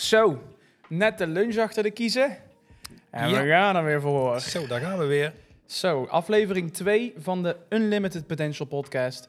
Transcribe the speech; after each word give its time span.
Zo, 0.00 0.42
net 0.88 1.18
de 1.18 1.26
lunch 1.26 1.56
achter 1.56 1.82
de 1.82 1.90
kiezen. 1.90 2.36
En 3.10 3.28
Ja. 3.28 3.42
we 3.42 3.48
gaan 3.48 3.76
er 3.76 3.84
weer 3.84 4.00
voor. 4.00 4.40
Zo, 4.40 4.66
daar 4.66 4.80
gaan 4.80 4.98
we 4.98 5.04
weer. 5.04 5.32
Zo, 5.66 6.04
aflevering 6.04 6.72
2 6.72 7.14
van 7.16 7.42
de 7.42 7.56
Unlimited 7.68 8.26
Potential 8.26 8.68
Podcast 8.68 9.28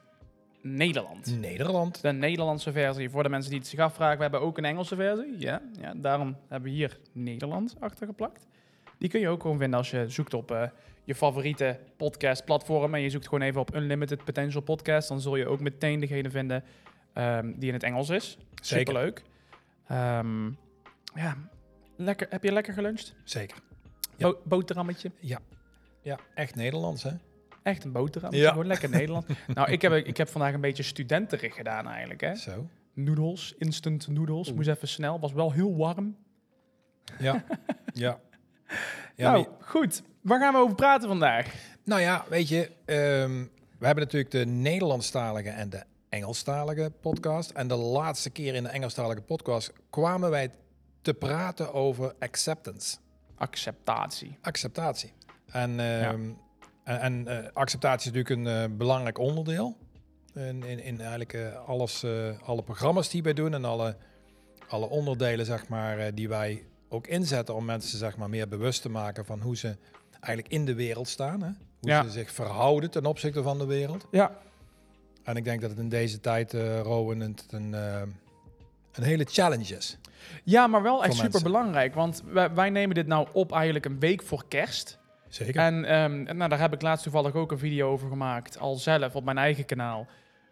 Nederland. 0.62 1.40
Nederland. 1.40 2.02
De 2.02 2.12
Nederlandse 2.12 2.71
versie. 2.71 3.10
Voor 3.10 3.24
de 3.24 3.29
mensen 3.29 3.50
die 3.52 3.60
het 3.60 3.68
zich 3.70 3.79
afvragen, 3.79 4.16
we 4.16 4.21
hebben 4.21 4.42
ook 4.42 4.58
een 4.58 4.66
Engelse 4.66 4.96
versie. 4.96 5.36
Ja, 5.38 5.62
ja 5.82 5.94
daarom 5.96 6.36
hebben 6.47 6.70
we 6.70 6.75
hier 6.75 6.97
Nederlands 7.11 7.73
achter 7.79 8.07
geplakt. 8.07 8.47
Die 8.97 9.09
kun 9.09 9.20
je 9.20 9.29
ook 9.29 9.41
gewoon 9.41 9.57
vinden 9.57 9.77
als 9.77 9.91
je 9.91 10.05
zoekt 10.09 10.33
op 10.33 10.51
eh, 10.51 10.63
je 11.04 11.15
favoriete 11.15 11.79
podcastplatform. 11.97 12.93
En 12.95 13.01
je 13.01 13.09
zoekt 13.09 13.27
gewoon 13.27 13.47
even 13.47 13.61
op 13.61 13.75
Unlimited 13.75 14.23
Potential 14.23 14.61
Podcast. 14.61 15.07
Dan 15.07 15.21
zul 15.21 15.36
je 15.36 15.47
ook 15.47 15.59
meteen 15.59 15.99
degene 15.99 16.29
vinden 16.29 16.63
ehm, 17.13 17.51
die 17.55 17.67
in 17.67 17.73
het 17.73 17.83
Engels 17.83 18.09
is. 18.09 18.38
Zeker. 18.61 18.77
Superleuk. 18.88 19.21
Ehm, 19.90 20.46
ja, 21.16 21.38
lekker. 21.96 22.28
Heb 22.30 22.43
je 22.43 22.52
lekker 22.52 22.74
geluncht? 22.74 23.16
Zeker. 23.24 23.57
Ja. 24.18 24.28
Bo- 24.30 24.39
boterhammetje. 24.46 25.11
Ja, 26.02 26.20
echt 26.36 26.56
Nederlands, 26.56 27.04
hè? 27.04 27.11
Echt 27.64 27.84
een 27.84 27.92
boterhammetje. 27.92 28.46
Ja. 28.46 28.52
Gewoon 28.52 28.68
lekker 28.68 28.89
Nederland. 28.89 29.25
nou, 29.56 29.71
ik 29.71 29.82
heb, 29.82 29.94
ik 29.94 30.18
heb 30.18 30.28
vandaag 30.28 30.54
een 30.54 30.61
beetje 30.61 30.83
studenterig 30.83 31.56
gedaan 31.56 31.88
eigenlijk. 31.88 32.22
Hè? 32.22 32.36
Zo. 32.36 32.67
Noedels, 32.94 33.56
instant 33.58 34.08
noedels. 34.08 34.53
Moest 34.53 34.67
even 34.67 34.88
snel. 34.88 35.20
Was 35.20 35.33
wel 35.33 35.52
heel 35.52 35.75
warm. 35.78 36.17
Ja. 37.19 37.44
ja. 37.94 38.19
Ja, 39.16 39.31
nou, 39.31 39.47
maar- 39.47 39.67
goed. 39.67 40.03
Waar 40.22 40.39
gaan 40.39 40.53
we 40.53 40.59
over 40.59 40.75
praten 40.75 41.08
vandaag? 41.08 41.53
nou 41.83 42.02
ja, 42.02 42.25
weet 42.30 42.47
je, 42.47 42.72
ehm, 42.86 43.45
we 43.80 43.86
hebben 43.86 44.03
natuurlijk 44.03 44.31
de 44.31 44.45
Nederlandstalige 44.45 45.50
en 45.50 45.69
de 45.69 45.83
Engelstalige 46.09 46.91
podcast. 47.02 47.49
En 47.49 47.67
de 47.67 47.75
laatste 47.75 48.30
keer 48.30 48.55
in 48.55 48.63
de 48.63 48.69
Engelstalige 48.69 49.22
podcast 49.22 49.73
kwamen 49.89 50.30
wij 50.30 50.52
te 51.02 51.13
praten 51.13 51.73
over 51.73 52.13
acceptance. 52.19 52.97
Acceptatie. 53.35 54.38
Acceptatie. 54.41 55.13
En, 55.45 55.79
ehm, 55.79 56.29
en, 56.83 56.99
en, 56.99 57.27
eh, 57.27 57.51
acceptatie 57.53 58.11
is 58.11 58.17
natuurlijk 58.17 58.47
een 58.47 58.71
eh, 58.71 58.77
belangrijk 58.77 59.17
onderdeel. 59.17 59.77
In, 60.33 60.63
in, 60.63 60.79
in 60.83 60.99
eigenlijk 60.99 61.33
eh, 61.33 61.67
alles, 61.67 62.05
alle 62.44 62.63
programma's 62.63 63.09
die 63.09 63.23
wij 63.23 63.33
doen 63.33 63.53
en 63.53 63.66
alle, 63.66 63.97
alle 64.67 64.89
onderdelen 64.89 65.45
zeg 65.45 65.67
maar, 65.67 66.16
die 66.16 66.29
wij 66.29 66.66
ook 66.89 67.07
inzetten 67.07 67.55
om 67.55 67.66
mensen 67.66 67.97
zeg 67.97 68.17
maar, 68.17 68.29
meer 68.29 68.47
bewust 68.47 68.81
te 68.81 68.89
maken 68.89 69.25
van 69.25 69.41
hoe 69.41 69.57
ze 69.57 69.77
eigenlijk 70.19 70.53
in 70.53 70.66
de 70.66 70.73
wereld 70.75 71.07
staan. 71.07 71.41
Hè? 71.41 71.49
Hoe 71.79 71.89
Ja. 71.89 72.03
ze 72.03 72.09
zich 72.09 72.31
verhouden 72.31 72.91
ten 72.91 73.05
opzichte 73.05 73.44
van 73.44 73.57
de 73.57 73.66
wereld. 73.66 74.07
Ja. 74.11 74.38
En 75.30 75.35
ik 75.35 75.44
denk 75.44 75.61
dat 75.61 75.69
het 75.69 75.80
in 75.80 75.89
deze 75.89 76.19
tijd, 76.19 76.53
eh 76.53 76.80
Rowan, 76.81 77.19
een, 77.19 77.38
een, 77.49 77.73
eh, 77.73 78.02
een 78.94 79.03
hele 79.03 79.25
challenge 79.30 79.75
is. 79.75 79.97
Ja, 80.44 80.67
maar 80.67 80.81
wel 80.81 81.03
echt 81.03 81.13
super 81.16 81.44
belangrijk. 81.44 81.94
Want 81.94 82.23
wij, 82.25 82.53
wij 82.53 82.69
nemen 82.69 82.95
dit 82.95 83.08
nou 83.08 83.27
op 83.33 83.52
eigenlijk 83.52 83.85
een 83.85 84.00
week 84.00 84.22
voor 84.22 84.44
kerst. 84.47 85.00
Zeker. 85.27 85.61
En 85.61 85.85
ehm, 85.85 86.38
nou, 86.38 86.50
daar 86.50 86.59
heb 86.59 86.73
ik 86.73 86.81
laatst 86.81 87.03
toevallig 87.03 87.33
ook 87.33 87.52
een 87.52 87.59
video 87.59 87.91
over 87.91 88.09
gemaakt. 88.09 88.59
Al 88.59 88.75
zelf 88.75 89.16
op 89.16 89.23
mijn 89.23 89.38
eigen 89.38 89.66
kanaal. 89.66 90.07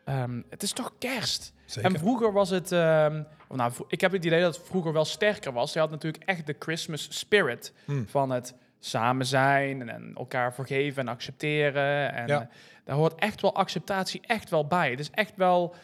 Ehm, 0.05 0.41
het 0.49 0.63
is 0.63 0.71
toch 0.71 0.93
kerst? 0.99 1.53
Zeker. 1.65 1.91
En 1.91 1.99
vroeger 1.99 2.31
was 2.31 2.49
het... 2.49 2.71
ehm, 2.71 3.23
nou, 3.49 3.71
ik 3.87 4.01
heb 4.01 4.11
het 4.11 4.25
idee 4.25 4.41
dat 4.41 4.55
het 4.55 4.65
vroeger 4.67 4.93
wel 4.93 5.05
sterker 5.05 5.53
was. 5.53 5.73
Je 5.73 5.79
had 5.79 5.89
natuurlijk 5.89 6.23
echt 6.23 6.45
de 6.45 6.55
Christmas 6.59 7.07
spirit. 7.09 7.73
Hmm. 7.85 8.07
Van 8.07 8.29
het 8.29 8.53
samen 8.79 9.25
zijn 9.25 9.81
en, 9.81 9.89
en 9.89 10.11
elkaar 10.15 10.53
vergeven 10.53 11.01
en 11.01 11.07
accepteren. 11.07 12.13
En 12.13 12.27
Ja. 12.27 12.49
Daar 12.87 12.95
hoort 12.95 13.15
echt 13.15 13.41
wel 13.41 13.55
acceptatie 13.55 14.21
echt 14.25 14.49
wel 14.49 14.67
bij. 14.67 14.89
Het 14.89 14.99
is 14.99 15.09
echt 15.11 15.33
wel... 15.35 15.75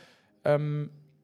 ehm, 0.42 0.82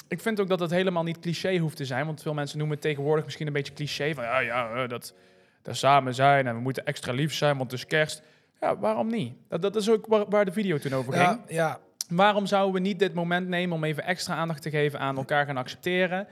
ik 0.07 0.21
vind 0.21 0.39
ook 0.39 0.47
dat 0.47 0.59
het 0.59 0.71
helemaal 0.71 1.03
niet 1.03 1.19
cliché 1.19 1.57
hoeft 1.57 1.77
te 1.77 1.85
zijn. 1.85 2.05
Want 2.05 2.21
veel 2.21 2.33
mensen 2.33 2.57
noemen 2.57 2.75
het 2.75 2.85
tegenwoordig 2.85 3.25
misschien 3.25 3.47
een 3.47 3.53
beetje 3.53 3.73
cliché. 3.73 4.13
Van 4.13 4.23
ja, 4.23 4.39
ja, 4.39 4.73
eh, 4.73 4.89
dat, 4.89 5.13
dat 5.61 5.75
samen 5.77 6.15
zijn 6.15 6.47
en 6.47 6.55
we 6.55 6.61
moeten 6.61 6.85
extra 6.85 7.13
lief 7.13 7.33
zijn, 7.33 7.57
want 7.57 7.71
het 7.71 7.79
is 7.79 7.85
kerst. 7.85 8.21
Ja, 8.61 8.77
waarom 8.77 9.07
niet? 9.07 9.33
Dat, 9.49 9.61
dat 9.61 9.75
is 9.75 9.89
ook 9.89 10.05
waar, 10.07 10.25
waar 10.29 10.45
de 10.45 10.51
video 10.51 10.77
toen 10.77 10.93
over 10.93 11.13
ging. 11.13 11.25
ja, 11.25 11.39
ja, 11.47 11.79
Waarom 12.09 12.45
zouden 12.45 12.73
we 12.73 12.79
niet 12.79 12.99
dit 12.99 13.13
moment 13.13 13.47
nemen 13.47 13.75
om 13.75 13.83
even 13.83 14.03
extra 14.05 14.35
aandacht 14.35 14.61
te 14.61 14.69
geven 14.69 14.99
aan 14.99 15.17
elkaar 15.17 15.45
gaan 15.45 15.57
accepteren? 15.57 16.27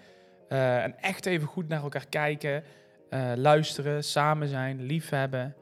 eh, 0.48 0.84
en 0.84 1.00
echt 1.00 1.26
even 1.26 1.48
goed 1.48 1.68
naar 1.68 1.82
elkaar 1.84 2.06
kijken, 2.10 2.64
eh, 3.10 3.32
luisteren, 3.36 4.04
samen 4.04 4.48
zijn, 4.48 4.82
liefhebben, 4.82 5.56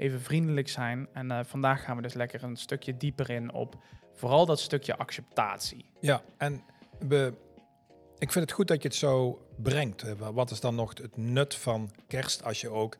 even 0.00 0.20
vriendelijk 0.20 0.68
zijn. 0.68 1.08
En 1.12 1.30
eh, 1.30 1.38
vandaag 1.44 1.82
gaan 1.84 1.96
we 1.96 2.02
dus 2.02 2.14
lekker 2.14 2.42
een 2.42 2.56
stukje 2.56 2.96
dieper 2.96 3.30
in 3.30 3.52
op 3.52 3.76
vooral 4.14 4.46
dat 4.46 4.60
stukje 4.60 4.96
acceptatie. 4.96 5.84
Ja, 6.00 6.22
en 6.36 6.62
we, 7.08 7.32
ik 8.18 8.32
vind 8.32 8.44
het 8.44 8.52
goed 8.54 8.68
dat 8.68 8.82
je 8.82 8.88
het 8.88 8.96
zo 8.96 9.46
brengt. 9.56 10.02
Eh, 10.02 10.12
wa- 10.12 10.32
Wat 10.32 10.50
is 10.50 10.60
dan 10.60 10.74
nog 10.74 10.98
het 10.98 11.16
nut 11.16 11.54
van 11.54 11.90
kerst 12.06 12.44
als 12.44 12.60
je 12.60 12.68
ook 12.70 12.96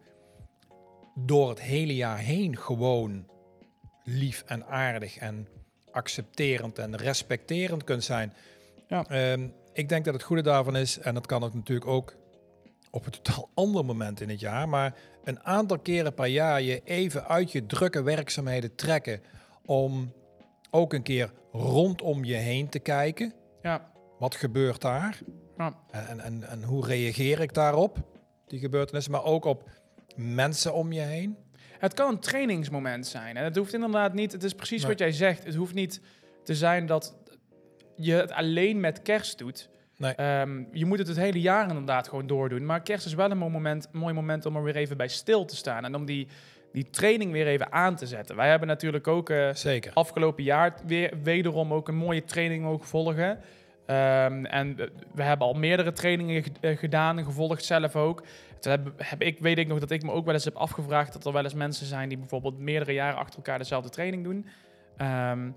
door 1.15 1.49
het 1.49 1.61
hele 1.61 1.95
jaar 1.97 2.19
heen 2.19 2.57
gewoon 2.57 3.27
lief 4.05 4.43
en 4.47 4.67
aardig 4.67 5.17
en 5.17 5.49
accepterend 5.91 6.79
en 6.79 6.97
respecterend 6.97 7.85
kunt 7.85 8.05
zijn. 8.05 8.33
Ja. 8.89 9.05
Ehm, 9.09 9.49
ik 9.73 9.89
denk 9.89 10.05
dat 10.05 10.15
het 10.15 10.23
goede 10.23 10.43
daarvan 10.43 10.77
is, 10.77 10.99
en 10.99 11.15
dat 11.15 11.27
kan 11.27 11.43
het 11.43 11.55
natuurlijk 11.55 11.87
ook 11.91 12.17
op 12.91 13.07
een 13.07 13.13
totaal 13.13 13.49
ander 13.65 13.85
moment 13.85 14.21
in 14.21 14.29
het 14.29 14.41
jaar, 14.41 14.69
maar 14.69 14.95
een 15.25 15.45
aantal 15.45 15.79
keren 15.79 16.15
per 16.15 16.27
jaar 16.27 16.63
je 16.63 16.81
even 16.85 17.29
uit 17.29 17.53
je 17.53 17.67
drukke 17.67 18.03
werkzaamheden 18.03 18.75
trekken 18.75 19.21
om 19.65 20.13
ook 20.71 20.93
een 20.93 21.03
keer 21.03 21.33
rondom 21.53 22.25
je 22.25 22.35
heen 22.35 22.69
te 22.69 22.79
kijken. 22.79 23.33
Ja, 23.63 23.91
Wat 24.19 24.35
gebeurt 24.35 24.81
daar? 24.81 25.19
Ja. 25.59 25.75
En, 25.91 26.21
en, 26.21 26.49
en 26.49 26.63
hoe 26.63 26.87
reageer 26.87 27.41
ik 27.41 27.55
daarop, 27.55 27.99
die 28.47 28.59
gebeurtenissen, 28.59 29.13
maar 29.13 29.25
ook 29.25 29.45
op 29.45 29.71
mensen 30.17 30.75
om 30.75 30.93
je 30.93 31.01
heen? 31.01 31.37
Het 31.79 31.95
kan 31.95 32.09
een 32.09 32.21
trainingsmoment 32.21 33.07
zijn. 33.07 33.37
En 33.37 33.45
het 33.45 33.57
hoeft 33.57 33.75
inderdaad 33.75 34.15
niet, 34.15 34.33
het 34.33 34.43
is 34.43 34.55
precies 34.55 34.81
Nee. 34.81 34.91
wat 34.91 34.99
jij 34.99 35.13
zegt. 35.13 35.45
Het 35.45 35.55
hoeft 35.55 35.75
niet 35.75 36.01
te 36.45 36.55
zijn 36.55 36.87
dat 36.87 37.17
je 37.97 38.13
het 38.15 38.33
alleen 38.33 38.81
met 38.81 39.03
kerst 39.03 39.39
doet. 39.39 39.69
Nee. 40.01 40.15
Ehm, 40.15 40.63
je 40.73 40.87
moet 40.87 40.99
het 40.99 41.07
het 41.09 41.17
hele 41.17 41.41
jaar 41.41 41.69
inderdaad 41.69 42.09
gewoon 42.09 42.27
doordoen. 42.27 42.67
Maar 42.67 42.81
kerst 42.83 43.07
is 43.07 43.15
wel 43.15 43.31
een 43.31 43.39
mooi 43.39 43.51
moment, 43.53 43.89
mooi 43.93 44.15
moment 44.15 44.47
om 44.47 44.57
er 44.57 44.63
weer 44.63 44.77
even 44.77 44.97
bij 44.97 45.09
stil 45.09 45.45
te 45.45 45.57
staan. 45.57 45.85
En 45.85 45.95
om 45.95 46.05
die, 46.05 46.29
die 46.73 46.91
training 46.91 47.33
weer 47.33 47.47
even 47.47 47.73
aan 47.73 47.97
te 47.97 48.07
zetten. 48.07 48.37
Wij 48.37 48.49
hebben 48.49 48.69
natuurlijk 48.69 49.07
ook 49.09 49.31
eh, 49.31 49.49
Zeker. 49.55 49.93
afgelopen 49.95 50.45
jaar 50.45 50.75
weer 50.87 51.13
wederom 51.23 51.73
ook 51.73 51.89
een 51.89 51.97
mooie 51.97 52.25
training 52.25 52.63
mogen 52.63 52.87
volgen. 52.87 53.39
Ehm, 53.87 54.45
en 54.45 54.77
we- 55.15 55.23
hebben 55.23 55.47
al 55.47 55.55
meerdere 55.55 55.93
trainingen 55.93 56.43
ge- 56.43 56.51
eh, 56.61 56.77
gedaan 56.79 57.19
en 57.19 57.25
gevolgd 57.25 57.65
zelf 57.65 57.97
ook. 57.97 58.23
Toen 58.61 58.73
heb, 58.73 58.93
heb 58.97 59.23
ik, 59.23 59.39
weet 59.39 59.59
ik 59.59 59.67
nog 59.69 59.79
dat 59.79 59.91
ik 59.91 60.03
me 60.03 60.11
ook 60.13 60.25
wel 60.25 60.35
eens 60.35 60.45
heb 60.45 60.55
afgevraagd 60.57 61.13
dat 61.13 61.27
er 61.27 61.33
wel 61.33 61.45
eens 61.45 61.55
mensen 61.55 61.87
zijn 61.87 62.09
die 62.09 62.19
bijvoorbeeld 62.19 62.59
meerdere 62.59 62.93
jaren 62.93 63.19
achter 63.19 63.37
elkaar 63.37 63.59
dezelfde 63.59 63.91
training 63.91 64.25
doen. 64.25 64.47
Ehm, 64.97 65.51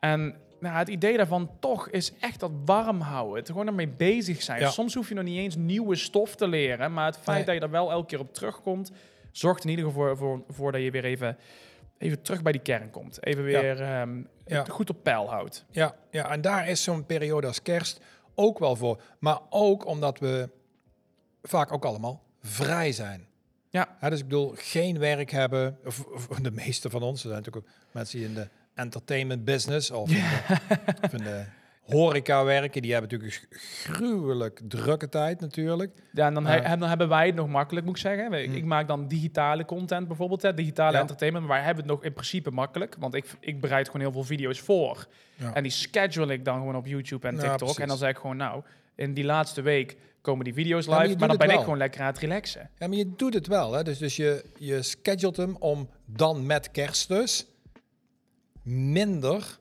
en 0.00 0.36
nou, 0.64 0.78
het 0.78 0.88
idee 0.88 1.16
daarvan 1.16 1.50
toch 1.60 1.88
is 1.88 2.12
echt 2.20 2.40
dat 2.40 2.50
warm 2.64 3.00
houden. 3.00 3.36
Het 3.38 3.46
gewoon 3.46 3.66
ermee 3.66 3.88
bezig 3.88 4.42
zijn. 4.42 4.60
Ja. 4.60 4.70
Soms 4.70 4.94
hoef 4.94 5.08
je 5.08 5.14
nog 5.14 5.24
niet 5.24 5.38
eens 5.38 5.56
nieuwe 5.56 5.96
stof 5.96 6.34
te 6.36 6.48
leren. 6.48 6.92
Maar 6.92 7.06
het 7.06 7.18
feit 7.18 7.36
Nee. 7.36 7.44
dat 7.46 7.54
je 7.54 7.60
er 7.60 7.70
wel 7.70 7.90
elke 7.90 8.06
keer 8.06 8.20
op 8.20 8.34
terugkomt, 8.34 8.92
zorgt 9.32 9.64
in 9.64 9.70
ieder 9.70 9.84
geval 9.84 10.02
voor, 10.06 10.16
voor, 10.16 10.44
voor 10.48 10.72
dat 10.72 10.80
je 10.82 10.90
weer 10.90 11.04
even, 11.04 11.36
even 11.98 12.22
terug 12.22 12.42
bij 12.42 12.52
die 12.52 12.60
kern 12.60 12.90
komt. 12.90 13.24
Even 13.26 13.50
Ja. 13.50 13.60
weer 13.60 13.82
ehm, 13.82 14.22
Ja. 14.46 14.64
goed 14.64 14.90
op 14.90 15.02
peil 15.02 15.30
houdt. 15.30 15.64
Ja, 15.70 15.94
ja, 16.10 16.30
en 16.30 16.40
daar 16.40 16.68
is 16.68 16.82
zo'n 16.82 17.06
periode 17.06 17.46
als 17.46 17.62
kerst 17.62 18.00
ook 18.34 18.58
wel 18.58 18.76
voor. 18.76 19.02
Maar 19.18 19.38
ook 19.50 19.86
omdat 19.86 20.18
we 20.18 20.48
vaak 21.42 21.72
ook 21.72 21.84
allemaal 21.84 22.22
vrij 22.42 22.92
zijn. 22.92 23.26
Ja. 23.70 23.96
Dus 24.08 24.18
ik 24.20 24.24
bedoel, 24.28 24.52
geen 24.56 24.98
werk 24.98 25.30
hebben. 25.30 25.78
Of, 25.84 26.04
of 26.06 26.26
de 26.26 26.50
meeste 26.50 26.90
van 26.90 27.02
ons. 27.02 27.22
Er 27.22 27.28
zijn 27.30 27.42
natuurlijk 27.42 27.66
ook 27.66 27.72
mensen 27.92 28.18
die 28.18 28.28
in 28.28 28.34
de 28.34 28.48
entertainment 28.74 29.44
business 29.44 29.90
of 29.90 30.10
in 30.10 30.14
de, 30.16 30.56
of 31.04 31.12
in 31.12 31.22
de 31.24 31.44
horeca 31.82 32.44
werken. 32.44 32.82
Die 32.82 32.92
hebben 32.92 33.10
natuurlijk 33.10 33.46
een 33.50 33.58
gruwelijk 33.94 34.60
drukke 34.68 35.08
tijd 35.08 35.40
natuurlijk. 35.40 35.92
Ja, 36.12 36.26
en 36.26 36.34
dan, 36.34 36.42
Ja. 36.42 36.48
he- 36.50 36.56
en 36.58 36.78
dan 36.78 36.88
hebben 36.88 37.08
wij 37.08 37.26
het 37.26 37.34
nog 37.34 37.48
makkelijk, 37.48 37.86
moet 37.86 37.96
ik 37.96 38.02
zeggen. 38.02 38.32
Ik, 38.32 38.50
Hm. 38.50 38.56
ik 38.56 38.64
maak 38.64 38.88
dan 38.88 39.08
digitale 39.08 39.64
content 39.64 40.06
bijvoorbeeld, 40.08 40.42
hè, 40.42 40.54
digitale 40.54 40.92
Ja. 40.92 41.00
entertainment. 41.00 41.46
Maar 41.46 41.56
wij 41.56 41.64
hebben 41.64 41.84
het 41.84 41.92
nog 41.92 42.04
in 42.04 42.12
principe 42.12 42.50
makkelijk. 42.50 42.96
Want 42.98 43.14
ik, 43.14 43.24
ik 43.40 43.60
bereid 43.60 43.86
gewoon 43.86 44.00
heel 44.02 44.12
veel 44.12 44.24
video's 44.24 44.60
voor. 44.60 45.06
Ja. 45.36 45.54
En 45.54 45.62
die 45.62 45.72
schedule 45.72 46.32
ik 46.32 46.44
dan 46.44 46.58
gewoon 46.58 46.76
op 46.76 46.86
YouTube 46.86 47.26
en 47.28 47.38
TikTok. 47.38 47.78
en 47.78 47.88
dan 47.88 47.96
zeg 47.96 48.10
ik 48.10 48.16
gewoon, 48.16 48.36
nou, 48.36 48.62
in 48.94 49.14
die 49.14 49.24
laatste 49.24 49.62
week 49.62 49.96
komen 50.20 50.44
die 50.44 50.54
video's 50.54 50.86
maar 50.86 51.06
live. 51.06 51.18
maar, 51.18 51.28
dan 51.28 51.36
ben 51.36 51.50
ik 51.50 51.58
gewoon 51.58 51.78
lekker 51.78 52.00
aan 52.00 52.06
het 52.06 52.18
relaxen. 52.18 52.70
Ja, 52.78 52.86
maar 52.88 52.96
je 52.96 53.12
doet 53.16 53.34
het 53.34 53.46
wel. 53.46 53.72
Hè? 53.72 53.82
Dus, 53.82 53.98
dus 53.98 54.16
je, 54.16 54.44
je 54.58 54.82
schedult 54.82 55.36
hem 55.36 55.56
om 55.58 55.88
dan 56.04 56.46
met 56.46 56.70
kerst 56.70 57.08
dus 57.08 57.46
minder 58.64 59.58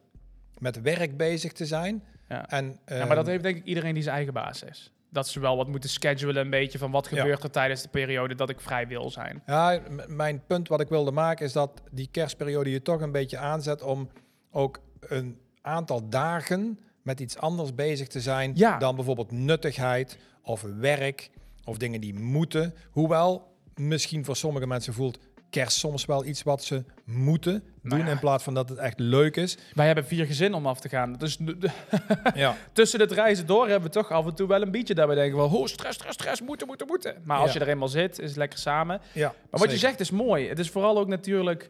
met 0.57 0.81
werk 0.81 1.17
bezig 1.17 1.51
te 1.51 1.65
zijn. 1.65 2.03
Ja. 2.29 2.49
En, 2.49 2.65
ja, 2.65 2.75
maar 2.87 2.99
ehm, 3.07 3.15
dat 3.15 3.25
heeft 3.27 3.43
denk 3.43 3.57
ik 3.57 3.65
iedereen 3.65 3.93
die 3.93 4.03
zijn 4.03 4.15
eigen 4.15 4.33
baas 4.33 4.63
is. 4.63 4.91
Dat 5.09 5.27
ze 5.27 5.39
wel 5.39 5.57
wat 5.57 5.67
moeten 5.67 5.89
schedulen 5.89 6.35
een 6.43 6.49
beetje 6.49 6.77
van 6.77 6.91
wat 6.91 7.07
Ja. 7.11 7.17
gebeurt 7.17 7.43
er 7.43 7.51
tijdens 7.51 7.81
de 7.81 7.87
periode 7.89 8.35
dat 8.35 8.49
ik 8.49 8.61
vrij 8.61 8.87
wil 8.87 9.09
zijn. 9.09 9.43
Ja, 9.45 9.79
mijn 10.07 10.43
punt 10.47 10.67
wat 10.67 10.79
ik 10.81 10.87
wilde 10.89 11.11
maken 11.11 11.45
is 11.45 11.51
dat 11.53 11.81
die 11.91 12.07
kerstperiode 12.11 12.69
je 12.71 12.81
toch 12.81 13.01
een 13.01 13.11
beetje 13.11 13.37
aanzet 13.37 13.81
om 13.81 14.09
ook 14.51 14.79
een 14.99 15.39
aantal 15.61 16.09
dagen 16.09 16.79
met 17.01 17.19
iets 17.19 17.37
anders 17.37 17.75
bezig 17.75 18.07
te 18.07 18.21
zijn 18.21 18.51
Ja. 18.55 18.77
dan 18.77 18.95
bijvoorbeeld 18.95 19.31
nuttigheid 19.31 20.17
of 20.43 20.61
werk 20.79 21.29
of 21.65 21.77
dingen 21.77 22.01
die 22.01 22.13
moeten. 22.19 22.73
Hoewel 22.91 23.53
misschien 23.75 24.25
voor 24.25 24.35
sommige 24.35 24.67
mensen 24.67 24.93
voelt 24.93 25.19
kerst 25.49 25.77
soms 25.77 26.05
wel 26.05 26.25
iets 26.25 26.43
wat 26.43 26.63
ze 26.63 26.83
moeten 27.05 27.63
Nou 27.83 27.95
doen 27.97 28.05
ja. 28.05 28.11
in 28.11 28.19
plaats 28.19 28.43
van 28.43 28.53
dat 28.53 28.69
het 28.69 28.77
echt 28.77 28.99
leuk 28.99 29.35
is. 29.35 29.57
Wij 29.73 29.85
hebben 29.85 30.05
vier 30.05 30.25
gezinnen 30.25 30.59
om 30.59 30.67
af 30.67 30.79
te 30.79 30.89
gaan. 30.89 31.13
Dus 31.13 31.37
Ja, 32.33 32.55
tussen 32.71 32.99
het 32.99 33.11
reizen 33.11 33.45
door 33.45 33.67
hebben 33.67 33.87
we 33.89 33.95
toch 33.95 34.11
af 34.11 34.25
en 34.25 34.35
toe 34.35 34.47
wel 34.47 34.61
een 34.61 34.71
beetje 34.71 34.93
dat 34.93 35.07
we 35.07 35.15
denken 35.15 35.37
van... 35.37 35.51
Oh, 35.59 35.65
stress, 35.65 35.95
stress, 35.95 36.13
stress, 36.13 36.41
moeten, 36.41 36.67
moeten, 36.67 36.87
moeten. 36.87 37.15
Maar 37.23 37.37
als 37.37 37.53
je 37.53 37.59
er 37.59 37.67
eenmaal 37.67 37.87
zit, 37.87 38.19
is 38.19 38.27
het 38.27 38.37
lekker 38.37 38.59
samen. 38.59 39.01
ja. 39.11 39.33
Maar 39.49 39.59
wat 39.59 39.71
je 39.71 39.77
zegt 39.77 39.99
is 39.99 40.11
mooi. 40.11 40.47
Het 40.47 40.59
is 40.59 40.69
vooral 40.69 40.97
ook 40.97 41.07
natuurlijk... 41.07 41.69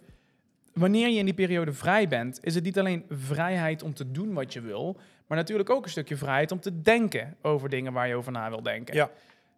Wanneer 0.74 1.10
je 1.10 1.18
in 1.18 1.26
die 1.26 1.34
periode 1.34 1.74
vrij 1.74 2.08
bent, 2.08 2.40
is 2.42 2.56
het 2.56 2.64
niet 2.64 2.80
alleen 2.80 3.06
vrijheid 3.10 3.84
om 3.84 3.94
te 3.94 4.12
doen 4.12 4.34
wat 4.34 4.54
je 4.54 4.62
wil... 4.62 4.98
maar 5.28 5.38
natuurlijk 5.38 5.70
ook 5.70 5.84
een 5.84 5.90
stukje 5.90 6.18
vrijheid 6.18 6.52
om 6.52 6.60
te 6.60 6.82
denken 6.82 7.36
over 7.42 7.70
dingen 7.70 7.94
waar 7.94 8.08
je 8.08 8.16
over 8.16 8.32
na 8.32 8.50
wil 8.50 8.64
denken. 8.64 8.96
Ja. 8.96 9.10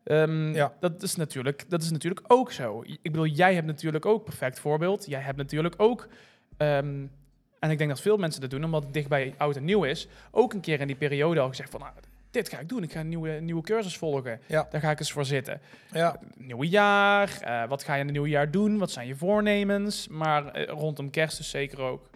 Ehm, 0.04 0.54
Ja. 0.54 0.74
Dat, 0.80 1.04
is 1.04 1.16
natuurlijk, 1.16 1.66
dat 1.70 1.82
is 1.82 1.92
natuurlijk 1.92 2.26
ook 2.28 2.52
zo. 2.52 2.84
Ik 2.84 3.12
bedoel, 3.12 3.26
jij 3.26 3.54
hebt 3.54 3.68
natuurlijk 3.68 4.06
ook 4.06 4.24
perfect 4.24 4.60
voorbeeld. 4.60 5.06
Jij 5.06 5.22
hebt 5.22 5.38
natuurlijk 5.38 5.76
ook... 5.78 6.08
ehm, 6.58 7.06
en 7.60 7.72
ik 7.72 7.78
denk 7.78 7.90
dat 7.90 8.02
veel 8.02 8.18
mensen 8.18 8.42
dat 8.42 8.50
doen, 8.50 8.64
omdat 8.64 8.84
het 8.84 8.94
dicht 8.94 9.10
bij 9.10 9.34
oud 9.38 9.56
en 9.56 9.64
nieuw 9.64 9.84
is. 9.84 10.08
Ook 10.32 10.54
een 10.54 10.60
keer 10.62 10.80
in 10.80 10.88
die 10.88 10.96
periode 10.96 11.40
al 11.40 11.48
gezegd 11.48 11.70
van... 11.70 11.80
Nou, 11.80 11.94
dit 12.32 12.50
ga 12.50 12.60
ik 12.60 12.70
doen. 12.70 12.84
Ik 12.84 12.92
ga 12.92 13.00
een 13.00 13.10
nieuwe, 13.10 13.30
nieuwe 13.32 13.62
cursus 13.62 13.98
volgen. 13.98 14.40
Ja. 14.48 14.68
Daar 14.70 14.82
ga 14.82 14.92
ik 14.92 15.00
eens 15.00 15.12
voor 15.12 15.26
zitten. 15.26 15.62
Ja, 15.92 16.20
Nieuwe 16.38 16.68
jaar. 16.68 17.42
eh, 17.42 17.68
wat 17.68 17.84
ga 17.84 17.94
je 17.94 18.00
in 18.00 18.06
het 18.06 18.14
nieuwe 18.14 18.30
jaar 18.30 18.52
doen? 18.52 18.78
Wat 18.78 18.92
zijn 18.92 19.08
je 19.08 19.16
voornemens? 19.16 20.08
Maar 20.08 20.48
eh, 20.52 20.68
rondom 20.68 21.10
kerst 21.10 21.38
dus 21.38 21.50
zeker 21.50 21.80
ook 21.80 22.10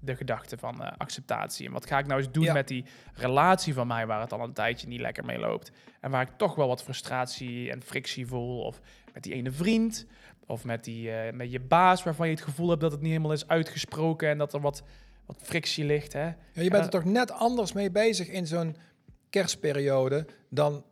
de 0.00 0.16
gedachte 0.16 0.58
van 0.58 0.82
eh, 0.82 0.92
acceptatie. 0.96 1.66
En 1.66 1.72
wat 1.72 1.86
ga 1.86 1.98
ik 1.98 2.06
nou 2.06 2.20
eens 2.20 2.30
doen 2.32 2.44
Ja. 2.44 2.52
met 2.52 2.68
die 2.68 2.84
relatie 3.14 3.74
van 3.74 3.86
mij... 3.86 4.06
waar 4.06 4.20
het 4.20 4.32
al 4.32 4.40
een 4.40 4.52
tijdje 4.52 4.88
niet 4.88 5.00
lekker 5.00 5.24
mee 5.24 5.38
loopt. 5.38 5.70
En 6.00 6.10
waar 6.10 6.22
ik 6.22 6.30
toch 6.36 6.54
wel 6.54 6.68
wat 6.68 6.82
frustratie 6.82 7.70
en 7.70 7.82
frictie 7.82 8.26
voel. 8.26 8.60
Of 8.62 8.80
met 9.14 9.22
die 9.22 9.32
ene 9.32 9.50
vriend. 9.50 10.06
Of 10.48 10.64
met, 10.64 10.84
die, 10.84 11.10
eh, 11.10 11.32
met 11.32 11.52
je 11.52 11.60
baas 11.60 12.02
waarvan 12.02 12.28
je 12.28 12.34
het 12.34 12.42
gevoel 12.44 12.68
hebt 12.68 12.80
dat 12.80 12.92
het 12.92 13.00
niet 13.00 13.10
helemaal 13.10 13.32
is 13.32 13.48
uitgesproken... 13.48 14.28
en 14.28 14.38
dat 14.38 14.52
er 14.54 14.60
wat, 14.60 14.82
wat 15.26 15.36
frictie 15.42 15.84
ligt. 15.84 16.12
Hè? 16.12 16.24
Ja, 16.24 16.34
je 16.52 16.70
bent 16.70 16.72
Ja. 16.72 16.82
er 16.82 16.90
toch 16.90 17.04
net 17.04 17.30
anders 17.30 17.72
mee 17.72 17.90
bezig 17.90 18.28
in 18.28 18.46
zo'n 18.46 18.76
kerstperiode 19.30 20.26
dan 20.50 20.84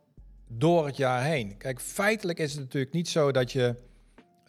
door 0.47 0.85
het 0.85 0.97
jaar 0.97 1.23
heen. 1.23 1.57
Kijk, 1.57 1.79
feitelijk 1.81 2.39
is 2.39 2.51
het 2.51 2.59
natuurlijk 2.61 2.93
niet 2.93 3.07
zo 3.09 3.31
dat 3.31 3.51
je 3.51 3.75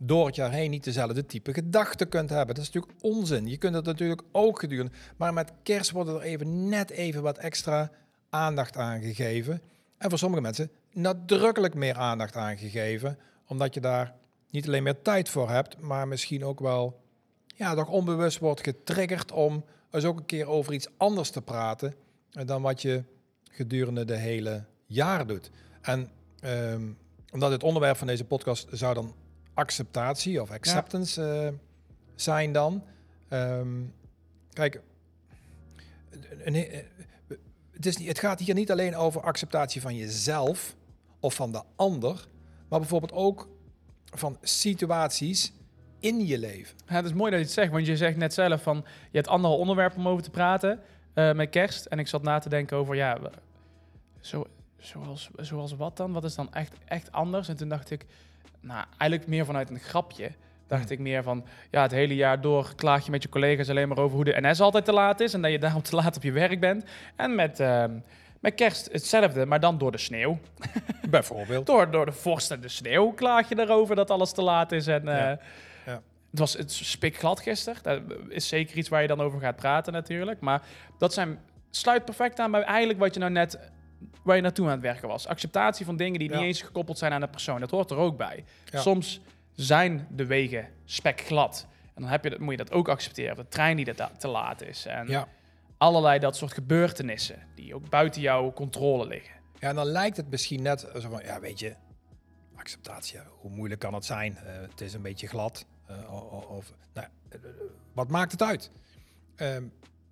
door 0.03 0.27
het 0.27 0.35
jaar 0.35 0.53
heen 0.53 0.71
niet 0.71 0.85
dezelfde 0.85 1.27
type 1.27 1.53
gedachten 1.53 2.09
kunt 2.09 2.31
hebben. 2.31 2.55
Dat 2.55 2.65
is 2.65 2.71
natuurlijk 2.73 3.03
onzin. 3.05 3.47
Je 3.47 3.57
kunt 3.57 3.75
het 3.75 3.85
natuurlijk 3.85 4.23
ook 4.33 4.59
gedurende. 4.59 4.93
Maar 5.17 5.33
met 5.33 5.53
kerst 5.63 5.91
wordt 5.91 6.11
er 6.11 6.21
even 6.21 6.69
net 6.69 6.91
even 6.91 7.23
wat 7.23 7.39
extra 7.39 7.91
aandacht 8.31 8.77
aan 8.77 9.01
gegeven. 9.01 9.61
En 9.99 10.09
voor 10.09 10.19
sommige 10.19 10.43
mensen 10.43 10.71
nadrukkelijk 10.93 11.75
meer 11.75 11.95
aandacht 11.95 12.37
aan 12.37 12.59
gegeven. 12.59 13.19
Omdat 13.47 13.75
je 13.75 13.81
daar 13.81 14.15
niet 14.51 14.67
alleen 14.67 14.83
meer 14.83 15.03
tijd 15.03 15.29
voor 15.29 15.51
hebt, 15.51 15.81
maar 15.81 16.09
misschien 16.09 16.45
ook 16.45 16.61
wel 16.61 17.01
ja, 17.47 17.75
toch 17.75 17.89
onbewust 17.89 18.39
wordt 18.39 18.63
getriggerd 18.63 19.33
om 19.33 19.65
eens 19.91 20.05
ook 20.05 20.19
een 20.19 20.27
keer 20.27 20.47
over 20.47 20.73
iets 20.73 20.89
anders 20.97 21.31
te 21.31 21.43
praten 21.43 21.95
dan 22.31 22.63
wat 22.63 22.83
je 22.83 23.05
gedurende 23.51 24.05
de 24.05 24.17
hele 24.17 24.65
jaar 24.87 25.27
doet. 25.27 25.51
En 25.81 26.11
ehm, 26.41 26.83
omdat 27.33 27.51
het 27.51 27.63
onderwerp 27.63 27.97
van 27.97 28.07
deze 28.07 28.25
podcast 28.25 28.69
zou 28.71 28.95
dan 28.95 29.15
acceptatie 29.55 30.43
of 30.43 30.51
acceptance 30.51 31.23
eh, 31.23 31.53
zijn 32.15 32.53
dan. 32.53 32.85
Ehm, 33.29 33.83
kijk, 34.53 34.81
het, 37.71 37.87
is 37.87 37.97
niet, 37.97 38.09
het 38.09 38.19
gaat 38.19 38.41
hier 38.41 38.55
niet 38.55 38.71
alleen 38.71 38.97
over 38.97 39.21
acceptatie 39.21 39.81
van 39.81 39.97
jezelf 39.97 40.77
of 41.21 41.35
van 41.35 41.53
de 41.53 41.63
ander, 41.77 42.29
maar 42.69 42.79
bijvoorbeeld 42.79 43.13
ook 43.13 43.49
van 44.11 44.39
situaties 44.43 45.53
in 46.01 46.27
je 46.27 46.39
leven. 46.39 46.77
Ja, 46.87 46.95
het 46.95 47.05
is 47.05 47.13
mooi 47.13 47.31
dat 47.31 47.41
je 47.41 47.45
het 47.45 47.55
zegt, 47.55 47.73
want 47.73 47.87
je 47.87 47.97
zegt 47.97 48.17
net 48.17 48.35
zelf 48.35 48.63
van... 48.63 48.77
je 49.11 49.17
hebt 49.17 49.29
andere 49.29 49.55
onderwerpen 49.55 49.99
om 49.99 50.09
over 50.09 50.23
te 50.23 50.31
praten 50.31 50.81
eh, 51.15 51.33
met 51.33 51.51
kerst. 51.51 51.85
En 51.87 51.99
ik 51.99 52.09
zat 52.09 52.23
na 52.23 52.39
te 52.39 52.49
denken 52.49 52.77
over, 52.77 52.95
ja, 52.95 53.19
zo, 54.21 54.47
zoals, 54.79 55.31
zoals 55.37 55.77
wat 55.77 55.97
dan? 55.97 56.13
Wat 56.13 56.25
is 56.25 56.35
dan 56.35 56.53
echt, 56.53 56.73
echt 56.85 57.13
anders? 57.13 57.49
En 57.49 57.57
toen 57.57 57.69
dacht 57.69 57.91
ik, 57.91 58.07
nou, 58.61 58.85
eigenlijk 58.97 59.31
meer 59.31 59.45
vanuit 59.45 59.71
een 59.71 59.81
grapje. 59.81 60.33
Dacht 60.67 60.83
Hmm. 60.83 60.93
ik 60.93 60.99
meer 60.99 61.23
van, 61.23 61.45
ja, 61.71 61.83
het 61.83 61.91
hele 61.91 62.15
jaar 62.15 62.41
door 62.41 62.75
klaag 62.75 63.05
je 63.05 63.11
met 63.11 63.23
je 63.23 63.29
collega's 63.29 63.69
alleen 63.69 63.89
maar 63.89 63.99
over 63.99 64.17
hoe 64.17 64.25
de 64.25 64.41
NS 64.41 64.61
altijd 64.61 64.85
te 64.85 64.93
laat 64.93 65.21
is. 65.21 65.35
En 65.35 65.43
dat 65.43 65.51
je 65.51 65.59
daarom 65.59 65.83
te 65.83 65.97
laat 65.97 66.17
op 66.17 66.23
je 66.23 66.33
werk 66.33 66.61
bent. 66.61 66.85
En 67.17 67.35
met, 67.35 67.61
ehm, 67.61 67.99
met 68.41 68.55
kerst 68.55 68.89
hetzelfde, 68.93 69.47
maar 69.47 69.61
dan 69.61 69.79
door 69.79 69.93
de 69.93 69.99
sneeuw. 69.99 70.39
Bijvoorbeeld. 71.11 71.67
Door, 71.67 71.91
door 71.91 72.05
de 72.07 72.13
vorst 72.13 72.51
en 72.51 72.61
de 72.61 72.69
sneeuw 72.69 73.11
klaag 73.13 73.49
je 73.49 73.59
erover 73.59 73.97
dat 73.97 74.11
alles 74.11 74.33
te 74.33 74.43
laat 74.43 74.73
is. 74.73 74.87
En, 74.87 75.03
Ja. 75.05 75.31
eh, 75.31 75.37
Ja. 75.87 76.03
Het 76.31 76.39
was 76.39 76.53
het 76.53 76.73
spikglad 76.73 77.41
gisteren. 77.41 77.83
Dat 77.83 78.01
is 78.29 78.49
zeker 78.49 78.77
iets 78.77 78.89
waar 78.89 79.03
je 79.03 79.09
dan 79.09 79.21
over 79.21 79.41
gaat 79.41 79.57
praten 79.57 79.93
natuurlijk. 79.93 80.41
Maar 80.41 80.63
dat 80.99 81.13
zijn, 81.15 81.39
sluit 81.71 82.05
perfect 82.05 82.39
aan 82.41 82.51
bij 82.51 82.63
eigenlijk 82.63 82.99
wat 82.99 83.15
je 83.15 83.21
nou 83.21 83.33
net... 83.33 83.59
waar 84.23 84.37
je 84.37 84.43
naartoe 84.43 84.67
aan 84.67 84.73
het 84.73 84.81
werken 84.81 85.09
was. 85.09 85.27
Acceptatie 85.27 85.85
van 85.87 85.97
dingen 85.97 86.19
die 86.19 86.31
Ja. 86.31 86.37
niet 86.37 86.45
eens 86.47 86.63
gekoppeld 86.63 86.99
zijn 86.99 87.13
aan 87.13 87.21
de 87.21 87.29
persoon. 87.29 87.61
Dat 87.61 87.71
hoort 87.71 87.91
er 87.91 87.97
ook 87.97 88.17
bij. 88.17 88.45
Soms 88.73 89.21
zijn 89.55 90.07
de 90.11 90.27
wegen 90.27 90.69
spekglad. 90.85 91.67
En 91.95 92.03
dan 92.03 92.11
heb 92.11 92.25
je 92.25 92.31
dat, 92.31 92.39
moet 92.39 92.51
je 92.51 92.57
dat 92.57 92.73
ook 92.73 92.89
accepteren. 92.89 93.37
De 93.37 93.49
trein 93.49 93.77
die 93.77 93.95
dat 93.95 94.11
te 94.21 94.29
laat 94.29 94.63
is. 94.63 94.87
En 94.87 95.07
Ja. 95.09 95.29
Allerlei 95.79 96.19
dat 96.19 96.37
soort 96.37 96.53
gebeurtenissen... 96.53 97.47
die 97.55 97.75
ook 97.75 97.89
buiten 97.89 98.21
jouw 98.21 98.53
controle 98.53 99.07
liggen. 99.07 99.35
Ja, 99.59 99.69
en 99.69 99.75
dan 99.75 99.87
lijkt 99.87 100.17
het 100.17 100.31
misschien 100.31 100.63
net 100.63 100.81
zo 100.81 101.09
van, 101.09 101.23
ja, 101.25 101.41
weet 101.41 101.59
je, 101.59 101.75
acceptatie, 102.55 103.19
hoe 103.41 103.51
moeilijk 103.51 103.81
kan 103.81 103.95
het 103.95 104.05
zijn? 104.05 104.37
Eh, 104.37 104.61
het 104.61 104.81
is 104.81 104.95
een 104.95 105.03
beetje 105.03 105.27
glad. 105.27 105.67
eh, 105.87 106.51
of, 106.51 106.73
nou, 106.93 107.07
eh, 107.29 107.39
wat 107.93 108.09
maakt 108.09 108.33
het 108.33 108.43
uit? 108.43 108.71
Ehm, 109.37 109.65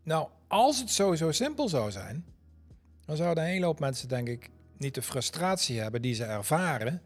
nou, 0.02 0.28
als 0.46 0.78
het 0.78 0.90
zo 0.90 1.30
simpel 1.30 1.68
zou 1.68 1.90
zijn, 1.90 2.24
dan 3.04 3.16
zouden 3.16 3.44
een 3.44 3.50
hele 3.50 3.64
hoop 3.64 3.80
mensen, 3.80 4.08
denk 4.08 4.28
ik, 4.28 4.50
niet 4.76 4.94
de 4.94 5.02
frustratie 5.02 5.80
hebben 5.80 6.02
die 6.02 6.14
ze 6.14 6.24
ervaren 6.24 7.02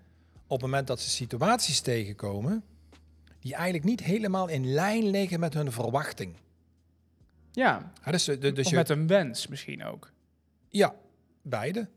op 0.46 0.50
het 0.50 0.60
moment 0.60 0.86
dat 0.86 1.00
ze 1.00 1.10
situaties 1.10 1.80
tegenkomen 1.80 2.64
die 3.40 3.54
eigenlijk 3.54 3.84
niet 3.84 4.02
helemaal 4.02 4.48
in 4.48 4.72
lijn 4.72 5.10
liggen 5.10 5.40
met 5.40 5.54
hun 5.54 5.72
verwachting. 5.72 6.34
Ja, 7.52 7.92
dus, 8.10 8.24
de- 8.24 8.38
dus 8.38 8.64
of 8.64 8.70
je- 8.70 8.76
met 8.76 8.88
een 8.88 9.06
wens 9.06 9.46
misschien 9.48 9.84
ook. 9.84 10.10
Ja, 10.68 10.94
beide. 11.42 11.88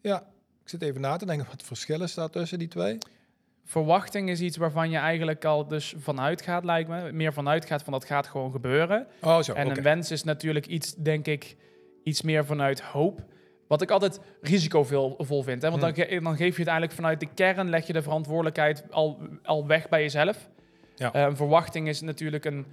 Ja, 0.00 0.18
ik 0.62 0.68
zit 0.68 0.82
even 0.82 1.00
na 1.00 1.16
te 1.16 1.26
denken 1.26 1.44
wat 1.44 1.54
het 1.54 1.62
verschil 1.66 2.02
is 2.02 2.14
daar 2.14 2.30
tussen 2.30 2.58
die 2.58 2.68
twee. 2.68 2.98
Verwachting 3.64 4.30
is 4.30 4.40
iets 4.40 4.56
waarvan 4.56 4.90
je 4.90 4.96
eigenlijk 4.96 5.44
al 5.44 5.66
dus 5.68 5.94
vanuit 5.98 6.42
gaat, 6.42 6.64
lijkt 6.64 6.88
me. 6.88 7.12
Meer 7.12 7.32
vanuit 7.32 7.64
gaat 7.66 7.82
van 7.82 7.92
dat 7.92 8.04
gaat 8.04 8.26
gewoon 8.26 8.52
gebeuren. 8.52 9.06
Oh, 9.22 9.40
zo. 9.40 9.52
en 9.52 9.70
een 9.76 9.82
wens 9.82 10.10
is 10.10 10.24
natuurlijk 10.24 10.66
iets, 10.66 10.94
denk 10.94 11.26
ik, 11.26 11.56
iets 12.04 12.22
meer 12.22 12.44
vanuit 12.44 12.80
hoop. 12.80 13.24
Wat 13.68 13.82
ik 13.82 13.90
altijd 13.90 14.20
risicovol 14.40 15.14
vol 15.18 15.42
vind. 15.42 15.62
Hè? 15.62 15.70
Want 15.70 15.82
Hmm. 15.82 15.92
dan, 15.94 16.04
ge- 16.06 16.20
dan 16.22 16.36
geef 16.36 16.52
je 16.54 16.58
het 16.62 16.70
eigenlijk 16.70 16.92
vanuit 16.92 17.20
de 17.20 17.28
kern, 17.34 17.68
leg 17.70 17.86
je 17.86 17.92
de 17.92 18.02
verantwoordelijkheid 18.02 18.84
al, 18.90 19.20
al 19.42 19.66
weg 19.66 19.88
bij 19.88 20.00
jezelf. 20.02 20.48
Ja. 20.96 21.12
Eh, 21.12 21.22
een 21.22 21.36
verwachting 21.36 21.88
is 21.88 22.00
natuurlijk 22.00 22.44
een... 22.44 22.66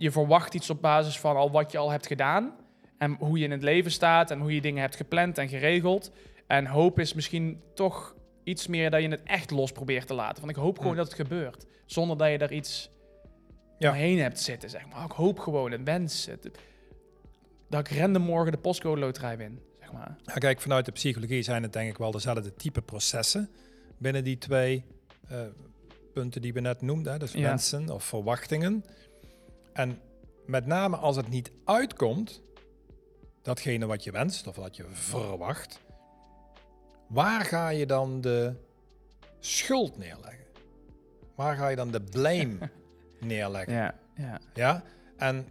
Je 0.00 0.10
verwacht 0.10 0.54
iets 0.54 0.70
op 0.70 0.80
basis 0.80 1.18
van 1.18 1.36
al 1.36 1.50
wat 1.50 1.72
je 1.72 1.78
al 1.78 1.90
hebt 1.90 2.06
gedaan. 2.06 2.54
En 2.98 3.12
hoe 3.18 3.38
je 3.38 3.44
in 3.44 3.50
het 3.50 3.62
leven 3.62 3.90
staat 3.90 4.30
en 4.30 4.40
hoe 4.40 4.54
je 4.54 4.60
dingen 4.60 4.80
hebt 4.80 4.96
gepland 4.96 5.38
en 5.38 5.48
geregeld. 5.48 6.10
En 6.46 6.66
hoop 6.66 6.98
is 6.98 7.14
misschien 7.14 7.62
toch 7.74 8.14
iets 8.44 8.66
meer 8.66 8.90
dat 8.90 9.02
je 9.02 9.08
het 9.08 9.22
echt 9.22 9.50
los 9.50 9.72
probeert 9.72 10.06
te 10.06 10.14
laten. 10.14 10.40
Want 10.44 10.56
ik 10.56 10.62
hoop 10.62 10.76
gewoon 10.76 10.92
Hmm. 10.92 11.02
dat 11.02 11.06
het 11.16 11.26
gebeurt. 11.26 11.66
Zonder 11.86 12.16
dat 12.16 12.30
je 12.30 12.38
daar 12.38 12.52
iets 12.52 12.90
Ja. 13.78 13.90
omheen 13.90 14.18
hebt 14.18 14.40
zitten, 14.40 14.70
zeg 14.70 14.86
maar. 14.88 15.04
Ik 15.04 15.12
hoop 15.12 15.38
gewoon, 15.38 15.72
een 15.72 15.84
wens. 15.84 16.26
Het- 16.26 16.50
dat 17.68 17.90
ik 17.90 17.98
random 17.98 18.22
morgen 18.22 18.52
de 18.52 18.58
postcode 18.58 19.00
loterij 19.00 19.36
win, 19.36 19.60
zeg 19.78 19.92
maar. 19.92 20.16
Ja, 20.22 20.34
kijk, 20.34 20.60
vanuit 20.60 20.84
de 20.84 20.92
psychologie 20.92 21.42
zijn 21.42 21.62
het 21.62 21.72
denk 21.72 21.90
ik 21.90 21.98
wel 21.98 22.10
dezelfde 22.10 22.54
type 22.54 22.82
processen 22.82 23.50
binnen 23.98 24.24
die 24.24 24.38
twee 24.38 24.84
eh, 25.28 25.40
punten 26.12 26.42
die 26.42 26.52
we 26.52 26.60
net 26.60 26.82
noemden. 26.82 27.12
hè. 27.12 27.18
Dus 27.18 27.32
Ja. 27.32 27.40
wensen 27.48 27.88
of 27.90 28.04
verwachtingen. 28.04 28.84
En 29.80 30.00
met 30.46 30.66
name 30.66 30.96
als 30.96 31.16
het 31.16 31.28
niet 31.28 31.52
uitkomt, 31.64 32.42
datgene 33.42 33.86
wat 33.86 34.04
je 34.04 34.10
wenst 34.10 34.46
of 34.46 34.56
wat 34.56 34.76
je 34.76 34.84
verwacht, 34.90 35.80
waar 37.08 37.44
ga 37.44 37.68
je 37.68 37.86
dan 37.86 38.20
de 38.20 38.54
schuld 39.38 39.98
neerleggen? 39.98 40.46
Waar 41.34 41.56
ga 41.56 41.68
je 41.68 41.76
dan 41.76 41.90
de 41.90 42.02
blame 42.02 42.58
neerleggen? 43.20 43.74
Ja, 43.74 43.94
ja. 44.14 44.40
Ja, 44.54 44.84
en 45.16 45.48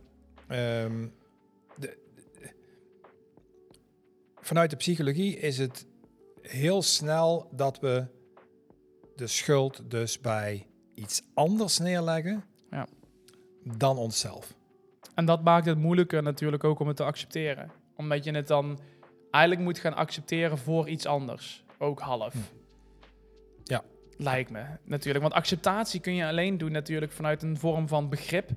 ehm, 0.47 1.07
de, 1.75 1.97
vanuit 4.35 4.69
de 4.69 4.75
psychologie 4.75 5.37
is 5.37 5.57
het 5.57 5.85
heel 6.41 6.81
snel 6.81 7.49
dat 7.51 7.79
we 7.79 8.05
de 9.15 9.27
schuld 9.27 9.91
dus 9.91 10.19
bij 10.19 10.67
iets 10.93 11.21
anders 11.33 11.77
neerleggen. 11.77 12.48
Dan 13.77 13.97
onszelf. 13.97 14.53
En 15.15 15.25
dat 15.25 15.43
maakt 15.43 15.65
het 15.65 15.77
moeilijker 15.77 16.23
natuurlijk 16.23 16.63
ook 16.63 16.79
om 16.79 16.87
het 16.87 16.97
te 16.97 17.03
accepteren. 17.03 17.71
Omdat 17.95 18.23
je 18.23 18.31
het 18.31 18.47
dan 18.47 18.79
eigenlijk 19.31 19.65
moet 19.65 19.79
gaan 19.79 19.95
accepteren 19.95 20.57
voor 20.57 20.89
iets 20.89 21.05
anders. 21.05 21.63
Ook 21.77 21.99
half. 21.99 22.33
Hm. 22.33 22.39
Ja. 23.63 23.83
Lijkt 24.17 24.49
me 24.49 24.63
natuurlijk. 24.83 25.23
Want 25.23 25.35
acceptatie 25.35 25.99
kun 25.99 26.15
je 26.15 26.25
alleen 26.25 26.57
doen 26.57 26.71
natuurlijk 26.71 27.11
vanuit 27.11 27.43
een 27.43 27.57
vorm 27.57 27.87
van 27.87 28.09
begrip. 28.09 28.49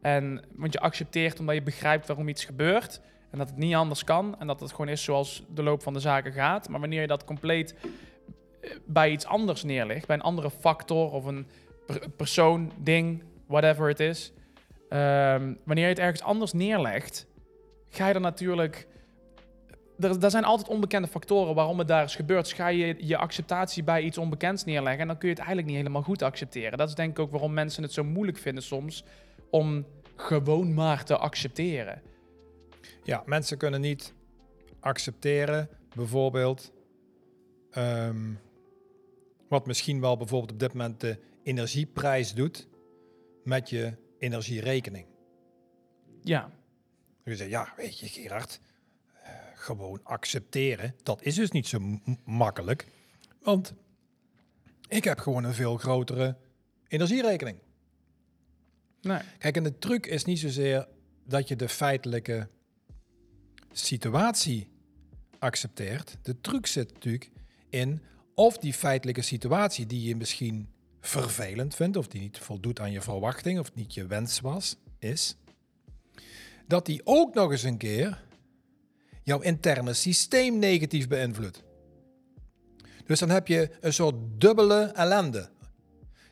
En, 0.00 0.44
want 0.54 0.72
je 0.72 0.80
accepteert 0.80 1.40
omdat 1.40 1.54
je 1.54 1.62
begrijpt 1.62 2.06
waarom 2.06 2.28
iets 2.28 2.44
gebeurt. 2.44 3.00
En 3.30 3.38
dat 3.38 3.48
het 3.48 3.56
niet 3.56 3.74
anders 3.74 4.04
kan. 4.04 4.38
En 4.38 4.46
dat 4.46 4.60
het 4.60 4.70
gewoon 4.70 4.88
is 4.88 5.02
zoals 5.04 5.44
de 5.54 5.62
loop 5.62 5.82
van 5.82 5.92
de 5.92 6.00
zaken 6.00 6.32
gaat. 6.32 6.68
Maar 6.68 6.80
wanneer 6.80 7.00
je 7.00 7.06
dat 7.06 7.24
compleet 7.24 7.74
eh, 8.60 8.70
bij 8.86 9.10
iets 9.10 9.26
anders 9.26 9.62
neerlegt, 9.62 10.06
bij 10.06 10.16
een 10.16 10.22
andere 10.22 10.50
factor 10.50 11.10
of 11.10 11.24
een 11.24 11.46
per- 11.86 12.10
persoon, 12.10 12.72
ding, 12.76 13.22
whatever 13.46 13.88
het 13.88 14.00
is. 14.00 14.32
Ehm, 14.88 15.54
wanneer 15.64 15.84
je 15.84 15.90
het 15.90 15.98
ergens 15.98 16.22
anders 16.22 16.52
neerlegt, 16.52 17.26
ga 17.88 18.08
je 18.08 18.14
er 18.14 18.20
natuurlijk. 18.20 18.86
Er, 19.98 20.30
zijn 20.30 20.44
altijd 20.44 20.68
onbekende 20.68 21.08
factoren 21.08 21.54
waarom 21.54 21.78
het 21.78 21.88
daar 21.88 22.04
is 22.04 22.16
gebeurd. 22.16 22.44
Dus 22.44 22.52
ga 22.52 22.68
je 22.68 22.94
je 22.98 23.16
acceptatie 23.16 23.82
bij 23.82 24.02
iets 24.02 24.18
onbekends 24.18 24.64
neerleggen 24.64 25.00
en 25.00 25.06
dan 25.06 25.18
kun 25.18 25.28
je 25.28 25.34
het 25.34 25.44
eigenlijk 25.44 25.68
niet 25.68 25.76
helemaal 25.76 26.02
goed 26.02 26.22
accepteren. 26.22 26.78
Dat 26.78 26.88
is 26.88 26.94
denk 26.94 27.10
ik 27.10 27.18
ook 27.18 27.30
waarom 27.30 27.52
mensen 27.52 27.82
het 27.82 27.92
zo 27.92 28.04
moeilijk 28.04 28.38
vinden 28.38 28.62
soms 28.62 29.04
om 29.50 29.86
gewoon 30.16 30.74
maar 30.74 31.04
te 31.04 31.16
accepteren. 31.16 32.02
Ja, 33.02 33.22
mensen 33.26 33.58
kunnen 33.58 33.80
niet 33.80 34.14
accepteren, 34.80 35.68
bijvoorbeeld, 35.94 36.72
ehm, 37.70 38.32
wat 39.48 39.66
misschien 39.66 40.00
wel 40.00 40.16
bijvoorbeeld 40.16 40.52
op 40.52 40.58
dit 40.58 40.72
moment 40.72 41.00
de 41.00 41.18
energieprijs 41.42 42.34
doet 42.34 42.68
met 43.44 43.70
je 43.70 43.92
energierekening. 44.18 45.06
Ja, 46.22 46.50
Je 47.24 47.36
zegt, 47.36 47.50
ja, 47.50 47.72
weet 47.76 47.98
je 47.98 48.08
Gerard, 48.08 48.60
eh, 49.22 49.32
gewoon 49.54 50.00
accepteren, 50.02 50.94
dat 51.02 51.22
is 51.22 51.34
dus 51.34 51.50
niet 51.50 51.66
zo 51.66 51.78
makkelijk, 52.24 52.86
want 53.42 53.74
ik 54.88 55.04
heb 55.04 55.18
gewoon 55.18 55.44
een 55.44 55.54
veel 55.54 55.76
grotere 55.76 56.36
energierekening. 56.88 57.58
nee. 59.00 59.20
Kijk, 59.38 59.56
en 59.56 59.62
de 59.62 59.78
truc 59.78 60.06
is 60.06 60.24
niet 60.24 60.38
zozeer 60.38 60.88
dat 61.24 61.48
je 61.48 61.56
de 61.56 61.68
feitelijke 61.68 62.48
situatie 63.72 64.68
accepteert. 65.38 66.16
De 66.22 66.40
truc 66.40 66.66
zit 66.66 66.92
natuurlijk 66.92 67.30
in 67.68 68.02
of 68.34 68.58
die 68.58 68.72
feitelijke 68.72 69.22
situatie 69.22 69.86
die 69.86 70.08
je 70.08 70.16
misschien 70.16 70.68
vervelend 71.08 71.74
vindt, 71.74 71.96
of 71.96 72.06
die 72.08 72.20
niet 72.20 72.38
voldoet 72.38 72.80
aan 72.80 72.92
je 72.92 73.00
verwachting, 73.00 73.58
of 73.58 73.74
niet 73.74 73.94
je 73.94 74.06
wens 74.06 74.40
was, 74.40 74.76
is, 74.98 75.36
dat 76.66 76.86
die 76.86 77.00
ook 77.04 77.34
nog 77.34 77.50
eens 77.50 77.62
een 77.62 77.76
keer 77.76 78.22
jouw 79.22 79.40
interne 79.40 79.92
systeem 79.94 80.58
negatief 80.58 81.08
beïnvloedt. 81.08 81.62
Dus 83.06 83.18
dan 83.18 83.30
heb 83.30 83.46
je 83.48 83.70
een 83.80 83.92
soort 83.92 84.14
dubbele 84.38 84.80
ellende. 84.82 85.48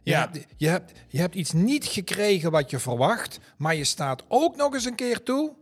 Je, 0.02 0.10
Ja. 0.10 0.20
hebt, 0.20 0.46
je, 0.56 0.68
hebt, 0.68 0.92
je 1.08 1.18
hebt 1.18 1.34
iets 1.34 1.52
niet 1.52 1.84
gekregen 1.84 2.50
wat 2.50 2.70
je 2.70 2.78
verwacht, 2.78 3.38
maar 3.56 3.74
je 3.74 3.84
staat 3.84 4.24
ook 4.28 4.56
nog 4.56 4.74
eens 4.74 4.84
een 4.84 4.94
keer 4.94 5.22
toe 5.22 5.54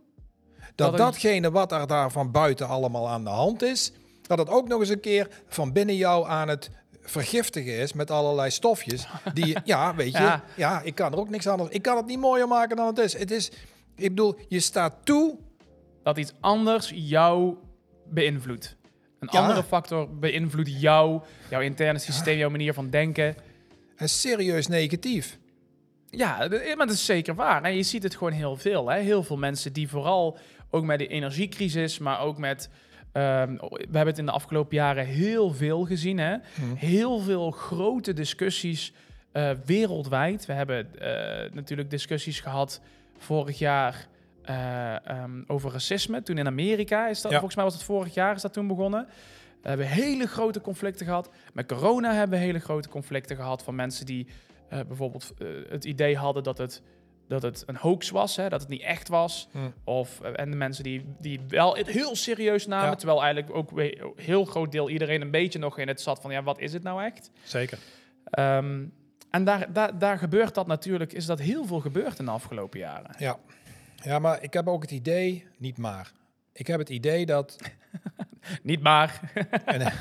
dat, 0.75 0.89
Dat 0.89 0.97
datgene 0.97 1.51
wat 1.51 1.71
er 1.71 1.87
daar 1.87 2.11
van 2.11 2.31
buiten 2.31 2.67
allemaal 2.67 3.09
aan 3.09 3.23
de 3.23 3.29
hand 3.29 3.61
is, 3.61 3.91
dat 4.21 4.37
het 4.37 4.49
ook 4.49 4.67
nog 4.67 4.79
eens 4.79 4.89
een 4.89 4.99
keer 4.99 5.43
van 5.47 5.71
binnen 5.73 5.95
jou 5.95 6.27
aan 6.27 6.47
het 6.47 6.69
vergiftigen 7.05 7.73
is 7.77 7.93
met 7.93 8.11
allerlei 8.11 8.49
stofjes. 8.51 9.07
Die, 9.33 9.57
ja, 9.63 9.95
weet 9.95 10.11
je, 10.11 10.17
ja. 10.19 10.43
Ja. 10.55 10.81
ik 10.81 10.95
kan 10.95 11.11
er 11.11 11.17
ook 11.19 11.29
niks 11.29 11.47
anders. 11.47 11.69
Ik 11.69 11.81
kan 11.81 11.97
het 11.97 12.05
niet 12.05 12.19
mooier 12.19 12.47
maken 12.47 12.75
dan 12.75 12.87
het 12.87 12.97
is. 12.97 13.17
Het 13.17 13.31
is, 13.31 13.49
ik 13.95 14.09
bedoel, 14.09 14.35
je 14.47 14.59
staat 14.59 14.95
toe. 15.03 15.37
dat 16.03 16.17
iets 16.17 16.33
anders 16.39 16.91
jou 16.95 17.55
beïnvloedt. 18.09 18.75
Een 19.19 19.27
Ja. 19.31 19.39
andere 19.41 19.63
factor 19.63 20.17
beïnvloedt 20.17 20.81
jou, 20.81 21.21
jouw 21.49 21.61
interne 21.61 21.99
systeem, 21.99 22.37
jouw 22.37 22.49
manier 22.49 22.73
van 22.73 22.89
denken. 22.89 23.35
En 23.95 24.09
serieus 24.09 24.67
negatief. 24.67 25.37
Ja, 26.09 26.37
maar 26.77 26.77
dat 26.87 26.89
is 26.95 27.05
zeker 27.05 27.35
waar. 27.35 27.63
En 27.63 27.75
je 27.75 27.83
ziet 27.83 28.03
het 28.03 28.15
gewoon 28.15 28.33
heel 28.33 28.55
veel. 28.57 28.89
Hè? 28.89 28.99
Heel 28.99 29.23
veel 29.23 29.37
mensen 29.37 29.73
die 29.73 29.89
vooral 29.89 30.37
ook 30.69 30.83
met 30.83 30.99
de 30.99 31.07
energiecrisis, 31.07 31.97
maar 31.97 32.19
ook 32.19 32.37
met. 32.37 32.69
Ehm, 33.15 33.55
we 33.69 33.77
hebben 33.81 34.07
het 34.07 34.17
in 34.17 34.25
de 34.25 34.31
afgelopen 34.31 34.75
jaren 34.75 35.05
heel 35.05 35.53
veel 35.53 35.85
gezien. 35.85 36.17
Hè? 36.17 36.35
Heel 36.75 37.19
veel 37.19 37.51
grote 37.51 38.13
discussies 38.13 38.93
eh, 39.31 39.51
wereldwijd. 39.65 40.45
We 40.45 40.53
hebben 40.53 40.99
eh, 40.99 41.51
natuurlijk 41.51 41.89
discussies 41.89 42.39
gehad 42.39 42.81
vorig 43.17 43.57
jaar 43.59 44.07
eh, 44.41 45.07
ehm, 45.09 45.41
over 45.47 45.71
racisme. 45.71 46.21
Toen 46.21 46.37
in 46.37 46.47
Amerika 46.47 47.07
is 47.07 47.21
dat, 47.21 47.31
Ja. 47.31 47.37
volgens 47.37 47.55
mij 47.55 47.65
was 47.65 47.73
het 47.73 47.83
vorig 47.83 48.13
jaar, 48.13 48.35
is 48.35 48.41
dat 48.41 48.53
toen 48.53 48.67
begonnen. 48.67 49.07
We 49.61 49.67
hebben 49.69 49.87
hele 49.87 50.27
grote 50.27 50.61
conflicten 50.61 51.05
gehad. 51.05 51.29
Met 51.53 51.67
corona 51.67 52.13
hebben 52.13 52.39
we 52.39 52.45
hele 52.45 52.59
grote 52.59 52.89
conflicten 52.89 53.35
gehad 53.35 53.63
van 53.63 53.75
mensen 53.75 54.05
die 54.05 54.27
bijvoorbeeld 54.69 55.33
het 55.69 55.85
idee 55.85 56.17
hadden 56.17 56.43
dat 56.43 56.57
het, 56.57 56.81
dat 57.27 57.41
het 57.41 57.63
een 57.65 57.75
hoax 57.77 58.09
was, 58.09 58.35
hè, 58.35 58.49
dat 58.49 58.61
het 58.61 58.69
niet 58.69 58.81
echt 58.81 59.07
was. 59.07 59.47
Hm. 59.51 59.57
Of, 59.83 60.21
eh, 60.21 60.31
en 60.35 60.51
de 60.51 60.57
mensen 60.57 60.83
die, 60.83 61.05
die 61.19 61.39
wel 61.47 61.75
het 61.75 61.87
heel 61.87 62.15
serieus 62.15 62.67
namen, 62.67 62.89
Ja. 62.89 62.95
terwijl 62.95 63.23
eigenlijk 63.23 63.55
ook 63.55 63.71
een 63.71 64.13
heel 64.15 64.45
groot 64.45 64.71
deel 64.71 64.89
iedereen 64.89 65.21
een 65.21 65.31
beetje 65.31 65.59
nog 65.59 65.77
in 65.77 65.87
het 65.87 66.01
zat 66.01 66.21
van, 66.21 66.31
ja, 66.31 66.43
wat 66.43 66.59
is 66.59 66.73
het 66.73 66.83
nou 66.83 67.03
echt? 67.03 67.31
Zeker. 67.43 67.77
Ehm, 68.25 68.85
en 69.29 69.43
daar, 69.43 69.73
daar, 69.73 69.97
daar 69.97 70.17
gebeurt 70.17 70.55
dat 70.55 70.67
natuurlijk, 70.67 71.13
is 71.13 71.25
dat 71.25 71.39
heel 71.39 71.65
veel 71.65 71.79
gebeurd 71.79 72.19
in 72.19 72.25
de 72.25 72.31
afgelopen 72.31 72.79
jaren. 72.79 73.15
Ja. 73.17 73.37
ja, 73.95 74.19
maar 74.19 74.43
ik 74.43 74.53
heb 74.53 74.67
ook 74.67 74.81
het 74.81 74.91
idee, 74.91 75.45
niet 75.57 75.77
maar. 75.77 76.11
Ik 76.53 76.67
heb 76.67 76.79
het 76.79 76.89
idee 76.89 77.25
dat 77.25 77.57
Niet 78.63 78.81
maar. 78.81 79.19
En, 79.65 79.81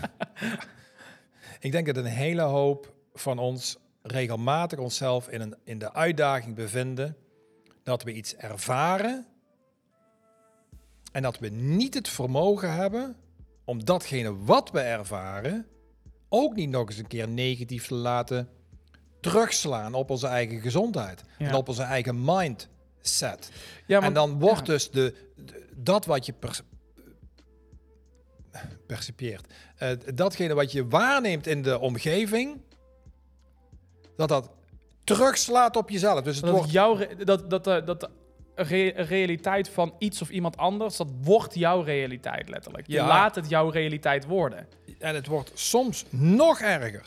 ik 1.60 1.72
denk 1.72 1.86
dat 1.86 1.96
een 1.96 2.04
hele 2.04 2.42
hoop 2.42 2.94
van 3.14 3.38
ons 3.38 3.78
regelmatig 4.06 4.78
onszelf 4.78 5.28
in, 5.28 5.40
een, 5.40 5.56
in 5.64 5.78
de 5.78 5.92
uitdaging 5.92 6.54
bevinden 6.54 7.16
dat 7.82 8.02
we 8.02 8.12
iets 8.12 8.36
ervaren 8.36 9.26
en 11.12 11.22
dat 11.22 11.38
we 11.38 11.48
niet 11.48 11.94
het 11.94 12.08
vermogen 12.08 12.72
hebben 12.72 13.16
om 13.64 13.84
datgene 13.84 14.36
wat 14.36 14.70
we 14.70 14.80
ervaren 14.80 15.66
ook 16.28 16.54
niet 16.54 16.70
nog 16.70 16.88
eens 16.88 16.98
een 16.98 17.06
keer 17.06 17.28
negatief 17.28 17.86
te 17.86 17.94
laten 17.94 18.48
terugslaan 19.20 19.94
op 19.94 20.10
onze 20.10 20.26
eigen 20.26 20.60
gezondheid 20.60 21.22
Ja. 21.38 21.48
en 21.48 21.54
op 21.54 21.68
onze 21.68 21.82
eigen 21.82 22.24
mindset. 22.24 23.50
Ja, 23.86 24.00
en 24.02 24.12
dan 24.12 24.38
wordt 24.38 24.66
ja. 24.66 24.72
dus 24.72 24.90
de, 24.90 25.14
de- 25.36 25.66
dat 25.76 26.04
wat 26.06 26.26
je 26.26 26.32
per, 26.32 26.60
percipieert, 28.86 29.46
eh, 29.76 29.90
datgene 30.14 30.54
wat 30.54 30.72
je 30.72 30.88
waarneemt 30.88 31.46
in 31.46 31.62
de 31.62 31.78
omgeving, 31.78 32.60
dat 34.16 34.28
dat 34.28 34.50
terugslaat 35.04 35.76
op 35.76 35.90
jezelf. 35.90 36.20
Dus 36.22 36.36
het 36.36 36.44
dat, 36.44 36.54
wordt, 36.54 36.70
jouw 36.70 36.98
dat, 37.24 37.50
dat, 37.50 37.66
eh, 37.66 37.86
dat 37.86 38.00
de 38.00 38.08
re- 38.54 38.92
realiteit 39.02 39.68
van 39.68 39.94
iets 39.98 40.22
of 40.22 40.30
iemand 40.30 40.56
anders, 40.56 40.96
dat 40.96 41.08
wordt 41.22 41.54
jouw 41.54 41.80
realiteit 41.82 42.48
letterlijk. 42.48 42.86
Je 42.86 42.92
Ja. 42.92 43.06
laat 43.06 43.34
het 43.34 43.48
jouw 43.48 43.68
realiteit 43.68 44.24
worden. 44.26 44.66
en 44.98 45.14
het 45.14 45.26
wordt 45.26 45.50
soms 45.54 46.04
nog 46.10 46.60
erger. 46.60 47.02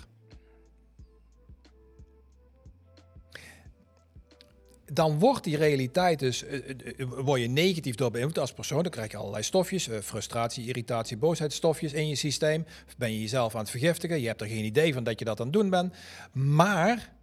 Dan 4.93 5.19
wordt 5.19 5.43
die 5.43 5.57
realiteit 5.57 6.19
dus, 6.19 6.43
eh, 6.43 6.69
eh, 6.69 6.99
eh, 6.99 7.07
word 7.09 7.41
je 7.41 7.47
negatief 7.47 7.95
door 7.95 8.39
als 8.39 8.53
persoon. 8.53 8.83
Dan 8.83 8.91
krijg 8.91 9.11
je 9.11 9.17
allerlei 9.17 9.43
stofjes, 9.43 9.89
frustratie, 10.01 10.67
irritatie, 10.67 11.17
boosheidstofjes 11.17 11.93
in 11.93 12.07
je 12.07 12.15
systeem. 12.15 12.65
Ben 12.97 13.11
je 13.11 13.21
jezelf 13.21 13.55
aan 13.55 13.61
het 13.61 13.69
vergiftigen. 13.69 14.21
Je 14.21 14.27
hebt 14.27 14.41
er 14.41 14.47
geen 14.47 14.63
idee 14.63 14.93
van 14.93 15.03
dat 15.03 15.19
je 15.19 15.25
dat 15.25 15.39
aan 15.39 15.45
het 15.45 15.55
doen 15.55 15.69
bent. 15.69 15.93
Maar 16.31 17.13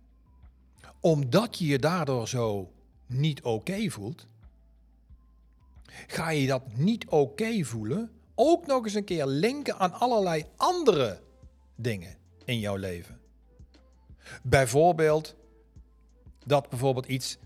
omdat 1.00 1.58
je 1.58 1.66
je 1.66 1.78
daardoor 1.78 2.28
zo 2.28 2.72
niet 3.06 3.42
oké 3.42 3.90
voelt, 3.90 4.26
ga 6.06 6.30
je 6.30 6.46
dat 6.46 6.62
niet 6.76 7.06
oké 7.08 7.62
voelen 7.62 8.10
ook 8.34 8.66
nog 8.66 8.84
eens 8.84 8.94
een 8.94 9.04
keer 9.04 9.26
linken 9.26 9.78
aan 9.78 9.92
allerlei 9.92 10.44
andere 10.56 11.20
dingen 11.76 12.16
in 12.44 12.58
jouw 12.58 12.76
leven. 12.76 13.20
Bijvoorbeeld 14.42 15.34
dat 16.46 16.68
bijvoorbeeld 16.68 17.06
iets 17.06 17.38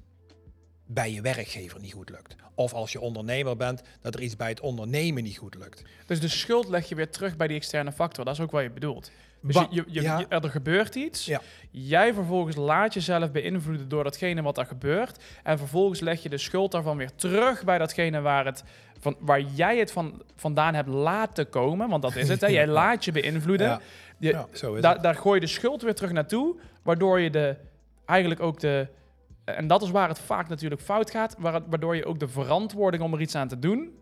bij 0.90 1.12
je 1.12 1.20
werkgever 1.20 1.80
niet 1.80 1.92
goed 1.92 2.10
lukt. 2.10 2.36
Of 2.54 2.72
als 2.72 2.92
je 2.92 3.00
ondernemer 3.00 3.56
bent, 3.56 3.82
dat 4.00 4.14
er 4.14 4.20
iets 4.22 4.36
bij 4.36 4.48
het 4.48 4.60
ondernemen 4.60 5.22
niet 5.22 5.36
goed 5.38 5.54
lukt. 5.54 5.82
Dus 6.06 6.20
de 6.20 6.28
schuld 6.28 6.68
leg 6.68 6.88
je 6.88 6.94
weer 6.94 7.10
terug 7.10 7.36
bij 7.36 7.46
die 7.46 7.56
externe 7.56 7.92
factor. 7.92 8.24
Dat 8.24 8.34
is 8.34 8.40
ook 8.40 8.50
wat 8.50 8.62
je 8.62 8.70
bedoelt. 8.70 9.10
Dus 9.42 9.54
Wa- 9.54 9.66
je, 9.70 9.76
je, 9.86 9.92
je- 9.92 10.02
ja. 10.02 10.18
je- 10.18 10.26
er 10.28 10.50
gebeurt 10.50 10.94
iets. 10.94 11.24
Ja. 11.24 11.40
Jij 11.70 12.14
vervolgens 12.14 12.56
laat 12.56 12.94
jezelf 12.94 13.30
beïnvloeden 13.32 13.88
door 13.88 14.04
datgene 14.04 14.42
wat 14.42 14.58
er 14.58 14.66
gebeurt. 14.66 15.22
En 15.42 15.58
vervolgens 15.58 16.00
leg 16.00 16.22
je 16.22 16.28
de 16.28 16.38
schuld 16.38 16.72
daarvan 16.72 16.96
weer 16.96 17.14
terug 17.14 17.64
bij 17.64 17.78
datgene 17.78 18.20
waar, 18.20 18.44
het, 18.44 18.64
van, 19.00 19.16
waar 19.18 19.40
jij 19.40 19.78
het 19.78 19.92
van, 19.92 20.22
vandaan 20.36 20.74
hebt 20.74 20.88
laten 20.88 21.48
komen. 21.48 21.88
Want 21.88 22.02
dat 22.02 22.16
is 22.16 22.28
het. 22.28 22.40
Hè? 22.40 22.46
Jij 22.58 22.66
laat 22.66 23.04
je 23.04 23.12
beïnvloeden. 23.12 23.66
Ja, 23.66 23.80
Je, 24.18 24.28
ja, 24.28 24.46
zo 24.52 24.74
is 24.74 24.82
da- 24.82 24.94
daar 24.98 25.14
gooi 25.14 25.40
je 25.40 25.46
de 25.46 25.52
schuld 25.52 25.82
weer 25.82 25.94
terug 25.94 26.12
naartoe. 26.12 26.56
Waardoor 26.82 27.20
je 27.20 27.30
de, 27.30 27.56
eigenlijk 28.06 28.40
ook 28.40 28.60
de... 28.60 28.86
En 29.56 29.66
dat 29.66 29.82
is 29.82 29.90
waar 29.90 30.08
het 30.08 30.18
vaak 30.18 30.48
natuurlijk 30.48 30.80
fout 30.80 31.10
gaat. 31.10 31.36
waardoor 31.38 31.96
je 31.96 32.04
ook 32.04 32.18
de 32.18 32.28
verantwoording 32.28 33.02
om 33.02 33.14
er 33.14 33.20
iets 33.20 33.34
aan 33.34 33.48
te 33.48 33.58
doen... 33.58 33.98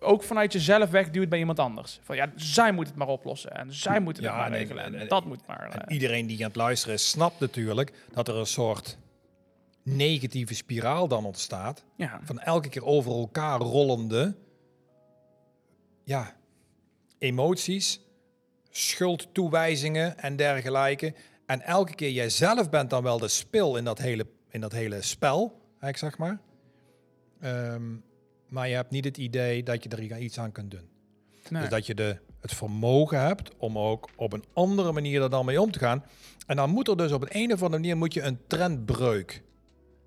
ook 0.00 0.22
vanuit 0.22 0.52
jezelf 0.52 0.90
wegduwt 0.90 1.28
bij 1.28 1.38
iemand 1.38 1.58
anders. 1.58 2.00
Van 2.02 2.16
ja, 2.16 2.32
zij 2.36 2.72
moet 2.72 2.86
het 2.86 2.96
maar 2.96 3.08
oplossen 3.08 3.50
en 3.56 3.72
zij 3.74 4.00
moeten 4.00 4.22
het 4.22 4.32
Ja, 4.32 4.38
maar 4.38 4.50
regelen 4.50 4.84
en, 4.84 4.94
en- 4.94 5.00
en- 5.00 5.08
dat 5.08 5.24
moet 5.24 5.46
maar. 5.46 5.70
En 5.72 5.86
eh, 5.86 5.94
iedereen 5.94 6.26
die 6.26 6.38
aan 6.38 6.46
het 6.46 6.56
luisteren 6.56 6.94
is, 6.94 7.08
snapt 7.08 7.40
natuurlijk 7.40 7.92
dat 8.12 8.28
er 8.28 8.36
een 8.36 8.46
soort 8.46 8.98
negatieve 9.82 10.54
spiraal 10.54 11.08
dan 11.08 11.24
ontstaat. 11.24 11.84
ja. 11.96 12.20
Van 12.22 12.40
elke 12.40 12.68
keer 12.68 12.84
over 12.84 13.12
elkaar 13.12 13.58
rollende 13.60 14.34
ja, 16.04 16.34
emoties, 17.18 18.00
schuldtoewijzingen 18.70 20.18
en 20.18 20.36
dergelijke. 20.36 21.14
En 21.46 21.60
elke 21.62 21.94
keer 21.94 22.10
jijzelf 22.10 22.70
bent 22.70 22.90
dan 22.90 23.02
wel 23.02 23.18
de 23.18 23.28
spil 23.28 23.76
in 23.76 23.84
dat 23.84 23.98
hele, 23.98 24.26
in 24.50 24.60
dat 24.60 24.72
hele 24.72 25.02
spel, 25.02 25.60
eigenlijk 25.80 25.96
zeg 25.96 26.18
maar. 26.18 26.38
Ehm, 27.40 27.96
maar 28.48 28.68
je 28.68 28.74
hebt 28.74 28.90
niet 28.90 29.04
het 29.04 29.16
idee 29.16 29.62
dat 29.62 29.82
je 29.82 29.88
er 29.88 30.18
iets 30.18 30.38
aan 30.38 30.52
kunt 30.52 30.70
doen. 30.70 30.88
nee. 31.48 31.60
Dus 31.60 31.70
dat 31.70 31.86
je 31.86 31.94
de, 31.94 32.18
het 32.40 32.54
vermogen 32.54 33.20
hebt 33.20 33.56
om 33.56 33.78
ook 33.78 34.08
op 34.16 34.32
een 34.32 34.44
andere 34.52 34.92
manier 34.92 35.22
er 35.22 35.30
dan 35.30 35.44
mee 35.44 35.60
om 35.60 35.70
te 35.70 35.78
gaan. 35.78 36.04
En 36.46 36.56
dan 36.56 36.70
moet 36.70 36.88
er 36.88 36.96
dus 36.96 37.12
op 37.12 37.22
een, 37.22 37.28
een 37.30 37.52
of 37.52 37.62
andere 37.62 37.82
manier 37.82 37.96
moet 37.96 38.14
je 38.14 38.22
een 38.22 38.38
trendbreuk 38.46 39.42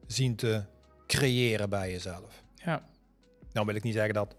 zien 0.07 0.35
te 0.35 0.63
creëren 1.07 1.69
bij 1.69 1.91
jezelf. 1.91 2.43
ja. 2.55 2.87
Nou 3.51 3.65
wil 3.65 3.75
ik 3.75 3.83
niet 3.83 3.93
zeggen 3.93 4.13
dat 4.13 4.35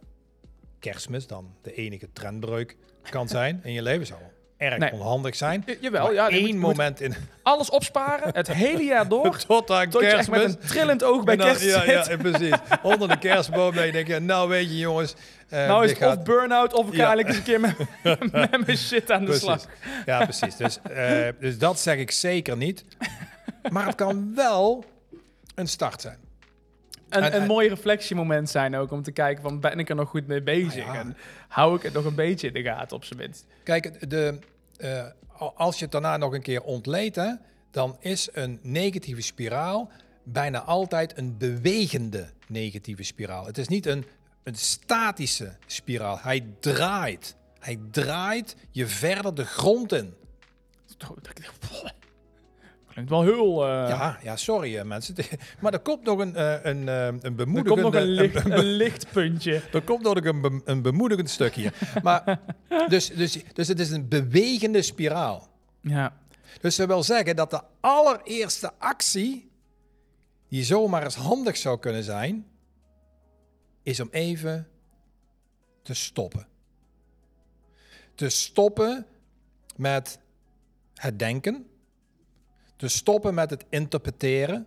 kerstmis 0.79 1.27
dan 1.27 1.55
de 1.63 1.75
enige 1.75 2.13
trendbreuk 2.13 2.77
kan 3.03 3.29
zijn 3.29 3.61
in 3.63 3.73
je 3.73 3.83
leven. 3.83 4.17
Erg 4.61 4.79
Nee. 4.79 4.93
onhandig 4.93 5.37
zijn. 5.37 5.63
Ja, 5.67 5.75
jawel, 5.81 6.05
Maar 6.05 6.13
ja, 6.15 6.29
één 6.29 6.59
moet- 6.59 6.61
moment 6.69 7.01
in 7.01 7.15
alles 7.43 7.71
opsparen, 7.71 8.31
het 8.35 8.49
hele 8.65 8.83
jaar 8.85 9.09
door, 9.09 9.39
tot 9.39 9.71
aan 9.71 9.89
tot 9.91 10.03
echt 10.03 10.29
met 10.31 10.41
kerstmis. 10.41 10.63
een 10.63 10.69
trillend 10.69 11.05
oog 11.05 11.25
bij 11.25 11.37
dan- 11.37 11.47
kerst 11.47 11.63
ja, 11.65 11.81
zit. 11.85 12.07
ja, 12.07 12.17
precies. 12.17 12.55
Onder 12.83 13.09
de 13.09 13.19
kerstboom. 13.19 13.75
Dan 13.75 13.91
denk 13.91 14.07
je, 14.07 14.19
nou 14.19 14.49
weet 14.49 14.69
je 14.71 14.79
jongens. 14.79 15.15
eh, 15.49 15.67
nou 15.67 15.85
is 15.85 15.91
het 15.91 15.99
gaat- 15.99 16.17
of 16.19 16.23
burn-out 16.25 16.73
of 16.73 16.87
ik 16.87 16.95
ga 16.95 16.99
Ja. 16.99 17.15
eigenlijk 17.15 17.29
eens 17.29 17.37
een 17.37 17.43
keer 17.45 17.61
met, 17.61 18.33
met 18.51 18.67
mijn 18.67 18.79
shit 18.79 19.11
aan 19.11 19.19
de 19.21 19.25
Precies. 19.25 19.43
slag. 19.43 19.65
Ja, 20.07 20.25
precies. 20.25 20.57
Dus, 20.57 20.79
eh, 20.95 21.29
dus 21.41 21.59
dat 21.59 21.79
zeg 21.81 21.97
ik 21.97 22.11
zeker 22.11 22.57
niet. 22.57 22.85
Maar 23.71 23.87
het 23.87 23.95
kan 23.95 24.33
wel 24.35 24.85
een 25.55 25.69
start 25.69 26.01
zijn. 26.01 26.19
Een, 27.11 27.23
En- 27.23 27.35
een 27.35 27.41
en- 27.41 27.47
mooi 27.47 27.69
reflectiemoment 27.69 28.51
zijn 28.51 28.77
ook 28.77 28.91
om 28.91 29.03
te 29.03 29.13
kijken 29.13 29.43
van 29.43 29.61
ben 29.61 29.79
ik 29.79 29.89
er 29.89 29.95
nog 29.95 30.09
goed 30.09 30.27
mee 30.27 30.43
bezig 30.43 30.87
Ah, 30.87 30.95
ja. 30.95 31.01
en 31.01 31.17
hou 31.49 31.77
ik 31.77 31.83
het 31.83 31.93
nog 31.93 32.05
een 32.05 32.15
beetje 32.15 32.47
in 32.47 32.53
de 32.53 32.63
gaten 32.63 32.97
op 32.97 33.05
zijn 33.05 33.19
minst. 33.19 33.47
Kijk, 33.63 34.11
de, 34.11 34.39
eh, 34.77 35.05
al- 35.37 35.55
als 35.57 35.77
je 35.77 35.83
het 35.83 35.93
daarna 35.93 36.17
nog 36.17 36.33
een 36.33 36.43
keer 36.43 36.63
ontleedt, 36.63 37.17
hè, 37.17 37.33
dan 37.71 37.97
is 38.01 38.29
een 38.33 38.59
negatieve 38.63 39.21
spiraal 39.21 39.91
bijna 40.23 40.63
altijd 40.63 41.19
een 41.19 41.39
bewegende 41.39 42.27
negatieve 42.49 43.03
spiraal. 43.03 43.47
Het 43.47 43.59
is 43.59 43.69
niet 43.69 43.87
een, 43.87 44.05
een 44.43 44.55
statische 44.55 45.57
spiraal. 45.67 46.19
Hij 46.23 46.47
draait. 46.61 47.37
Hij 47.59 47.79
draait 47.91 48.57
je 48.71 48.87
verder 48.87 49.35
de 49.35 49.45
grond 49.45 49.93
in. 49.93 50.15
Klinkt 52.93 53.11
wel 53.11 53.23
heel... 53.23 53.63
eh 53.67 53.89
Ja, 53.89 54.19
ja 54.23 54.37
sorry 54.37 54.77
eh, 54.77 54.85
mensen. 54.85 55.15
Maar 55.61 55.73
er 55.73 55.79
komt 55.81 56.05
nog 56.05 56.19
een, 56.19 56.37
eh, 56.37 56.53
een, 56.63 56.87
een 56.87 57.23
er 57.23 57.35
bemoedigende... 57.35 57.83
komt 57.83 57.95
nog 57.95 58.03
een, 58.03 58.09
licht, 58.09 58.45
een- 58.45 58.53
een 58.53 58.65
lichtpuntje. 58.65 59.63
Er 59.73 59.83
komt 59.83 60.03
nog 60.03 60.15
een, 60.25 60.41
be- 60.41 60.61
een 60.65 60.83
bemoedigend 60.83 61.31
stuk 61.31 61.55
hier. 61.55 61.75
Maar, 62.03 62.41
dus, 62.89 63.09
dus, 63.09 63.39
dus 63.53 63.69
het 63.69 63.81
is 63.81 63.91
een 63.91 64.09
bewegende 64.09 64.83
spiraal. 64.83 65.49
Ja, 65.81 66.17
Dus 66.61 66.77
dat 66.77 66.87
wil 66.87 67.03
zeggen 67.03 67.37
dat 67.37 67.51
de 67.51 67.61
allereerste 67.81 68.73
actie, 68.79 69.51
die 70.49 70.65
zomaar 70.65 71.03
eens 71.03 71.15
handig 71.15 71.57
zou 71.57 71.79
kunnen 71.79 72.05
zijn, 72.05 72.47
is 73.83 74.01
om 74.01 74.09
even 74.11 74.69
te 75.83 75.95
stoppen. 75.95 76.47
Te 78.15 78.29
stoppen 78.29 79.07
met 79.77 80.21
het 80.95 81.19
denken. 81.19 81.67
Te 82.81 82.89
stoppen 82.89 83.35
met 83.35 83.51
het 83.51 83.65
interpreteren. 83.69 84.67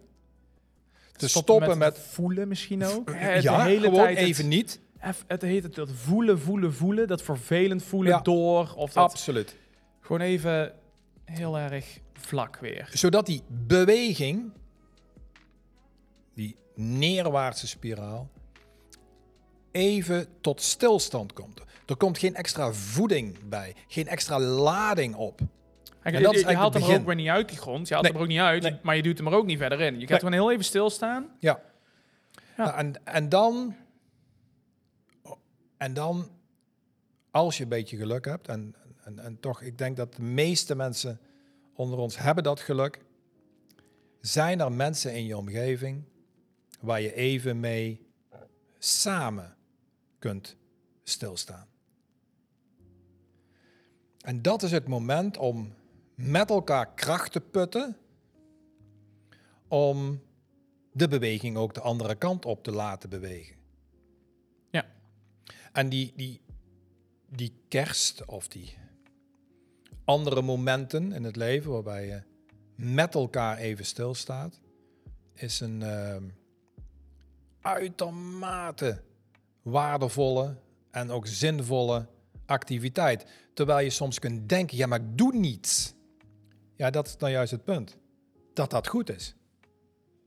Te 1.15 1.27
stoppen, 1.27 1.77
met, 1.77 1.95
het 1.97 2.05
voelen 2.05 2.47
misschien 2.47 2.85
ook. 2.85 3.11
Het 3.13 3.43
ja, 3.43 3.57
de 3.57 3.63
hele 3.69 3.85
gewoon 3.85 4.03
tijd 4.03 4.17
het- 4.17 4.27
even 4.27 4.47
niet. 4.47 4.79
Het 5.27 5.41
heet 5.41 5.63
het 5.63 5.75
dat 5.75 5.89
voelen, 5.91 6.39
voelen, 6.39 6.73
voelen. 6.73 7.07
Dat 7.07 7.21
vervelend 7.21 7.83
voelen 7.83 8.11
Ja. 8.11 8.19
door. 8.21 8.73
Of 8.75 8.93
dat 8.93 9.03
Absoluut. 9.03 9.55
gewoon 9.99 10.21
even 10.21 10.73
heel 11.25 11.57
erg 11.57 11.99
vlak 12.13 12.57
weer. 12.57 12.89
Zodat 12.93 13.25
die 13.25 13.41
beweging, 13.47 14.51
die 16.33 16.55
neerwaartse 16.75 17.67
spiraal, 17.67 18.29
even 19.71 20.27
tot 20.41 20.61
stilstand 20.61 21.33
komt. 21.33 21.61
Er 21.85 21.95
komt 21.95 22.17
geen 22.17 22.35
extra 22.35 22.73
voeding 22.73 23.49
bij, 23.49 23.75
geen 23.87 24.07
extra 24.07 24.39
lading 24.39 25.15
op. 25.15 25.39
Je, 26.03 26.11
is 26.33 26.43
haalt 26.43 26.73
hem 26.73 26.83
er 26.83 26.99
ook 26.99 27.05
weer 27.05 27.15
niet 27.15 27.27
uit, 27.27 27.49
die 27.49 27.57
grond. 27.57 27.87
Je 27.87 27.93
haalt 27.93 28.05
Nee. 28.05 28.13
hem 28.13 28.21
er 28.21 28.27
ook 28.27 28.33
niet 28.33 28.43
uit, 28.45 28.63
Nee. 28.63 28.79
maar 28.83 28.95
je 28.95 29.01
duwt 29.01 29.17
hem 29.17 29.27
er 29.27 29.33
ook 29.33 29.45
niet 29.45 29.57
verder 29.57 29.81
in. 29.81 29.93
Je 29.93 29.99
gaat 29.99 30.09
Nee. 30.09 30.19
gewoon 30.19 30.33
heel 30.33 30.51
even 30.51 30.63
stilstaan. 30.65 31.29
Ja. 31.39 31.61
Ja. 32.57 32.63
Nou, 32.63 32.77
en, 32.77 33.05
en 33.05 33.29
dan, 33.29 33.75
en 35.77 35.93
dan, 35.93 36.29
als 37.31 37.57
je 37.57 37.63
een 37.63 37.69
beetje 37.69 37.97
geluk 37.97 38.25
hebt, 38.25 38.47
en, 38.47 38.75
en, 39.03 39.19
en 39.19 39.39
toch, 39.39 39.61
ik 39.61 39.77
denk 39.77 39.97
dat 39.97 40.15
de 40.15 40.21
meeste 40.21 40.75
mensen 40.75 41.19
onder 41.75 41.99
ons 41.99 42.17
hebben 42.17 42.43
dat 42.43 42.59
geluk, 42.59 42.99
zijn 44.21 44.59
er 44.61 44.71
mensen 44.71 45.13
in 45.15 45.25
je 45.25 45.37
omgeving 45.37 46.03
waar 46.81 47.01
je 47.01 47.13
even 47.13 47.59
mee 47.59 48.05
samen 48.79 49.55
kunt 50.19 50.55
stilstaan. 51.03 51.67
En 54.21 54.41
dat 54.41 54.63
is 54.63 54.71
het 54.71 54.87
moment 54.87 55.37
om 55.37 55.73
met 56.15 56.49
elkaar 56.49 56.93
kracht 56.93 57.31
te 57.31 57.41
putten 57.41 57.97
om 59.67 60.21
de 60.91 61.07
beweging 61.07 61.57
ook 61.57 61.73
de 61.73 61.81
andere 61.81 62.15
kant 62.15 62.45
op 62.45 62.63
te 62.63 62.71
laten 62.71 63.09
bewegen. 63.09 63.55
Ja. 64.71 64.85
En 65.71 65.89
die, 65.89 66.13
die, 66.15 66.41
die 67.29 67.53
kerst 67.67 68.25
of 68.25 68.47
die 68.47 68.77
andere 70.05 70.41
momenten 70.41 71.11
in 71.11 71.23
het 71.23 71.35
leven 71.35 71.71
waarbij 71.71 72.05
je 72.05 72.21
met 72.75 73.15
elkaar 73.15 73.57
even 73.57 73.85
stilstaat, 73.85 74.59
is 75.33 75.59
een 75.59 75.81
ehm, 75.81 76.23
uitermate 77.61 79.01
waardevolle 79.61 80.55
en 80.91 81.11
ook 81.11 81.27
zinvolle 81.27 82.07
activiteit. 82.45 83.25
Terwijl 83.53 83.83
je 83.83 83.89
soms 83.89 84.19
kunt 84.19 84.49
denken, 84.49 84.77
ja, 84.77 84.87
maar 84.87 84.99
ik 84.99 85.17
doe 85.17 85.35
niets. 85.35 85.93
Ja, 86.75 86.89
dat 86.89 87.07
is 87.07 87.17
nou 87.17 87.31
juist 87.31 87.51
het 87.51 87.63
punt. 87.63 87.97
Dat 88.53 88.69
dat 88.71 88.87
goed 88.87 89.09
is. 89.09 89.35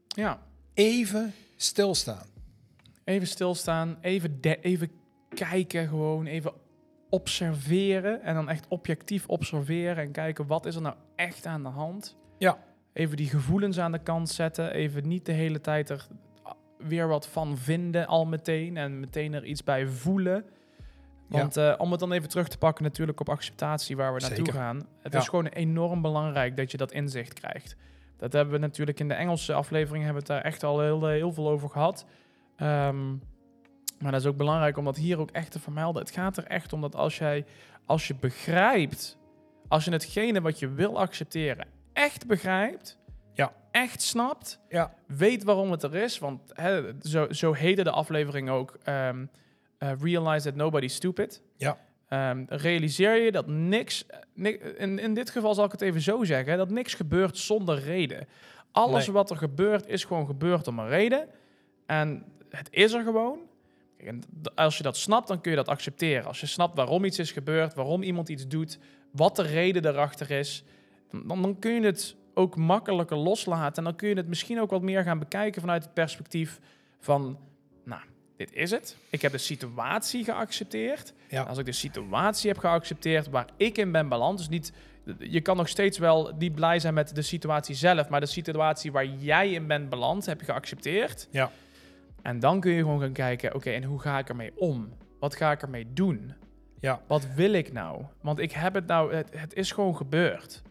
Ja, 0.06 0.42
Even 0.74 1.32
stilstaan. 1.56 2.26
even 3.04 3.26
stilstaan, 3.26 3.98
even, 4.00 4.40
de- 4.40 4.61
even 4.61 4.90
kijken 5.35 5.88
gewoon, 5.88 6.26
even 6.26 6.52
observeren. 7.11 8.22
En 8.22 8.35
dan 8.35 8.48
echt 8.48 8.66
objectief 8.68 9.26
observeren 9.28 9.96
en 10.04 10.12
kijken 10.12 10.46
wat 10.46 10.66
is 10.66 10.74
er 10.74 10.82
nou 10.82 10.94
echt 11.16 11.46
aan 11.46 11.62
de 11.62 11.68
hand. 11.68 12.16
Ja. 12.38 12.59
Even 12.92 13.16
die 13.16 13.28
gevoelens 13.28 13.78
aan 13.78 13.92
de 13.92 13.98
kant 14.02 14.28
zetten. 14.28 14.72
Even 14.72 15.09
niet 15.09 15.26
de 15.26 15.32
hele 15.32 15.61
tijd 15.61 15.90
er 15.90 16.06
weer 16.78 17.09
wat 17.09 17.26
van 17.28 17.56
vinden 17.59 18.06
al 18.06 18.26
meteen. 18.26 18.76
En 18.76 19.00
meteen 19.00 19.32
er 19.35 19.44
iets 19.44 19.64
bij 19.64 19.87
voelen. 19.87 20.44
Want 21.28 21.56
eh, 21.56 21.74
om 21.78 21.90
het 21.90 22.00
dan 22.00 22.12
even 22.12 22.28
terug 22.28 22.48
te 22.48 22.58
pakken 22.58 22.84
natuurlijk 22.84 23.20
op 23.20 23.28
acceptatie 23.28 23.96
waar 23.96 24.14
we 24.14 24.20
naartoe 24.20 24.52
gaan. 24.52 24.86
Het 25.02 25.12
Ja. 25.12 25.18
is 25.18 25.28
gewoon 25.28 25.46
enorm 25.46 26.02
belangrijk 26.02 26.56
dat 26.56 26.70
je 26.70 26.76
dat 26.76 26.92
inzicht 26.92 27.32
krijgt. 27.32 27.76
Dat 28.16 28.32
hebben 28.32 28.54
we 28.54 28.60
natuurlijk 28.60 29.00
in 29.00 29.08
de 29.08 29.14
Engelse 29.14 29.52
aflevering 29.54 30.04
hebben 30.04 30.22
we 30.22 30.32
het 30.32 30.42
daar 30.42 30.52
echt 30.52 30.62
al 30.62 30.80
heel, 30.80 31.02
eh, 31.08 31.10
heel 31.14 31.32
veel 31.32 31.48
over 31.48 31.68
gehad. 31.70 32.06
Ehm, 32.56 33.10
maar 33.98 34.12
dat 34.12 34.20
is 34.20 34.26
ook 34.26 34.36
belangrijk 34.36 34.76
om 34.76 34.84
dat 34.84 34.96
hier 34.96 35.18
ook 35.18 35.30
echt 35.30 35.50
te 35.50 35.58
vermelden. 35.60 36.02
Het 36.02 36.10
gaat 36.10 36.36
er 36.36 36.44
echt 36.44 36.72
om 36.72 36.80
dat 36.80 36.94
als 36.96 37.18
jij, 37.18 37.44
als 37.86 38.06
je 38.08 38.14
begrijpt, 38.14 39.18
als 39.68 39.84
je 39.84 39.90
hetgene 39.90 40.40
wat 40.40 40.58
je 40.58 40.68
wil 40.68 40.98
accepteren 40.98 41.66
echt 41.92 42.26
begrijpt, 42.26 42.98
Ja. 43.32 43.52
echt 43.70 44.02
snapt, 44.02 44.60
Ja. 44.68 44.94
weet 45.06 45.44
waarom 45.44 45.70
het 45.70 45.82
er 45.82 45.94
is. 45.94 46.18
Want 46.18 46.52
zo, 47.00 47.32
zo 47.32 47.52
heette 47.52 47.82
de 47.84 47.90
aflevering 47.90 48.48
ook. 48.50 48.78
ehm, 48.84 49.26
eh, 49.78 49.90
realize 50.00 50.44
that 50.48 50.54
nobody's 50.54 50.94
stupid. 50.94 51.42
Ja. 51.56 51.78
Ehm, 52.08 52.44
realiseer 52.48 53.14
je 53.24 53.32
dat 53.32 53.46
niks, 53.46 54.06
eh, 54.06 54.18
ni- 54.34 54.58
in, 54.76 54.98
in 54.98 55.14
dit 55.14 55.30
geval 55.30 55.54
zal 55.54 55.64
ik 55.64 55.72
het 55.72 55.80
even 55.80 56.00
zo 56.00 56.24
zeggen, 56.24 56.56
dat 56.58 56.70
niks 56.70 56.94
gebeurt 56.94 57.38
zonder 57.38 57.78
reden. 57.78 58.26
Alles 58.72 59.06
Nee. 59.06 59.14
wat 59.14 59.30
er 59.30 59.36
gebeurt 59.36 59.86
is 59.86 60.04
gewoon 60.04 60.26
gebeurd 60.26 60.68
om 60.68 60.78
een 60.78 60.88
reden. 60.88 61.28
En 61.86 62.24
het 62.50 62.68
is 62.70 62.92
er 62.92 63.02
gewoon. 63.02 63.38
En 63.98 64.22
als 64.54 64.76
je 64.76 64.82
dat 64.82 64.96
snapt, 64.96 65.28
dan 65.28 65.40
kun 65.40 65.50
je 65.50 65.56
dat 65.56 65.68
accepteren. 65.68 66.24
Als 66.26 66.40
je 66.40 66.46
snapt 66.46 66.76
waarom 66.76 67.04
iets 67.04 67.18
is 67.18 67.32
gebeurd, 67.32 67.74
waarom 67.74 68.02
iemand 68.02 68.28
iets 68.28 68.46
doet, 68.48 68.78
wat 69.10 69.36
de 69.36 69.42
reden 69.42 69.82
daarachter 69.82 70.30
is, 70.30 70.64
dan, 71.10 71.42
dan 71.42 71.58
kun 71.58 71.72
je 71.72 71.80
het 71.86 72.16
ook 72.34 72.56
makkelijker 72.56 73.16
loslaten. 73.16 73.76
En 73.76 73.84
dan 73.84 73.96
kun 73.96 74.08
je 74.08 74.14
het 74.14 74.28
misschien 74.28 74.60
ook 74.60 74.70
wat 74.70 74.82
meer 74.82 75.02
gaan 75.02 75.18
bekijken 75.18 75.60
vanuit 75.60 75.82
het 75.84 75.94
perspectief 75.94 76.60
van, 76.98 77.38
dit 78.37 78.53
is 78.53 78.70
het. 78.70 78.96
Ik 79.11 79.22
heb 79.22 79.33
de 79.33 79.38
situatie 79.38 80.25
geaccepteerd. 80.25 81.12
Ja. 81.29 81.42
Als 81.42 81.59
ik 81.59 81.64
de 81.64 81.72
situatie 81.72 82.51
heb 82.51 82.59
geaccepteerd 82.59 83.29
waar 83.29 83.49
ik 83.57 83.79
in 83.79 83.92
ben 83.92 84.09
beland, 84.09 84.38
dus 84.38 84.49
niet, 84.49 84.72
je 85.18 85.40
kan 85.40 85.57
nog 85.57 85.68
steeds 85.68 85.99
wel 85.99 86.35
niet 86.38 86.55
blij 86.55 86.79
zijn 86.79 86.94
met 86.94 87.14
de 87.14 87.22
situatie 87.22 87.75
zelf, 87.75 88.09
maar 88.09 88.20
de 88.20 88.27
situatie 88.27 88.92
waar 88.92 89.07
jij 89.07 89.51
in 89.51 89.66
bent 89.66 89.88
beland, 89.88 90.27
heb 90.27 90.40
je 90.40 90.46
geaccepteerd. 90.46 91.29
Ja. 91.31 91.51
En 92.22 92.40
dan 92.40 92.61
kun 92.61 92.72
je 92.72 92.81
gewoon 92.81 93.01
gaan 93.01 93.12
kijken, 93.12 93.55
oké, 93.55 93.70
en 93.70 93.85
hoe 93.85 94.01
ga 94.01 94.18
ik 94.18 94.29
ermee 94.29 94.53
om? 94.57 94.92
Wat 95.18 95.37
ga 95.37 95.53
ik 95.53 95.62
ermee 95.62 95.92
doen? 95.92 96.33
Ja. 96.81 97.01
Wat 97.07 97.27
wil 97.35 97.53
ik 97.53 97.72
nou? 97.72 98.05
Want 98.20 98.38
ik 98.38 98.53
heb 98.53 98.75
het 98.75 98.87
nou, 98.87 99.14
het, 99.14 99.29
het 99.31 99.55
is 99.55 99.72
gewoon 99.72 99.96
gebeurd. 99.96 100.62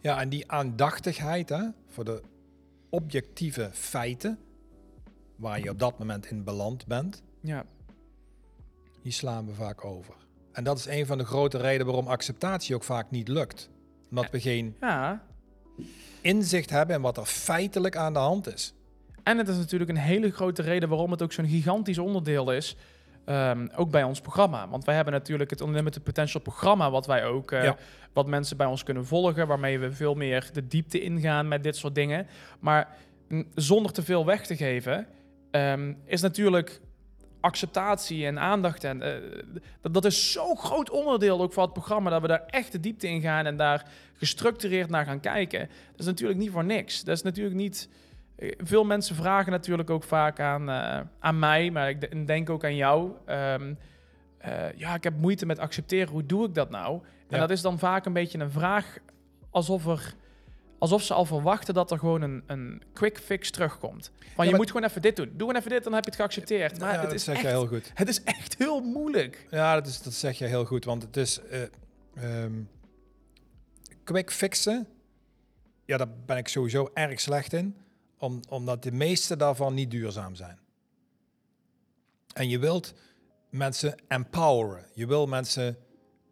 Ja, 0.00 0.20
en 0.20 0.28
die 0.28 0.50
aandachtigheid 0.50 1.48
hè, 1.48 1.62
voor 1.88 2.04
de 2.04 2.22
objectieve 2.90 3.70
feiten 3.72 4.38
waar 5.42 5.60
je 5.60 5.70
op 5.70 5.78
dat 5.78 5.98
moment 5.98 6.26
in 6.26 6.44
beland 6.44 6.86
bent, 6.86 7.22
Ja, 7.40 7.64
die 9.02 9.12
slaan 9.12 9.46
we 9.46 9.54
vaak 9.54 9.84
over. 9.84 10.14
En 10.52 10.64
dat 10.64 10.78
is 10.78 10.86
een 10.86 11.06
van 11.06 11.18
de 11.18 11.24
grote 11.24 11.58
redenen 11.58 11.86
waarom 11.86 12.06
acceptatie 12.06 12.74
ook 12.74 12.82
vaak 12.84 13.10
niet 13.10 13.28
lukt. 13.28 13.70
Omdat 14.10 14.30
we 14.30 14.40
geen 14.40 14.76
ja. 14.80 15.22
inzicht 16.20 16.70
hebben 16.70 16.96
in 16.96 17.02
wat 17.02 17.16
er 17.16 17.24
feitelijk 17.24 17.96
aan 17.96 18.12
de 18.12 18.18
hand 18.18 18.54
is. 18.54 18.74
En 19.22 19.38
het 19.38 19.48
is 19.48 19.56
natuurlijk 19.56 19.90
een 19.90 19.96
hele 19.96 20.30
grote 20.30 20.62
reden 20.62 20.88
waarom 20.88 21.10
het 21.10 21.22
ook 21.22 21.32
zo'n 21.32 21.48
gigantisch 21.48 21.98
onderdeel 21.98 22.52
is. 22.52 22.76
ehm, 23.24 23.68
ook 23.76 23.90
bij 23.90 24.02
ons 24.02 24.20
programma. 24.20 24.68
Want 24.68 24.84
wij 24.84 24.94
hebben 24.94 25.12
natuurlijk 25.12 25.50
het 25.50 25.60
Unlimited 25.60 26.02
Potential 26.02 26.42
programma, 26.42 26.90
wat 26.90 27.06
wij 27.06 27.24
ook, 27.24 27.52
eh, 27.52 27.64
Ja. 27.64 27.76
wat 28.12 28.26
mensen 28.26 28.56
bij 28.56 28.66
ons 28.66 28.82
kunnen 28.82 29.06
volgen, 29.06 29.46
waarmee 29.46 29.78
we 29.78 29.92
veel 29.92 30.14
meer 30.14 30.50
de 30.52 30.66
diepte 30.66 31.00
ingaan 31.00 31.48
met 31.48 31.62
dit 31.62 31.76
soort 31.76 31.94
dingen. 31.94 32.26
Maar 32.60 32.96
zonder 33.54 33.92
te 33.92 34.02
veel 34.02 34.24
weg 34.26 34.46
te 34.46 34.56
geven, 34.56 35.06
ehm, 35.52 35.94
is 36.04 36.20
natuurlijk 36.20 36.80
acceptatie 37.40 38.26
en 38.26 38.38
aandacht. 38.38 38.84
En, 38.84 39.02
eh, 39.02 39.42
dat, 39.80 39.94
dat 39.94 40.04
is 40.04 40.32
zo'n 40.32 40.56
groot 40.58 40.90
onderdeel 40.90 41.40
ook 41.40 41.52
van 41.52 41.62
het 41.64 41.72
programma, 41.72 42.10
dat 42.10 42.20
we 42.22 42.26
daar 42.28 42.44
echt 42.46 42.72
de 42.72 42.80
diepte 42.80 43.08
in 43.08 43.20
gaan 43.20 43.46
en 43.46 43.56
daar 43.56 43.86
gestructureerd 44.14 44.90
naar 44.90 45.04
gaan 45.04 45.20
kijken. 45.20 45.60
Dat 45.90 46.00
is 46.00 46.06
natuurlijk 46.06 46.38
niet 46.38 46.50
voor 46.50 46.64
niks. 46.64 47.04
Dat 47.04 47.16
is 47.16 47.22
natuurlijk 47.22 47.56
niet... 47.56 47.88
eh, 48.36 48.52
Veel 48.58 48.84
mensen 48.84 49.16
vragen 49.16 49.52
natuurlijk 49.52 49.90
ook 49.90 50.04
vaak 50.04 50.40
aan, 50.40 50.68
eh, 50.70 51.00
aan 51.20 51.38
mij, 51.38 51.70
maar 51.70 51.88
ik 51.88 52.00
de- 52.00 52.24
denk 52.24 52.50
ook 52.50 52.64
aan 52.64 52.76
jou. 52.76 53.10
Ehm, 53.26 53.74
eh, 54.38 54.72
ja, 54.76 54.94
ik 54.94 55.04
heb 55.04 55.16
moeite 55.18 55.46
met 55.46 55.58
accepteren. 55.58 56.12
Hoe 56.12 56.26
doe 56.26 56.46
ik 56.46 56.54
dat 56.54 56.70
nou? 56.70 56.94
En 57.28 57.36
Ja. 57.36 57.38
dat 57.38 57.50
is 57.50 57.60
dan 57.62 57.78
vaak 57.78 58.06
een 58.06 58.12
beetje 58.12 58.38
een 58.38 58.50
vraag 58.50 58.96
alsof, 59.50 59.86
er, 59.86 60.14
alsof 60.82 61.02
ze 61.02 61.14
al 61.14 61.24
verwachten 61.24 61.74
dat 61.74 61.90
er 61.90 61.98
gewoon 61.98 62.22
een, 62.22 62.42
een 62.46 62.82
quick 62.92 63.18
fix 63.18 63.50
terugkomt. 63.50 64.10
Van 64.34 64.44
je 64.44 64.50
maar- 64.50 64.60
moet 64.60 64.70
gewoon 64.70 64.88
even 64.88 65.02
dit 65.02 65.16
doen. 65.16 65.26
Doe 65.28 65.38
gewoon 65.38 65.56
even 65.56 65.70
dit, 65.70 65.84
dan 65.84 65.92
heb 65.92 66.04
je 66.04 66.10
het 66.10 66.18
geaccepteerd. 66.18 66.78
Maar 66.78 66.88
Ja, 66.88 67.00
het, 67.00 67.02
dat 67.02 67.12
is 67.12 67.24
zeg 67.24 67.34
echt, 67.34 67.42
je 67.44 67.48
heel 67.50 67.66
goed. 67.66 67.90
het 67.94 68.08
is 68.08 68.22
echt 68.22 68.58
heel 68.58 68.80
moeilijk. 68.80 69.46
Ja, 69.50 69.74
dat, 69.74 69.86
is, 69.86 70.02
dat 70.02 70.12
zeg 70.12 70.38
je 70.38 70.44
heel 70.44 70.64
goed. 70.64 70.84
Want 70.84 71.02
het 71.02 71.16
is 71.16 71.40
eh, 71.40 71.62
ehm, 72.14 72.52
quick 74.04 74.30
fixen. 74.30 74.86
Ja, 75.84 75.96
daar 75.96 76.10
ben 76.26 76.36
ik 76.36 76.48
sowieso 76.48 76.90
erg 76.94 77.20
slecht 77.20 77.52
in. 77.52 77.76
Om, 78.18 78.40
omdat 78.48 78.82
de 78.82 78.92
meeste 78.92 79.36
daarvan 79.36 79.74
niet 79.74 79.90
duurzaam 79.90 80.34
zijn. 80.34 80.58
En 82.34 82.48
je 82.48 82.58
wilt 82.58 82.94
mensen 83.50 83.94
empoweren. 84.08 84.86
Je 84.94 85.06
wil 85.06 85.26
mensen 85.26 85.78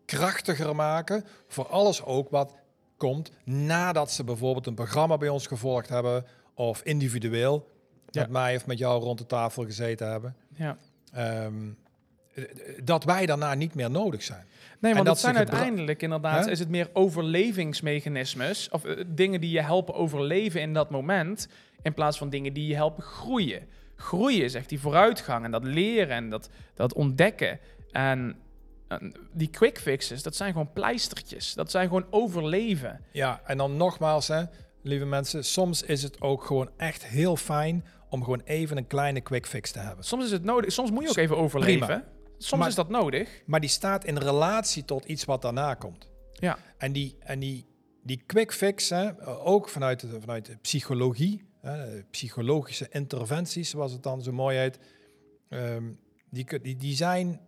krachtiger 0.06 0.74
maken 0.74 1.24
voor 1.48 1.66
alles 1.66 2.02
ook 2.02 2.30
wat 2.30 2.54
komt 3.00 3.32
nadat 3.44 4.10
ze 4.12 4.24
bijvoorbeeld 4.24 4.66
een 4.66 4.74
programma 4.74 5.16
bij 5.16 5.28
ons 5.28 5.46
gevolgd 5.46 5.88
hebben 5.88 6.24
of 6.54 6.82
individueel 6.82 7.68
Ja. 8.10 8.20
met 8.20 8.30
mij 8.30 8.56
of 8.56 8.66
met 8.66 8.78
jou 8.78 9.02
rond 9.02 9.18
de 9.18 9.26
tafel 9.26 9.64
gezeten 9.64 10.10
hebben. 10.10 10.36
Ja. 10.54 10.76
Ehm, 11.12 11.54
eh, 12.34 12.44
dat 12.84 13.04
wij 13.04 13.26
daarna 13.26 13.54
niet 13.54 13.74
meer 13.74 13.90
nodig 13.90 14.22
zijn. 14.22 14.44
Nee, 14.78 14.94
want 14.94 15.06
dat 15.06 15.20
zijn 15.20 15.36
uiteindelijk 15.36 16.02
inderdaad, 16.02 16.46
is 16.46 16.58
het 16.58 16.68
meer 16.68 16.90
overlevingsmechanismes. 16.92 18.68
Of 18.68 18.84
eh, 18.84 19.04
dingen 19.06 19.40
die 19.40 19.50
je 19.50 19.60
helpen 19.62 19.94
overleven 19.94 20.60
in 20.60 20.72
dat 20.74 20.90
moment. 20.90 21.48
In 21.82 21.94
plaats 21.94 22.18
van 22.18 22.28
dingen 22.30 22.52
die 22.52 22.66
je 22.66 22.74
helpen 22.74 23.02
groeien. 23.02 23.62
Groeien 23.96 24.44
is 24.44 24.54
echt 24.54 24.68
die 24.68 24.80
vooruitgang 24.80 25.44
en 25.44 25.50
dat 25.50 25.64
leren 25.64 26.16
en 26.16 26.30
dat, 26.30 26.50
dat 26.74 26.94
ontdekken. 26.94 27.58
En, 27.90 28.18
en 28.18 28.36
die 29.32 29.48
quick 29.50 29.78
fixes, 29.78 30.22
dat 30.22 30.36
zijn 30.36 30.52
gewoon 30.52 30.72
pleistertjes. 30.72 31.54
Dat 31.54 31.70
zijn 31.70 31.86
gewoon 31.88 32.06
overleven. 32.10 33.00
Ja, 33.12 33.40
en 33.44 33.56
dan 33.58 33.76
nogmaals, 33.76 34.28
hè, 34.28 34.42
lieve 34.82 35.04
mensen, 35.04 35.44
soms 35.44 35.82
is 35.82 36.02
het 36.02 36.20
ook 36.20 36.44
gewoon 36.44 36.70
echt 36.76 37.04
heel 37.06 37.36
fijn 37.36 37.84
om 38.08 38.22
gewoon 38.24 38.42
even 38.44 38.76
een 38.76 38.86
kleine 38.86 39.20
quick 39.20 39.46
fix 39.46 39.70
te 39.70 39.78
hebben. 39.78 40.04
Soms 40.04 40.24
is 40.24 40.30
het 40.30 40.44
nodig. 40.44 40.72
Soms 40.72 40.90
moet 40.90 41.02
je 41.02 41.08
ook 41.08 41.16
even 41.16 41.36
overleven. 41.36 41.86
Prima. 41.86 42.04
Soms 42.38 42.60
Maar- 42.60 42.68
is 42.68 42.74
dat 42.74 42.88
nodig. 42.88 43.42
Maar 43.46 43.60
die 43.60 43.68
staat 43.68 44.04
in 44.04 44.16
relatie 44.18 44.84
tot 44.84 45.04
iets 45.04 45.24
wat 45.24 45.42
daarna 45.42 45.74
komt. 45.74 46.08
Ja. 46.32 46.58
En 46.78 46.92
die, 46.92 47.16
en 47.18 47.38
die, 47.38 47.66
die 48.02 48.22
quick 48.26 48.52
fix, 48.52 48.88
hè, 48.88 49.26
ook 49.44 49.68
vanuit 49.68 50.00
de, 50.00 50.20
vanuit 50.20 50.46
de 50.46 50.56
psychologie, 50.56 51.44
hè, 51.60 52.02
psychologische 52.02 52.86
interventies, 52.90 53.70
zoals 53.70 53.92
het 53.92 54.02
dan 54.02 54.22
zo 54.22 54.32
mooi 54.32 54.58
heet, 54.58 54.78
ehm, 55.48 55.84
die, 56.30 56.60
die, 56.60 56.76
die 56.76 56.94
zijn 56.96 57.40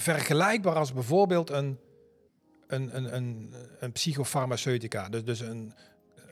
vergelijkbaar 0.00 0.74
als 0.74 0.92
bijvoorbeeld 0.92 1.50
een, 1.50 1.78
een, 2.66 2.96
een, 2.96 3.14
een, 3.16 3.54
een 3.80 3.92
psychofarmaceutica. 3.92 5.08
Dus, 5.08 5.24
dus 5.24 5.40
een, 5.40 5.72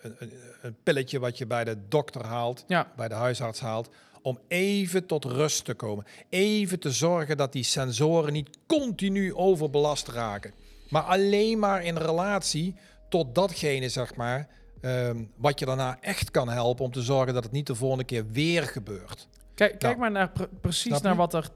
een, 0.02 0.16
een- 0.62 0.76
pilletje 0.82 1.18
wat 1.18 1.38
je 1.38 1.46
bij 1.46 1.64
de 1.64 1.76
dokter 1.88 2.24
haalt, 2.24 2.64
Ja. 2.66 2.92
bij 2.96 3.08
de 3.08 3.14
huisarts 3.14 3.60
haalt, 3.60 3.88
om 4.22 4.38
even 4.48 5.06
tot 5.06 5.24
rust 5.24 5.64
te 5.64 5.74
komen. 5.74 6.04
Even 6.28 6.80
te 6.80 6.90
zorgen 6.90 7.36
dat 7.36 7.52
die 7.52 7.62
sensoren 7.62 8.32
niet 8.32 8.58
continu 8.66 9.34
overbelast 9.34 10.08
raken. 10.08 10.52
Maar 10.88 11.02
alleen 11.02 11.58
maar 11.58 11.84
in 11.84 11.96
relatie 11.96 12.74
tot 13.08 13.34
datgene, 13.34 13.88
zeg 13.88 14.14
maar, 14.14 14.48
ehm, 14.80 15.24
wat 15.36 15.58
je 15.58 15.66
daarna 15.66 15.98
echt 16.00 16.30
kan 16.30 16.48
helpen 16.48 16.84
om 16.84 16.92
te 16.92 17.02
zorgen 17.02 17.34
dat 17.34 17.42
het 17.42 17.52
niet 17.52 17.66
de 17.66 17.74
volgende 17.74 18.04
keer 18.04 18.26
weer 18.30 18.62
gebeurt. 18.62 19.28
Kijk, 19.58 19.78
kijk 19.78 19.82
Nou, 19.82 19.98
maar 19.98 20.10
naar 20.10 20.30
pre- 20.30 20.48
precies 20.60 20.82
snap 20.96 21.02
naar 21.02 21.12
je? 21.12 21.18
wat 21.18 21.34
er. 21.34 21.50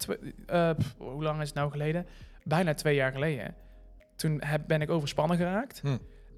eh, 0.47 0.71
pff, 0.79 0.95
hoe 0.99 1.23
lang 1.23 1.41
is 1.41 1.47
het 1.47 1.57
nou 1.57 1.71
geleden? 1.71 2.07
Bijna 2.45 2.75
twee 2.75 2.95
jaar 2.95 3.12
geleden. 3.12 3.55
Toen 4.17 4.43
heb, 4.45 4.62
ben 4.67 4.81
ik 4.83 4.91
overspannen 4.91 5.37
geraakt. 5.37 5.81
Hm. 5.81 5.88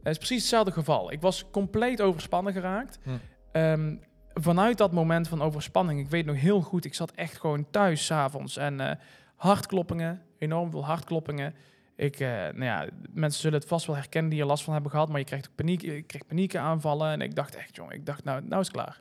Het 0.02 0.12
is 0.12 0.16
precies 0.16 0.38
hetzelfde 0.40 0.72
geval. 0.72 1.12
Ik 1.12 1.20
was 1.20 1.50
compleet 1.50 2.00
overspannen 2.00 2.52
geraakt. 2.52 2.98
Hm. 3.02 3.10
Ehm, 3.52 3.96
vanuit 4.34 4.78
dat 4.78 4.92
moment 4.92 5.28
van 5.28 5.42
overspanning, 5.42 6.00
ik 6.00 6.08
weet 6.08 6.26
nog 6.26 6.36
heel 6.36 6.60
goed, 6.60 6.84
ik 6.84 6.94
zat 6.94 7.10
echt 7.10 7.38
gewoon 7.40 7.70
thuis 7.70 8.06
s'avonds 8.06 8.56
en 8.56 8.80
eh, 8.80 8.96
hartkloppingen, 9.36 10.22
enorm 10.38 10.70
veel 10.70 10.84
hartkloppingen. 10.84 11.54
Ik, 11.96 12.20
eh, 12.20 12.28
nou 12.28 12.64
ja, 12.64 12.88
mensen 13.12 13.40
zullen 13.40 13.58
het 13.58 13.68
vast 13.68 13.86
wel 13.86 13.96
herkennen 13.96 14.30
die 14.30 14.40
er 14.40 14.46
last 14.46 14.64
van 14.64 14.72
hebben 14.72 14.90
gehad, 14.90 15.08
maar 15.08 15.18
je 15.18 15.24
krijgt 15.24 15.48
ook 15.48 15.54
paniek, 15.54 15.80
je 15.82 16.02
krijgt 16.02 16.26
paniekenaanvallen. 16.26 17.10
En 17.12 17.20
ik 17.20 17.34
dacht 17.34 17.56
echt, 17.56 17.76
jongen, 17.76 17.94
ik 17.94 18.06
dacht, 18.06 18.24
nou, 18.24 18.42
nou 18.44 18.60
is 18.60 18.66
het 18.66 18.76
klaar. 18.76 19.00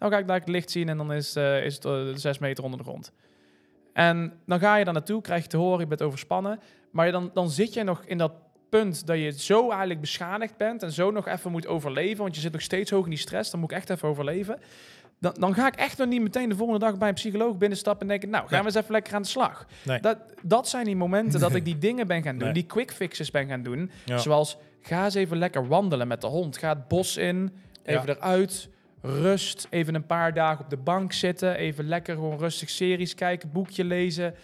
Nou 0.00 0.12
ga 0.12 0.18
ik 0.18 0.26
daar 0.26 0.38
het 0.40 0.48
licht 0.48 0.70
zien 0.70 0.88
en 0.88 0.96
dan 0.96 1.12
is, 1.12 1.36
eh, 1.36 1.64
is 1.64 1.74
het 1.74 1.84
eh, 1.84 2.00
zes 2.14 2.38
meter 2.38 2.64
onder 2.64 2.78
de 2.78 2.84
grond. 2.84 3.12
En 3.92 4.32
dan 4.46 4.58
ga 4.58 4.76
je 4.76 4.84
daar 4.84 4.94
naartoe, 4.94 5.20
krijg 5.20 5.42
je 5.42 5.48
te 5.48 5.56
horen, 5.56 5.80
je 5.80 5.86
bent 5.86 6.02
overspannen. 6.02 6.60
Maar 6.90 7.12
dan, 7.12 7.30
dan 7.34 7.50
zit 7.50 7.74
je 7.74 7.82
nog 7.82 8.02
in 8.04 8.18
dat 8.18 8.32
punt 8.70 9.06
dat 9.06 9.18
je 9.18 9.32
zo 9.32 9.68
eigenlijk 9.70 10.00
beschadigd 10.00 10.56
bent 10.56 10.82
en 10.82 10.92
zo 10.92 11.10
nog 11.10 11.26
even 11.28 11.50
moet 11.50 11.66
overleven, 11.66 12.22
want 12.22 12.34
je 12.34 12.40
zit 12.40 12.52
nog 12.52 12.60
steeds 12.60 12.90
hoog 12.90 13.04
in 13.04 13.10
die 13.10 13.18
stress, 13.18 13.50
dan 13.50 13.60
moet 13.60 13.70
ik 13.70 13.76
echt 13.76 13.90
even 13.90 14.08
overleven. 14.08 14.58
Dan, 15.20 15.34
dan 15.38 15.54
ga 15.54 15.66
ik 15.66 15.74
echt 15.74 15.98
nog 15.98 16.08
niet 16.08 16.20
meteen 16.22 16.48
de 16.48 16.56
volgende 16.56 16.80
dag 16.86 16.98
bij 16.98 17.08
een 17.08 17.14
psycholoog 17.14 17.56
binnenstappen 17.56 18.02
en 18.02 18.08
denken, 18.08 18.30
nou, 18.30 18.42
gaan 18.42 18.52
Nee. 18.52 18.60
we 18.60 18.66
eens 18.66 18.76
even 18.76 18.92
lekker 18.92 19.14
aan 19.14 19.22
de 19.22 19.28
slag. 19.28 19.66
Nee. 19.84 20.00
Dat, 20.00 20.18
dat 20.42 20.68
zijn 20.68 20.84
die 20.84 20.96
momenten 20.96 21.40
dat 21.40 21.54
ik 21.54 21.64
die 21.70 21.78
dingen 21.78 22.06
ben 22.06 22.22
gaan 22.22 22.34
doen, 22.34 22.44
Nee. 22.44 22.52
die 22.52 22.66
quick 22.66 22.92
fixes 22.92 23.30
ben 23.30 23.48
gaan 23.48 23.62
doen. 23.62 23.90
Ja. 24.04 24.18
Zoals, 24.18 24.56
ga 24.80 25.04
eens 25.04 25.14
even 25.14 25.38
lekker 25.38 25.68
wandelen 25.68 26.08
met 26.08 26.20
de 26.20 26.26
hond. 26.26 26.58
Ga 26.58 26.68
het 26.68 26.88
bos 26.88 27.16
in, 27.16 27.52
even 27.84 28.06
Ja. 28.06 28.14
eruit, 28.14 28.68
rust, 29.02 29.66
even 29.70 29.94
een 29.94 30.06
paar 30.06 30.34
dagen 30.34 30.64
op 30.64 30.70
de 30.70 30.76
bank 30.76 31.12
zitten, 31.12 31.54
even 31.56 31.84
lekker 31.88 32.14
gewoon 32.14 32.38
rustig 32.38 32.70
series 32.70 33.14
kijken, 33.14 33.52
boekje 33.52 33.84
lezen, 33.84 34.34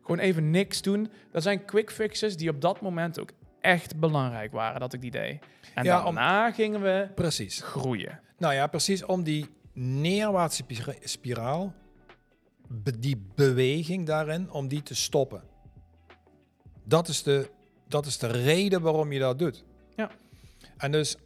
gewoon 0.00 0.18
even 0.18 0.50
niks 0.50 0.82
doen. 0.82 1.10
Dat 1.32 1.42
zijn 1.42 1.64
quick 1.64 1.90
fixes 1.90 2.36
die 2.36 2.50
op 2.50 2.60
dat 2.60 2.80
moment 2.80 3.20
ook 3.20 3.30
echt 3.60 3.96
belangrijk 3.98 4.52
waren 4.52 4.80
dat 4.80 4.92
ik 4.92 5.00
die 5.00 5.10
deed. 5.10 5.38
En 5.74 5.84
Ja, 5.84 5.98
om- 6.06 6.14
daarna 6.14 6.52
gingen 6.52 6.80
we 6.82 7.08
Precies. 7.14 7.60
groeien. 7.62 8.20
Nou 8.38 8.54
ja, 8.54 8.66
precies 8.66 9.04
om 9.04 9.22
die 9.22 9.46
neerwaartse 9.72 10.64
spira- 10.68 10.98
spiraal, 11.00 11.72
die 12.98 13.26
beweging 13.34 14.06
daarin, 14.06 14.50
om 14.50 14.68
die 14.68 14.82
te 14.82 14.94
stoppen. 14.94 15.42
Dat 16.84 17.08
is 17.08 17.22
de, 17.22 17.50
dat 17.88 18.06
is 18.06 18.18
de 18.18 18.26
reden 18.26 18.80
waarom 18.80 19.12
je 19.12 19.18
dat 19.18 19.38
doet. 19.38 19.64
Ja. 19.96 20.10
En 20.76 20.92
dus, 20.92 21.16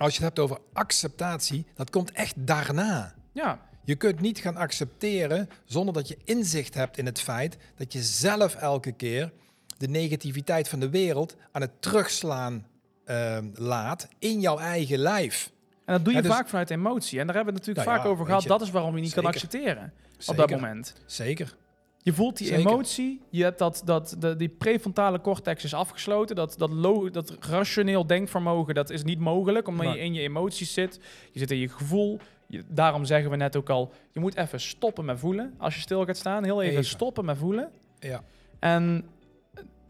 als 0.00 0.16
je 0.16 0.24
het 0.24 0.36
hebt 0.36 0.38
over 0.38 0.58
acceptatie, 0.72 1.66
dat 1.74 1.90
komt 1.90 2.12
echt 2.12 2.34
daarna. 2.36 3.14
Ja, 3.32 3.60
Je 3.84 3.94
kunt 3.96 4.20
niet 4.20 4.38
gaan 4.38 4.56
accepteren 4.56 5.48
zonder 5.64 5.94
dat 5.94 6.08
je 6.08 6.16
inzicht 6.24 6.74
hebt 6.74 6.98
in 6.98 7.06
het 7.06 7.20
feit 7.20 7.56
dat 7.76 7.92
je 7.92 8.02
zelf 8.02 8.54
elke 8.54 8.92
keer 8.92 9.32
de 9.78 9.88
negativiteit 9.88 10.68
van 10.68 10.80
de 10.80 10.90
wereld 10.90 11.36
aan 11.52 11.60
het 11.60 11.82
terugslaan 11.82 12.66
ehm, 13.04 13.48
laat 13.54 14.08
in 14.18 14.40
jouw 14.40 14.58
eigen 14.58 14.98
lijf. 14.98 15.50
En 15.84 15.94
dat 15.94 16.04
doe 16.04 16.12
je 16.12 16.18
Ja, 16.22 16.24
dus- 16.26 16.34
vaak 16.36 16.48
vanuit 16.48 16.70
emotie. 16.70 17.20
En 17.20 17.26
daar 17.26 17.34
hebben 17.36 17.54
we 17.54 17.58
het 17.58 17.66
natuurlijk 17.68 17.86
Nou 17.86 17.98
vaak 17.98 18.06
ja, 18.06 18.12
over 18.12 18.26
gehad. 18.26 18.42
je, 18.42 18.48
Dat 18.48 18.60
is 18.60 18.70
waarom 18.70 18.94
je 18.96 19.00
niet 19.02 19.14
kan 19.14 19.26
accepteren 19.26 19.92
op 20.16 20.22
Zeker. 20.22 20.36
dat 20.36 20.50
moment. 20.50 20.94
Zeker. 21.06 21.56
Je 22.02 22.12
voelt 22.12 22.36
die 22.38 22.46
Zeker. 22.46 22.70
emotie, 22.70 23.20
je 23.30 23.42
hebt 23.42 23.58
dat, 23.58 23.82
dat, 23.84 24.16
de, 24.18 24.36
die 24.36 24.48
prefrontale 24.48 25.20
cortex 25.20 25.64
is 25.64 25.74
afgesloten. 25.74 26.36
Dat, 26.36 26.54
dat, 26.58 26.70
lo- 26.70 27.10
dat 27.10 27.36
rationeel 27.40 28.06
denkvermogen, 28.06 28.74
dat 28.74 28.90
is 28.90 29.04
niet 29.04 29.18
mogelijk, 29.18 29.68
omdat 29.68 29.92
je 29.94 30.00
in 30.00 30.14
je 30.14 30.20
emoties 30.20 30.72
zit. 30.72 31.00
Je 31.32 31.38
zit 31.38 31.50
in 31.50 31.58
je 31.58 31.68
gevoel. 31.68 32.18
Je- 32.46 32.64
daarom 32.68 33.04
zeggen 33.04 33.30
we 33.30 33.36
net 33.36 33.56
ook 33.56 33.70
al, 33.70 33.92
je 34.12 34.20
moet 34.20 34.36
even 34.36 34.60
stoppen 34.60 35.04
met 35.04 35.18
voelen. 35.18 35.54
Als 35.58 35.74
je 35.74 35.80
stil 35.80 36.04
gaat 36.04 36.16
staan, 36.16 36.44
heel 36.44 36.62
even, 36.62 36.72
Even. 36.78 36.84
stoppen 36.90 37.24
met 37.24 37.36
voelen. 37.38 37.70
Ja. 37.98 38.22
En 38.58 39.04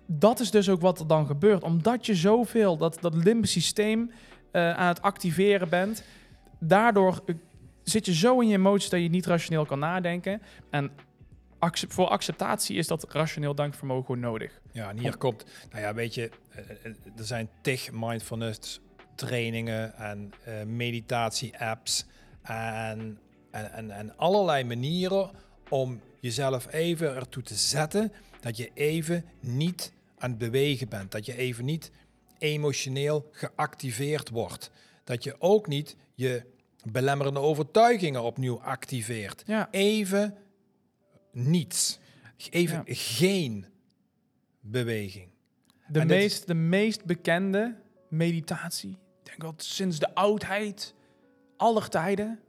dat 0.07 0.41
is 0.41 0.51
dus 0.51 0.69
ook 0.69 0.81
wat 0.81 0.99
er 1.01 1.07
dan 1.07 1.27
gebeurt. 1.27 1.63
Omdat 1.63 2.07
je 2.07 2.15
zoveel, 2.15 2.77
dat, 2.77 2.99
dat 3.01 3.15
limbisch 3.15 3.53
systeem 3.53 4.11
eh, 4.51 4.73
aan 4.77 4.89
het 4.89 5.03
activeren 5.03 5.69
bent. 5.69 6.03
Daardoor 6.59 7.21
eh, 7.27 7.35
zit 7.83 8.07
je 8.07 8.15
zo 8.15 8.41
in 8.41 8.49
je 8.49 8.55
emoties 8.57 8.91
dat 8.91 9.01
je 9.01 9.09
niet 9.09 9.27
rationeel 9.27 9.65
kan 9.67 9.79
nadenken. 9.79 10.43
En 10.71 10.91
voor 11.89 12.09
acceptatie 12.09 12.77
is 12.77 12.87
dat 12.87 13.13
rationeel 13.13 13.55
denkvermogen 13.55 14.05
gewoon 14.05 14.21
nodig. 14.21 14.61
Ja, 14.73 14.89
en 14.91 14.99
hier 14.99 15.17
komt, 15.17 15.45
nou 15.71 15.83
ja, 15.83 15.95
weet 15.95 16.15
je, 16.15 16.31
eh, 16.49 16.71
eh, 16.71 16.95
er 17.17 17.25
zijn 17.25 17.49
tig 17.61 17.93
mindfulness 17.93 18.81
trainingen 19.15 19.95
en 19.95 20.33
eh, 20.45 20.63
meditatie-apps 20.63 22.07
en, 22.43 23.19
en, 23.51 23.73
en, 23.73 23.91
en 23.91 24.17
allerlei 24.17 24.65
manieren 24.65 25.31
om 25.69 26.01
jezelf 26.21 26.73
even 26.73 27.17
ertoe 27.17 27.43
te 27.43 27.55
zetten 27.55 28.13
dat 28.41 28.57
je 28.57 28.71
even 28.75 29.25
niet 29.41 29.93
aan 30.19 30.31
het 30.31 30.39
bewegen 30.39 30.89
bent, 30.89 31.13
dat 31.13 31.27
je 31.27 31.37
even 31.37 31.65
niet 31.65 31.91
emotioneel 32.39 33.29
geactiveerd 33.33 34.29
wordt, 34.29 34.71
dat 35.05 35.25
je 35.25 35.35
ook 35.39 35.67
niet 35.67 35.97
je 36.15 36.43
belemmerende 36.85 37.41
overtuigingen 37.41 38.23
opnieuw 38.23 38.61
activeert. 38.61 39.43
Ja, 39.47 39.69
Even 39.71 40.37
niets, 41.33 41.99
even 42.51 42.77
Ja. 42.77 42.83
geen 42.87 43.67
beweging. 44.61 45.29
de 45.89 46.01
En 46.01 46.07
meest, 46.07 46.47
de 46.47 46.55
meest 46.55 47.05
bekende 47.05 47.77
meditatie, 48.09 48.91
ik 48.91 49.25
denk 49.27 49.43
wel 49.43 49.55
sinds 49.57 49.99
de 49.99 50.15
oudheid, 50.15 50.95
aller 51.57 51.89
tijden. 51.89 52.41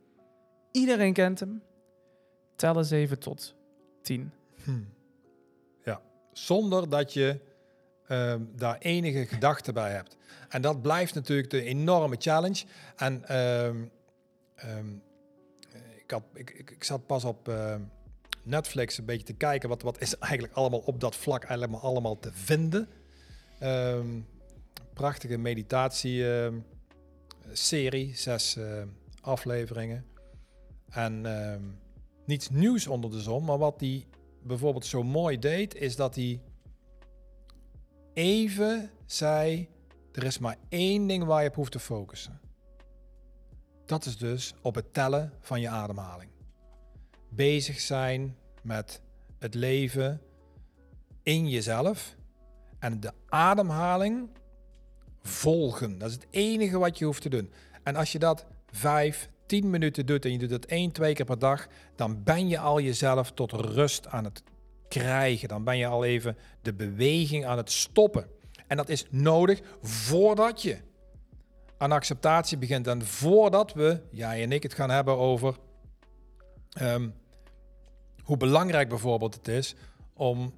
Iedereen 0.72 1.14
kent 1.14 1.40
hem. 1.40 1.62
Tel 2.56 2.78
eens 2.78 2.92
even 2.92 3.20
tot 3.20 3.56
tien. 4.02 4.32
Ja, 5.84 6.02
zonder 6.34 6.90
dat 6.90 7.14
je 7.14 7.40
ehm, 8.08 8.42
daar 8.56 8.78
enige 8.78 9.26
gedachte 9.26 9.74
bij 9.74 9.92
hebt. 9.92 10.18
En 10.50 10.62
dat 10.62 10.82
blijft 10.82 11.14
natuurlijk 11.14 11.50
de 11.50 11.64
enorme 11.64 12.16
challenge. 12.20 12.64
En 12.96 13.26
ehm, 13.28 13.84
ehm, 14.56 14.90
ik, 15.98 16.12
had, 16.12 16.24
ik, 16.34 16.50
ik, 16.50 16.72
ik 16.72 16.84
zat 16.84 17.06
pas 17.06 17.24
op 17.26 17.48
Netflix 18.44 18.98
een 18.98 19.06
beetje 19.06 19.26
te 19.26 19.34
kijken 19.34 19.70
wat, 19.70 19.82
wat 19.82 20.02
is 20.02 20.18
eigenlijk 20.18 20.54
allemaal 20.54 20.80
op 20.80 21.00
dat 21.00 21.16
vlak 21.16 21.44
eigenlijk 21.44 21.72
maar 21.72 21.92
allemaal 21.92 22.20
te 22.20 22.34
vinden. 22.34 22.88
Ehm, 23.60 24.20
prachtige 24.94 25.38
meditatie 25.38 26.34
ehm, 26.34 26.60
serie, 27.52 28.16
zes 28.16 28.56
ehm, 28.56 28.88
afleveringen. 29.22 30.06
En 30.90 31.26
ehm, 31.26 31.64
niets 32.26 32.50
nieuws 32.50 32.88
onder 32.88 33.12
de 33.12 33.22
zon, 33.22 33.44
maar 33.44 33.58
wat 33.58 33.80
die 33.80 34.08
bijvoorbeeld 34.44 34.86
zo 34.86 35.04
mooi 35.04 35.40
deed, 35.40 35.76
is 35.76 35.96
dat 35.96 36.16
hij 36.16 36.42
even 38.14 38.92
zei: 39.06 39.68
er 40.12 40.24
is 40.24 40.38
maar 40.38 40.58
één 40.70 41.08
ding 41.08 41.24
waar 41.24 41.44
je 41.44 41.50
op 41.50 41.56
hoeft 41.56 41.72
te 41.72 41.80
focussen. 41.80 42.40
Dat 43.86 44.06
is 44.06 44.18
dus 44.18 44.54
op 44.62 44.76
het 44.76 44.94
tellen 44.94 45.34
van 45.40 45.62
je 45.62 45.70
ademhaling. 45.70 46.32
Bezig 47.34 47.80
zijn 47.80 48.36
met 48.62 49.02
het 49.40 49.54
leven 49.54 50.22
in 51.24 51.50
jezelf 51.50 52.16
en 52.80 53.00
de 53.00 53.12
ademhaling 53.30 54.30
volgen. 55.22 55.98
Dat 55.98 56.10
is 56.10 56.16
het 56.16 56.28
enige 56.30 56.78
wat 56.78 56.98
je 56.98 57.06
hoeft 57.06 57.22
te 57.22 57.30
doen. 57.30 57.52
En 57.84 57.96
als 57.96 58.12
je 58.12 58.20
dat 58.20 58.46
vijf, 58.72 59.30
tien 59.46 59.70
minuten 59.70 60.06
doet 60.06 60.26
en 60.26 60.32
je 60.32 60.38
doet 60.38 60.50
het 60.50 60.66
één, 60.66 60.92
twee 60.92 61.14
keer 61.14 61.26
per 61.26 61.40
dag, 61.40 61.68
dan 61.96 62.24
ben 62.24 62.48
je 62.48 62.60
al 62.60 62.82
jezelf 62.82 63.32
tot 63.32 63.52
rust 63.52 64.08
aan 64.08 64.24
het 64.24 64.44
krijgen. 64.88 65.48
Dan 65.48 65.64
ben 65.64 65.78
je 65.78 65.88
al 65.88 66.04
even 66.04 66.38
de 66.62 66.74
beweging 66.74 67.46
aan 67.46 67.58
het 67.58 67.72
stoppen. 67.72 68.28
En 68.68 68.78
dat 68.78 68.90
is 68.90 69.06
nodig 69.10 69.62
voordat 69.82 70.62
je 70.62 70.78
aan 71.78 71.92
acceptatie 71.92 72.58
begint. 72.58 72.88
En 72.88 73.06
voordat 73.06 73.74
we, 73.74 74.02
jij 74.12 74.44
en 74.44 74.52
ik, 74.52 74.64
het 74.64 74.74
gaan 74.74 74.90
hebben 74.90 75.18
over 75.18 75.56
ehm, 76.72 77.10
hoe 78.32 78.40
belangrijk 78.40 78.90
bijvoorbeeld 78.90 79.36
het 79.36 79.48
is 79.48 79.76
om 80.14 80.54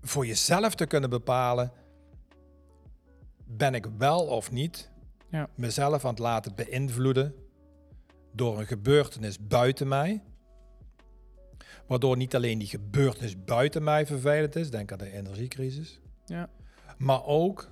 voor 0.00 0.26
jezelf 0.26 0.74
te 0.74 0.86
kunnen 0.86 1.10
bepalen: 1.10 1.72
ben 3.44 3.74
ik 3.74 3.86
wel 3.98 4.26
of 4.26 4.50
niet 4.50 4.90
Ja. 5.30 5.48
mezelf 5.54 6.04
aan 6.04 6.10
het 6.10 6.18
laten 6.18 6.54
beïnvloeden 6.54 7.34
door 8.32 8.58
een 8.58 8.66
gebeurtenis 8.66 9.46
buiten 9.46 9.88
mij? 9.88 10.22
Waardoor 11.86 12.16
niet 12.16 12.34
alleen 12.34 12.58
die 12.58 12.68
gebeurtenis 12.68 13.44
buiten 13.44 13.82
mij 13.84 14.06
vervelend 14.06 14.56
is, 14.56 14.70
denk 14.70 14.92
aan 14.92 14.98
de 14.98 15.12
energiecrisis, 15.12 16.00
Ja. 16.24 16.48
maar 16.98 17.24
ook 17.24 17.70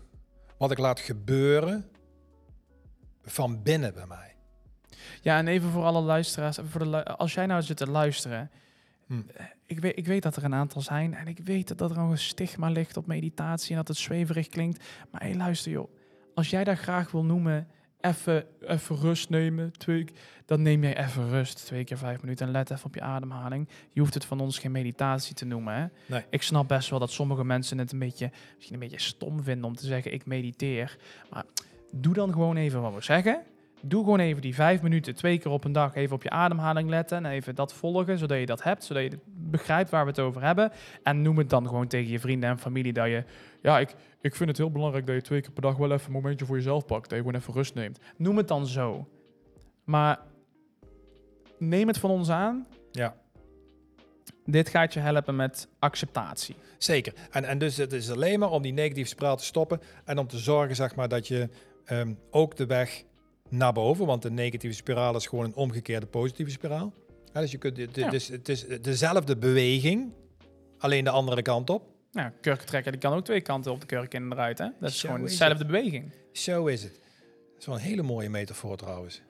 wat 0.58 0.70
ik 0.70 0.78
laat 0.78 1.00
gebeuren 1.00 1.90
van 3.22 3.62
binnen 3.62 3.94
bij 3.94 4.06
mij. 4.06 4.31
Ja, 5.22 5.38
en 5.38 5.48
even 5.48 5.70
voor 5.70 5.84
alle 5.84 6.00
luisteraars. 6.00 6.58
Voor 6.64 6.80
de, 6.80 6.88
lu- 6.90 7.02
als 7.02 7.34
jij 7.34 7.46
nou 7.46 7.62
zit 7.62 7.76
te 7.76 7.90
luisteren. 7.90 8.50
Hm. 9.06 9.20
Ik, 9.66 9.80
weet, 9.80 9.98
ik 9.98 10.06
weet 10.06 10.22
dat 10.22 10.36
er 10.36 10.44
een 10.44 10.54
aantal 10.54 10.80
zijn. 10.80 11.14
En 11.14 11.26
ik 11.26 11.38
weet 11.44 11.68
dat, 11.68 11.78
dat 11.78 11.90
er 11.90 11.98
een 11.98 12.18
stigma 12.18 12.68
ligt 12.68 12.96
op 12.96 13.06
meditatie. 13.06 13.70
En 13.70 13.76
dat 13.76 13.88
het 13.88 13.96
zweverig 13.96 14.48
klinkt. 14.48 14.84
Maar 15.10 15.22
hé, 15.22 15.34
luister 15.34 15.72
joh. 15.72 15.90
Als 16.34 16.50
jij 16.50 16.64
dat 16.64 16.78
graag 16.78 17.10
wil 17.10 17.24
noemen. 17.24 17.66
Even, 18.00 18.44
even 18.60 18.96
rust 18.96 19.28
nemen. 19.28 19.72
Twee, 19.72 20.04
dan 20.46 20.62
neem 20.62 20.82
jij 20.82 20.98
even 20.98 21.28
rust. 21.28 21.66
Twee 21.66 21.84
keer 21.84 21.98
vijf 21.98 22.22
minuten. 22.22 22.46
En 22.46 22.52
let 22.52 22.70
even 22.70 22.84
op 22.84 22.94
je 22.94 23.00
ademhaling. 23.00 23.68
Je 23.90 24.00
hoeft 24.00 24.14
het 24.14 24.24
van 24.24 24.40
ons 24.40 24.58
geen 24.58 24.72
meditatie 24.72 25.34
te 25.34 25.44
noemen. 25.44 25.74
Hè? 25.74 25.86
Nee. 26.06 26.24
Ik 26.30 26.42
snap 26.42 26.68
best 26.68 26.90
wel 26.90 26.98
dat 26.98 27.10
sommige 27.10 27.44
mensen 27.44 27.78
het 27.78 27.92
een 27.92 27.98
beetje, 27.98 28.30
misschien 28.54 28.74
een 28.74 28.80
beetje 28.80 29.00
stom 29.00 29.42
vinden 29.42 29.64
om 29.64 29.76
te 29.76 29.86
zeggen: 29.86 30.12
ik 30.12 30.26
mediteer. 30.26 30.96
Maar 31.30 31.44
doe 31.92 32.14
dan 32.14 32.32
gewoon 32.32 32.56
even 32.56 32.80
wat 32.80 32.94
we 32.94 33.00
zeggen. 33.02 33.42
Doe 33.84 34.04
gewoon 34.04 34.18
even 34.18 34.42
die 34.42 34.54
vijf 34.54 34.82
minuten, 34.82 35.14
twee 35.14 35.38
keer 35.38 35.50
op 35.50 35.64
een 35.64 35.72
dag, 35.72 35.94
even 35.94 36.14
op 36.14 36.22
je 36.22 36.30
ademhaling 36.30 36.88
letten 36.88 37.16
en 37.16 37.26
even 37.26 37.54
dat 37.54 37.74
volgen, 37.74 38.18
zodat 38.18 38.38
je 38.38 38.46
dat 38.46 38.62
hebt, 38.62 38.84
zodat 38.84 39.02
je 39.02 39.18
begrijpt 39.26 39.90
waar 39.90 40.04
we 40.04 40.10
het 40.10 40.18
over 40.18 40.42
hebben. 40.42 40.72
En 41.02 41.22
noem 41.22 41.38
het 41.38 41.50
dan 41.50 41.66
gewoon 41.66 41.86
tegen 41.86 42.10
je 42.10 42.20
vrienden 42.20 42.50
en 42.50 42.58
familie 42.58 42.92
dat 42.92 43.06
je, 43.06 43.24
ja, 43.62 43.78
ik, 43.78 43.94
ik 44.20 44.34
vind 44.34 44.48
het 44.48 44.58
heel 44.58 44.70
belangrijk 44.70 45.06
dat 45.06 45.14
je 45.14 45.20
twee 45.20 45.40
keer 45.40 45.52
per 45.52 45.62
dag 45.62 45.76
wel 45.76 45.92
even 45.92 46.06
een 46.06 46.12
momentje 46.12 46.46
voor 46.46 46.56
jezelf 46.56 46.86
pakt, 46.86 47.08
dat 47.08 47.18
je 47.18 47.24
gewoon 47.24 47.40
even 47.40 47.54
rust 47.54 47.74
neemt. 47.74 47.98
Noem 48.16 48.36
het 48.36 48.48
dan 48.48 48.66
zo. 48.66 49.08
Maar 49.84 50.18
neem 51.58 51.88
het 51.88 51.98
van 51.98 52.10
ons 52.10 52.30
aan. 52.30 52.66
Ja. 52.90 53.16
Dit 54.44 54.68
gaat 54.68 54.92
je 54.92 55.00
helpen 55.00 55.36
met 55.36 55.68
acceptatie. 55.78 56.56
Zeker. 56.78 57.12
En, 57.30 57.44
en 57.44 57.58
dus 57.58 57.76
het 57.76 57.92
is 57.92 58.10
alleen 58.10 58.38
maar 58.38 58.50
om 58.50 58.62
die 58.62 58.72
negatieve 58.72 59.08
spiraal 59.08 59.36
te 59.36 59.44
stoppen 59.44 59.80
en 60.04 60.18
om 60.18 60.26
te 60.26 60.38
zorgen 60.38 60.76
zeg 60.76 60.94
maar, 60.94 61.08
dat 61.08 61.28
je 61.28 61.48
ehm, 61.84 62.14
ook 62.30 62.56
de 62.56 62.66
weg 62.66 63.04
naar 63.52 63.72
boven, 63.72 64.06
want 64.06 64.22
de 64.22 64.30
negatieve 64.30 64.74
spiraal 64.74 65.16
is 65.16 65.26
gewoon 65.26 65.44
een 65.44 65.54
omgekeerde 65.54 66.06
positieve 66.06 66.50
spiraal. 66.50 66.92
Ja, 67.32 67.40
dus 67.40 67.50
je 67.50 67.58
kunt, 67.58 67.76
Ja. 67.94 68.10
is, 68.12 68.28
het 68.28 68.48
is 68.48 68.66
dezelfde 68.66 69.36
beweging, 69.36 70.12
alleen 70.78 71.04
de 71.04 71.10
andere 71.10 71.42
kant 71.42 71.70
op. 71.70 71.90
Nou, 72.12 72.30
kurken 72.40 72.66
trekken, 72.66 72.92
die 72.92 73.00
kan 73.00 73.12
ook 73.12 73.24
twee 73.24 73.40
kanten 73.40 73.72
op 73.72 73.80
de 73.80 73.86
kurk 73.86 74.14
in 74.14 74.22
en 74.22 74.32
eruit. 74.32 74.58
Hè? 74.58 74.68
Dat 74.80 74.90
is 74.90 74.98
Zo 74.98 75.08
gewoon 75.08 75.24
dezelfde 75.24 75.64
beweging. 75.66 76.12
Zo 76.32 76.66
is 76.66 76.82
het. 76.82 76.92
Dat 76.92 77.58
is 77.60 77.66
wel 77.66 77.74
een 77.74 77.80
hele 77.80 78.02
mooie 78.02 78.28
metafoor 78.30 78.76
trouwens. 78.76 79.22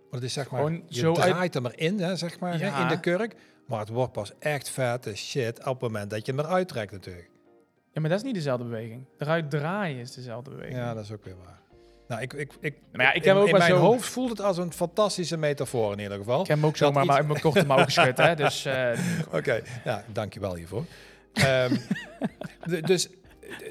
Want 0.00 0.14
het 0.14 0.22
is 0.22 0.32
zeg 0.32 0.50
maar, 0.50 0.60
Gewoon 0.60 0.82
je 0.88 0.98
zo 0.98 1.14
uit- 1.14 1.30
draait 1.30 1.54
hem 1.54 1.66
erin, 1.66 1.98
hè, 2.00 2.16
zeg 2.16 2.38
maar, 2.40 2.60
hè, 2.60 2.82
in 2.82 2.88
de 2.88 3.00
kurk. 3.00 3.34
Maar 3.66 3.80
het 3.80 3.88
wordt 3.88 4.12
pas 4.12 4.32
echt 4.38 4.68
vette 4.70 5.14
shit 5.16 5.58
op 5.58 5.64
het 5.64 5.80
moment 5.80 6.10
dat 6.10 6.26
je 6.26 6.32
hem 6.32 6.40
eruit 6.40 6.68
trekt 6.68 6.92
natuurlijk. 6.92 7.30
Ja, 7.92 8.00
maar 8.00 8.10
dat 8.10 8.18
is 8.18 8.24
niet 8.24 8.34
dezelfde 8.34 8.64
beweging. 8.64 9.04
Eruit 9.18 9.50
draaien 9.50 9.98
is 10.00 10.12
dezelfde 10.12 10.50
beweging. 10.50 10.76
Ja, 10.76 10.94
dat 10.94 11.04
is 11.04 11.12
ook 11.12 11.24
weer 11.24 11.36
waar. 11.44 11.60
Nou, 12.08 12.22
ik, 12.22 12.32
ik, 12.32 12.52
ik, 12.60 12.74
Maar 12.92 13.04
ja, 13.06 13.12
ik 13.12 13.22
in, 13.22 13.28
heb 13.28 13.38
ook 13.38 13.46
in 13.48 13.56
mijn 13.58 13.70
zo- 13.70 13.76
hoofd 13.76 14.08
voelt 14.08 14.28
het 14.30 14.40
als 14.40 14.58
een 14.58 14.72
fantastische 14.72 15.36
metafoor 15.36 15.92
in 15.92 15.98
ieder 15.98 16.18
geval. 16.18 16.40
Ik 16.40 16.46
heb 16.46 16.56
hem 16.56 16.66
ook 16.66 16.76
zomaar 16.76 16.98
iets- 17.02 17.06
maar 17.06 17.16
uit 17.16 17.26
mijn 17.28 17.40
korte 17.40 17.66
mouw 17.66 17.84
geschud. 17.84 18.16
Hè? 18.16 18.34
Dus 18.34 18.64
eh, 18.64 18.98
Oké, 19.38 19.62
ja, 19.84 20.04
dankjewel 20.12 20.54
hiervoor. 20.54 20.84
De- 21.32 22.80
dus, 22.82 23.08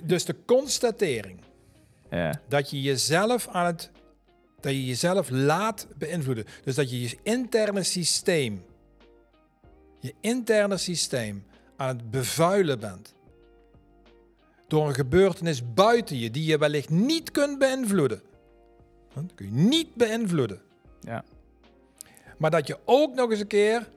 dus 0.03 0.25
de 0.25 0.35
constatering 0.45 1.39
ja. 2.09 2.41
dat 2.47 2.69
je 2.69 2.81
jezelf 2.81 3.47
aan 3.47 3.65
het 3.65 3.91
dat 4.59 4.71
je 4.71 4.85
jezelf 4.85 5.29
laat 5.29 5.87
beïnvloeden. 5.97 6.45
Dus 6.63 6.75
dat 6.75 6.89
je 6.89 7.01
je 7.01 7.17
interne 7.23 7.83
systeem, 7.83 8.65
je 9.99 10.13
interne 10.21 10.77
systeem 10.77 11.45
aan 11.77 11.87
het 11.87 12.11
bevuilen 12.11 12.79
bent. 12.79 13.13
Door 14.67 14.87
een 14.87 14.93
gebeurtenis 14.93 15.73
buiten 15.73 16.17
je 16.17 16.31
die 16.31 16.45
je 16.45 16.57
wellicht 16.57 16.89
niet 16.89 17.31
kunt 17.31 17.59
beïnvloeden. 17.59 18.21
Dat 19.13 19.35
kun 19.35 19.45
je 19.45 19.51
niet 19.51 19.95
beïnvloeden. 19.95 20.61
Ja. 20.99 21.23
Maar 22.37 22.51
dat 22.51 22.67
je 22.67 22.79
ook 22.85 23.15
nog 23.15 23.31
eens 23.31 23.39
een 23.39 23.47
keer 23.47 23.89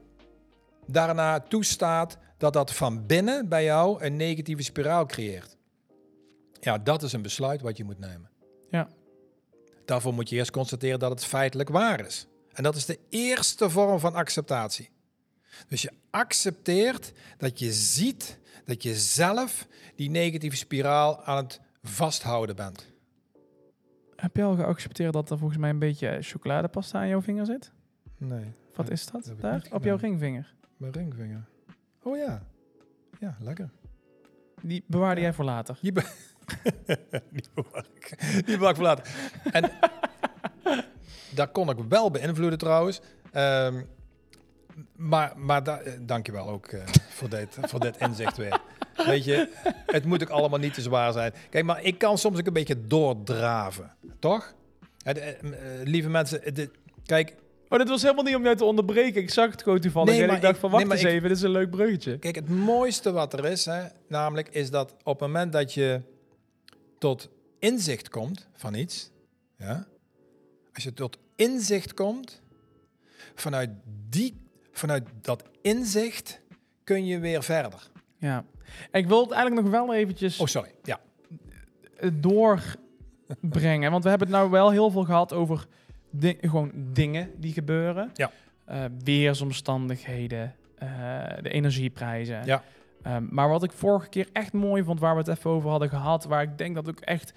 daarna 0.87 1.41
toestaat 1.41 2.19
dat 2.39 2.53
dat 2.53 2.75
van 2.75 3.07
binnen 3.07 3.49
bij 3.49 3.65
jou 3.65 4.05
een 4.05 4.17
negatieve 4.17 4.63
spiraal 4.63 5.07
creëert. 5.07 5.57
Ja, 6.61 6.79
dat 6.79 7.03
is 7.03 7.13
een 7.13 7.23
besluit 7.23 7.61
wat 7.61 7.77
je 7.77 7.85
moet 7.85 7.99
nemen. 7.99 8.31
Ja. 8.71 8.89
Daarvoor 9.85 10.15
moet 10.15 10.29
je 10.29 10.37
eerst 10.37 10.51
constateren 10.51 10.99
dat 10.99 11.11
het 11.11 11.25
feitelijk 11.25 11.69
waar 11.69 12.07
is. 12.07 12.27
En 12.53 12.63
dat 12.63 12.77
is 12.77 12.87
de 12.87 12.99
eerste 13.09 13.71
vorm 13.71 13.99
van 13.99 14.15
acceptatie. 14.15 14.91
Dus 15.69 15.83
je 15.83 15.91
accepteert 16.11 17.13
dat 17.39 17.59
je 17.59 17.73
ziet 17.73 18.39
dat 18.65 18.83
je 18.83 18.95
zelf 18.95 19.67
die 19.97 20.11
negatieve 20.11 20.57
spiraal 20.57 21.25
aan 21.25 21.45
het 21.45 21.61
vasthouden 21.83 22.57
bent. 22.57 22.93
Heb 24.17 24.37
je 24.37 24.43
al 24.43 24.55
geaccepteerd 24.55 25.13
dat 25.13 25.31
er 25.31 25.39
volgens 25.39 25.59
mij 25.59 25.71
een 25.71 25.79
beetje 25.79 26.19
chocoladepasta 26.21 26.99
aan 26.99 27.09
jouw 27.09 27.23
vinger 27.23 27.47
zit? 27.47 27.73
Nee, 28.17 28.53
Wat 28.75 28.91
is 28.91 29.07
dat? 29.07 29.33
Daar? 29.41 29.67
Op 29.73 29.85
jouw 29.85 29.97
ringvinger. 29.97 30.55
mijn 30.77 30.93
ringvinger. 30.93 31.49
Oh 32.03 32.17
ja. 32.17 32.43
Ja, 33.19 33.37
lekker. 33.41 33.71
Die 34.63 34.85
bewaarde 34.87 35.21
Ja. 35.21 35.27
jij 35.27 35.35
voor 35.35 35.45
later. 35.45 35.79
Die, 35.81 35.93
be 35.93 36.03
die 37.33 37.45
bewaar 37.55 37.85
ik. 37.95 38.15
Die 38.47 38.57
bewaar 38.57 38.71
ik 38.71 38.77
voor 38.77 38.85
later. 38.85 39.15
En 39.53 39.71
dat 41.35 41.51
kon 41.53 41.71
ik 41.71 41.79
wel 41.89 42.11
beïnvloeden 42.11 42.59
trouwens. 42.59 43.01
Ehm, 43.33 43.83
maar 44.97 45.33
maar 45.37 45.65
da 45.65 45.79
eh, 45.81 45.93
dankjewel 46.01 46.49
ook 46.49 46.67
eh, 46.67 46.87
voor, 47.09 47.29
dit, 47.29 47.57
voor 47.61 47.81
dit 47.81 47.97
inzicht 47.99 48.37
weer. 48.37 48.61
Weet 49.07 49.25
je, 49.25 49.49
het 49.87 50.05
moet 50.05 50.23
ook 50.23 50.29
allemaal 50.29 50.59
niet 50.59 50.75
te 50.75 50.83
zwaar 50.83 51.13
zijn. 51.13 51.33
Kijk, 51.51 51.65
maar 51.65 51.83
ik 51.83 51.99
kan 51.99 52.19
soms 52.19 52.39
ook 52.39 52.47
een 52.47 52.53
beetje 52.53 52.87
doordraven. 52.87 53.95
Toch? 54.19 54.55
Eh, 55.03 55.15
lieve 55.85 56.09
mensen, 56.09 56.41
kijk, 57.07 57.35
Oh, 57.69 57.79
dit 57.79 57.89
was 57.89 58.03
helemaal 58.03 58.25
niet 58.25 58.35
om 58.35 58.43
jou 58.43 58.57
te 58.57 58.65
onderbreken. 58.65 59.23
Ik 59.23 59.31
zag 59.31 59.51
het 59.51 59.63
gewoon 59.63 59.81
toevallig 59.81 60.11
Nee, 60.11 60.23
en 60.23 60.35
ik 60.35 60.41
dacht 60.41 60.59
van, 60.59 60.71
wacht 60.71 60.85
nee, 60.85 60.93
eens 60.93 61.03
ik- 61.03 61.09
even, 61.09 61.29
dit 61.29 61.37
is 61.37 61.43
een 61.43 61.51
leuk 61.51 61.71
bruggetje. 61.71 62.19
Kijk, 62.19 62.35
het 62.35 62.49
mooiste 62.49 63.13
wat 63.13 63.33
er 63.33 63.45
is, 63.45 63.65
hè, 63.65 63.83
namelijk, 64.09 64.49
is 64.49 64.71
dat 64.71 64.95
op 65.03 65.21
het 65.21 65.29
moment 65.29 65.53
dat 65.53 65.75
je 65.75 66.01
tot 66.99 67.29
inzicht 67.59 68.09
komt 68.09 68.49
van 68.55 68.75
iets, 68.75 69.11
ja, 69.57 69.87
als 70.75 70.85
je 70.85 70.93
tot 70.93 71.19
inzicht 71.37 71.95
komt, 71.95 72.41
vanuit, 73.35 73.71
die, 74.09 74.41
vanuit 74.73 75.09
dat 75.21 75.45
inzicht 75.63 76.41
kun 76.85 77.07
je 77.07 77.19
weer 77.19 77.43
verder. 77.43 77.89
Ja. 78.19 78.45
Ik 78.93 79.07
wil 79.07 79.23
het 79.23 79.31
eigenlijk 79.31 79.63
nog 79.63 79.71
wel 79.87 79.95
eventjes 79.95 80.39
Oh, 80.41 80.47
sorry. 80.47 80.71
Ja, 80.83 81.01
doorbrengen. 82.13 83.91
Want 83.91 84.03
we 84.05 84.09
hebben 84.11 84.29
het 84.29 84.37
nou 84.37 84.51
wel 84.51 84.71
heel 84.71 84.91
veel 84.91 85.05
gehad 85.05 85.33
over 85.33 85.67
di- 86.11 86.39
gewoon 86.41 86.71
dingen 86.75 87.31
die 87.37 87.53
gebeuren. 87.53 88.11
Ja. 88.15 88.31
Eh, 88.65 88.85
weersomstandigheden, 89.05 90.55
eh, 90.79 90.89
de 91.43 91.51
energieprijzen. 91.51 92.45
Ja. 92.45 92.63
Ehm, 93.03 93.25
maar 93.31 93.49
wat 93.49 93.63
ik 93.63 93.73
vorige 93.73 94.09
keer 94.09 94.29
echt 94.33 94.53
mooi 94.53 94.83
vond, 94.85 95.01
waar 95.01 95.13
we 95.15 95.19
het 95.21 95.29
even 95.39 95.51
over 95.51 95.71
hadden 95.71 95.89
gehad, 95.89 96.25
waar 96.25 96.43
ik 96.43 96.59
denk 96.59 96.75
dat 96.75 96.89
ook 96.89 97.01
echt, 97.01 97.33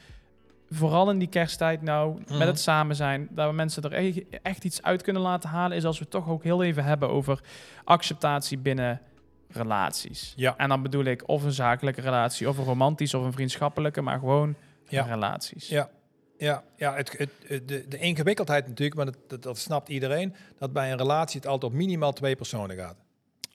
vooral 0.75 1.09
in 1.09 1.17
die 1.19 1.27
kersttijd 1.27 1.81
nou, 1.81 2.19
Mhm. 2.27 2.37
met 2.37 2.47
het 2.47 2.59
samen 2.59 2.95
zijn, 2.95 3.27
dat 3.31 3.47
we 3.49 3.53
mensen 3.55 3.83
er 3.83 4.21
echt 4.41 4.63
iets 4.63 4.81
uit 4.81 5.01
kunnen 5.01 5.21
laten 5.21 5.49
halen, 5.49 5.77
is 5.77 5.85
als 5.85 5.97
we 5.97 6.03
het 6.03 6.11
toch 6.13 6.29
ook 6.29 6.43
heel 6.43 6.63
even 6.63 6.83
hebben 6.83 7.09
over 7.09 7.39
acceptatie 7.83 8.57
binnen 8.57 9.01
relaties. 9.49 10.33
Ja. 10.35 10.57
En 10.57 10.69
dan 10.69 10.81
bedoel 10.81 11.03
ik 11.03 11.27
of 11.27 11.43
een 11.43 11.51
zakelijke 11.51 12.01
relatie, 12.01 12.49
of 12.49 12.57
een 12.57 12.63
romantische, 12.63 13.17
of 13.17 13.25
een 13.25 13.33
vriendschappelijke, 13.33 14.01
maar 14.01 14.19
gewoon 14.19 14.55
Ja. 14.87 15.03
relaties. 15.03 15.67
ja. 15.67 15.89
Ja, 16.37 16.63
ja 16.75 16.93
het, 16.95 17.17
het, 17.17 17.29
het- 17.47 17.67
de, 17.67 17.85
de 17.87 17.97
ingewikkeldheid 17.97 18.67
natuurlijk, 18.67 18.95
maar 18.95 19.05
dat, 19.05 19.17
dat, 19.27 19.43
dat 19.43 19.57
snapt 19.57 19.89
iedereen, 19.89 20.35
dat 20.57 20.73
bij 20.73 20.91
een 20.91 20.97
relatie 20.97 21.39
het 21.39 21.49
altijd 21.49 21.71
op 21.71 21.77
minimaal 21.77 22.13
twee 22.13 22.35
personen 22.35 22.75
gaat. 22.77 22.95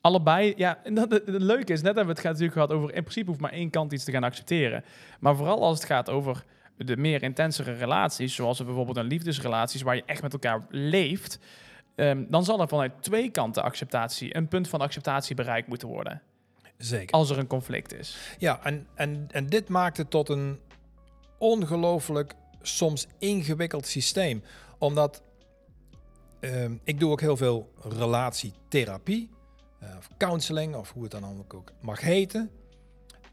Allebei, 0.00 0.52
ja, 0.56 0.78
en 0.84 0.94
dat, 0.94 1.10
het, 1.10 1.26
het 1.26 1.42
leuke 1.42 1.72
is, 1.72 1.82
net 1.82 1.94
hebben 1.96 2.14
we 2.14 2.20
het 2.20 2.22
natuurlijk 2.30 2.52
gehad 2.52 2.72
over, 2.72 2.94
in 2.94 3.00
principe 3.02 3.28
hoeft 3.28 3.40
maar 3.40 3.52
één 3.52 3.70
kant 3.70 3.92
iets 3.92 4.04
te 4.04 4.12
gaan 4.12 4.24
accepteren. 4.24 4.84
Maar 5.20 5.36
vooral 5.36 5.62
als 5.62 5.78
het 5.78 5.86
gaat 5.86 6.10
over 6.10 6.44
de 6.78 6.96
meer 6.96 7.22
intensere 7.22 7.72
relaties, 7.72 8.34
zoals 8.34 8.64
bijvoorbeeld 8.64 8.96
een 8.96 9.06
liefdesrelaties, 9.06 9.82
waar 9.82 9.94
je 9.94 10.02
echt 10.06 10.22
met 10.22 10.32
elkaar 10.32 10.66
leeft, 10.70 11.38
ehm, 11.94 12.24
dan 12.28 12.44
zal 12.44 12.60
er 12.60 12.68
vanuit 12.68 12.92
twee 13.00 13.30
kanten 13.30 13.62
acceptatie, 13.62 14.36
een 14.36 14.48
punt 14.48 14.68
van 14.68 14.80
acceptatie 14.80 15.34
bereikt 15.34 15.68
moeten 15.68 15.88
worden, 15.88 16.22
Zeker. 16.76 17.14
als 17.14 17.30
er 17.30 17.38
een 17.38 17.46
conflict 17.46 17.94
is. 17.94 18.16
Ja, 18.38 18.64
en, 18.64 18.86
en, 18.94 19.26
en 19.30 19.46
dit 19.46 19.68
maakt 19.68 19.96
het 19.96 20.10
tot 20.10 20.28
een 20.28 20.58
ongelooflijk, 21.38 22.34
soms 22.62 23.06
ingewikkeld 23.18 23.86
systeem. 23.86 24.42
Omdat 24.78 25.22
ehm, 26.40 26.72
ik 26.84 27.00
doe 27.00 27.10
ook 27.10 27.20
heel 27.20 27.36
veel 27.36 27.72
relatietherapie, 27.82 29.30
eh, 29.78 29.88
of 29.98 30.08
counseling, 30.18 30.74
of 30.74 30.92
hoe 30.92 31.02
het 31.02 31.12
dan 31.12 31.44
ook 31.48 31.72
mag 31.80 32.00
heten. 32.00 32.50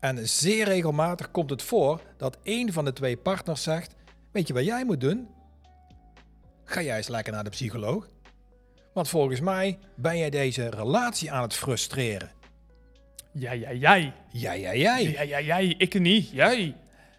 En 0.05 0.27
zeer 0.29 0.65
regelmatig 0.65 1.31
komt 1.31 1.49
het 1.49 1.61
voor 1.61 2.01
dat 2.17 2.37
een 2.43 2.73
van 2.73 2.85
de 2.85 2.93
twee 2.93 3.17
partners 3.17 3.63
zegt: 3.63 3.95
Weet 4.31 4.47
je 4.47 4.53
wat 4.53 4.65
jij 4.65 4.85
moet 4.85 5.01
doen? 5.01 5.27
Ga 6.63 6.81
jij 6.81 6.97
eens 6.97 7.07
lekker 7.07 7.33
naar 7.33 7.43
de 7.43 7.49
psycholoog. 7.49 8.09
Want 8.93 9.09
volgens 9.09 9.39
mij 9.39 9.79
ben 9.95 10.17
jij 10.17 10.29
deze 10.29 10.69
relatie 10.69 11.31
aan 11.31 11.41
het 11.41 11.53
frustreren. 11.53 12.31
Ja, 13.31 13.51
ja, 13.51 13.73
jij. 13.73 14.13
Ja, 14.31 14.51
ja, 14.51 14.75
jij. 14.75 15.03
Ja, 15.11 15.21
ja, 15.21 15.41
jij. 15.41 15.75
Ik 15.77 15.99
niet. 15.99 16.29
Jij. 16.29 16.75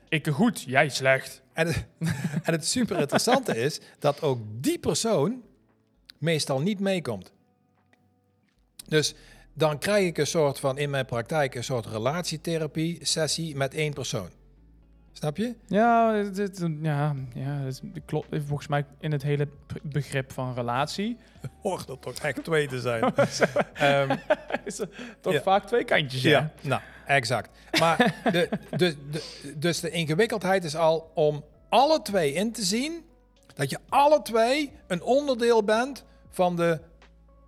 Ik 0.08 0.26
goed. 0.26 0.62
Jij 0.62 0.88
slecht. 0.88 1.42
En 1.52 1.66
het, 1.66 1.86
en 2.46 2.52
het 2.52 2.66
super 2.66 2.98
interessante 2.98 3.56
is 3.56 3.80
dat 3.98 4.22
ook 4.22 4.38
die 4.50 4.78
persoon 4.78 5.42
meestal 6.18 6.60
niet 6.60 6.80
meekomt. 6.80 7.32
Dus 8.88 9.14
dan 9.58 9.78
krijg 9.78 10.06
ik 10.06 10.18
een 10.18 10.26
soort 10.26 10.60
van 10.60 10.78
in 10.78 10.90
mijn 10.90 11.04
praktijk 11.06 11.54
een 11.54 11.64
soort 11.64 11.86
relatietherapie 11.86 12.98
sessie 13.02 13.56
met 13.56 13.74
één 13.74 13.92
persoon. 13.92 14.28
Snap 15.12 15.36
je? 15.36 15.54
Ja, 15.66 16.14
het, 16.14 16.36
het- 16.36 16.68
ja, 16.82 17.14
ja 17.34 17.58
het 17.60 17.80
klopt 18.04 18.26
volgens 18.46 18.68
mij 18.68 18.84
in 18.98 19.12
het 19.12 19.22
hele 19.22 19.48
begrip 19.82 20.32
van 20.32 20.54
relatie. 20.54 21.16
Hoort 21.62 21.88
er 21.88 21.98
toch 21.98 22.14
echt 22.14 22.44
twee 22.44 22.66
te 22.68 22.80
zijn. 22.80 23.02
Ehm, 23.74 24.16
is 24.64 24.78
er 24.78 24.88
toch 25.20 25.32
Ja. 25.32 25.40
vaak 25.42 25.66
twee 25.66 25.84
kantjes, 25.84 26.22
ja. 26.22 26.30
ja, 26.30 26.68
nou, 26.68 26.80
exact. 27.06 27.50
Maar 27.80 28.14
de, 28.32 28.48
de, 28.76 28.96
de, 29.10 29.22
dus 29.56 29.80
de 29.80 29.90
ingewikkeldheid 29.90 30.64
is 30.64 30.76
al 30.76 31.10
om 31.14 31.44
alle 31.68 32.02
twee 32.02 32.32
in 32.32 32.52
te 32.52 32.64
zien 32.64 33.04
dat 33.54 33.70
je 33.70 33.78
alle 33.88 34.22
twee 34.22 34.72
een 34.86 35.02
onderdeel 35.02 35.64
bent 35.64 36.04
van 36.30 36.56
de 36.56 36.80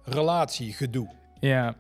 relatiegedoe 0.05 1.09
Ja. 1.41 1.75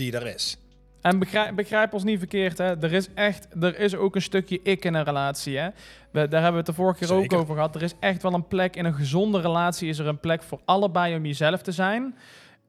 Die 0.00 0.12
er 0.12 0.34
is. 0.34 0.58
En 1.00 1.18
begrijp, 1.18 1.56
begrijp 1.56 1.92
ons 1.92 2.04
niet 2.04 2.18
verkeerd, 2.18 2.58
hè. 2.58 2.82
Er 2.82 2.92
is 2.92 3.08
echt, 3.14 3.46
er 3.60 3.78
is 3.78 3.94
ook 3.94 4.14
een 4.14 4.22
stukje 4.22 4.60
ik 4.62 4.84
in 4.84 4.94
een 4.94 5.04
relatie, 5.04 5.58
hè. 5.58 5.68
We, 6.10 6.28
daar 6.28 6.42
hebben 6.42 6.50
we 6.50 6.56
het 6.56 6.66
de 6.66 6.72
vorige 6.72 6.98
keer 6.98 7.08
Zeker. 7.08 7.36
ook 7.36 7.42
over 7.42 7.54
gehad. 7.54 7.74
Er 7.74 7.82
is 7.82 7.94
echt 8.00 8.22
wel 8.22 8.34
een 8.34 8.48
plek, 8.48 8.76
in 8.76 8.84
een 8.84 8.94
gezonde 8.94 9.40
relatie 9.40 9.88
is 9.88 9.98
er 9.98 10.06
een 10.06 10.20
plek 10.20 10.42
voor 10.42 10.60
allebei 10.64 11.16
om 11.16 11.26
jezelf 11.26 11.62
te 11.62 11.72
zijn. 11.72 12.16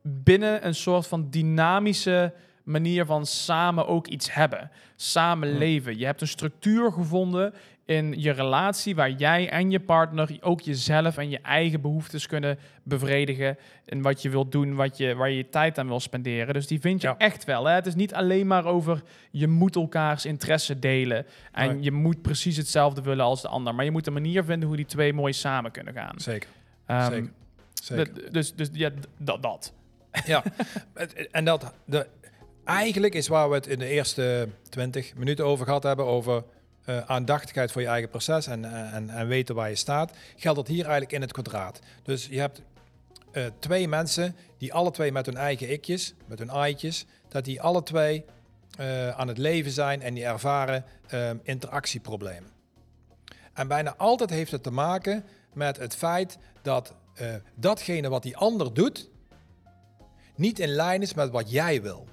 Binnen 0.01 0.65
een 0.65 0.75
soort 0.75 1.07
van 1.07 1.29
dynamische 1.29 2.33
manier 2.63 3.05
van 3.05 3.25
samen 3.25 3.87
ook 3.87 4.07
iets 4.07 4.33
hebben. 4.33 4.71
Samen 4.95 5.57
leven. 5.57 5.97
Je 5.97 6.05
hebt 6.05 6.21
een 6.21 6.27
structuur 6.27 6.91
gevonden 6.91 7.53
in 7.91 8.13
je 8.21 8.31
relatie 8.31 8.95
waar 8.95 9.11
jij 9.11 9.49
en 9.49 9.71
je 9.71 9.79
partner 9.79 10.37
ook 10.41 10.61
jezelf 10.61 11.17
en 11.17 11.29
je 11.29 11.39
eigen 11.39 11.81
behoeftes 11.81 12.27
kunnen 12.27 12.59
bevredigen. 12.83 13.57
En 13.85 14.01
wat 14.01 14.21
je 14.21 14.29
wilt 14.29 14.51
doen, 14.51 14.75
wat 14.75 14.97
je, 14.97 15.15
waar 15.15 15.29
je 15.29 15.37
je 15.37 15.49
tijd 15.49 15.77
aan 15.77 15.87
wil 15.87 15.99
spenderen. 15.99 16.53
Dus 16.53 16.67
die 16.67 16.79
vind 16.79 17.01
je 17.01 17.07
Ja. 17.07 17.17
echt 17.17 17.43
wel. 17.43 17.65
Hè? 17.65 17.73
Het 17.73 17.85
is 17.85 17.95
niet 17.95 18.13
alleen 18.13 18.47
maar 18.47 18.65
over 18.65 19.01
je 19.31 19.47
moet 19.47 19.75
elkaars 19.75 20.25
interesse 20.25 20.79
delen. 20.79 21.25
En 21.51 21.67
Nee. 21.73 21.83
je 21.83 21.91
moet 21.91 22.21
precies 22.21 22.57
hetzelfde 22.57 23.01
willen 23.01 23.25
als 23.25 23.41
de 23.41 23.47
ander. 23.47 23.75
Maar 23.75 23.85
je 23.85 23.91
moet 23.91 24.07
een 24.07 24.13
manier 24.13 24.43
vinden 24.43 24.67
hoe 24.67 24.77
die 24.77 24.85
twee 24.85 25.13
mooi 25.13 25.33
samen 25.33 25.71
kunnen 25.71 25.93
gaan. 25.93 26.13
Zeker, 26.19 26.49
Ehm, 26.85 27.11
zeker. 27.11 27.31
zeker. 27.73 28.31
dus, 28.31 28.53
dus 28.55 28.69
ja, 28.73 28.89
dat. 29.17 29.41
dat. 29.43 29.73
Ja, 30.25 30.43
en 31.31 31.45
dat 31.45 31.73
de, 31.85 32.07
eigenlijk 32.63 33.13
is 33.13 33.27
waar 33.27 33.49
we 33.49 33.55
het 33.55 33.67
in 33.67 33.79
de 33.79 33.87
eerste 33.87 34.47
20 34.69 35.15
minuten 35.15 35.45
over 35.45 35.65
gehad 35.65 35.83
hebben, 35.83 36.05
over 36.05 36.43
eh, 36.91 37.01
aandachtigheid 37.05 37.71
voor 37.71 37.81
je 37.81 37.87
eigen 37.87 38.09
proces 38.09 38.47
en, 38.47 38.65
eh, 38.65 38.93
en, 38.93 39.09
en 39.09 39.27
weten 39.27 39.55
waar 39.55 39.69
je 39.69 39.75
staat, 39.75 40.11
geldt 40.35 40.57
dat 40.57 40.67
hier 40.67 40.83
eigenlijk 40.83 41.11
in 41.11 41.21
het 41.21 41.31
kwadraat. 41.31 41.79
Dus 42.03 42.27
je 42.27 42.39
hebt 42.39 42.61
eh, 43.31 43.45
twee 43.59 43.87
mensen 43.87 44.35
die 44.57 44.73
alle 44.73 44.91
twee 44.91 45.11
met 45.11 45.25
hun 45.25 45.37
eigen 45.37 45.71
ikjes, 45.71 46.13
met 46.25 46.39
hun 46.39 46.51
aitjes, 46.51 47.05
dat 47.27 47.45
die 47.45 47.61
alle 47.61 47.83
twee 47.83 48.25
aan 49.15 49.27
het 49.27 49.37
leven 49.37 49.71
zijn 49.71 50.01
en 50.01 50.13
die 50.13 50.25
ervaren 50.25 50.85
interactieproblemen. 51.43 52.49
En 53.53 53.67
bijna 53.67 53.95
altijd 53.97 54.29
heeft 54.29 54.51
het 54.51 54.63
te 54.63 54.71
maken 54.71 55.23
met 55.53 55.77
het 55.77 55.95
feit 55.95 56.37
dat 56.61 56.93
datgene 57.55 58.09
wat 58.09 58.23
die 58.23 58.37
ander 58.37 58.73
doet, 58.73 59.09
niet 60.35 60.59
in 60.59 60.69
lijn 60.69 61.01
is 61.01 61.13
met 61.13 61.29
wat 61.29 61.51
jij 61.51 61.81
wil. 61.81 62.07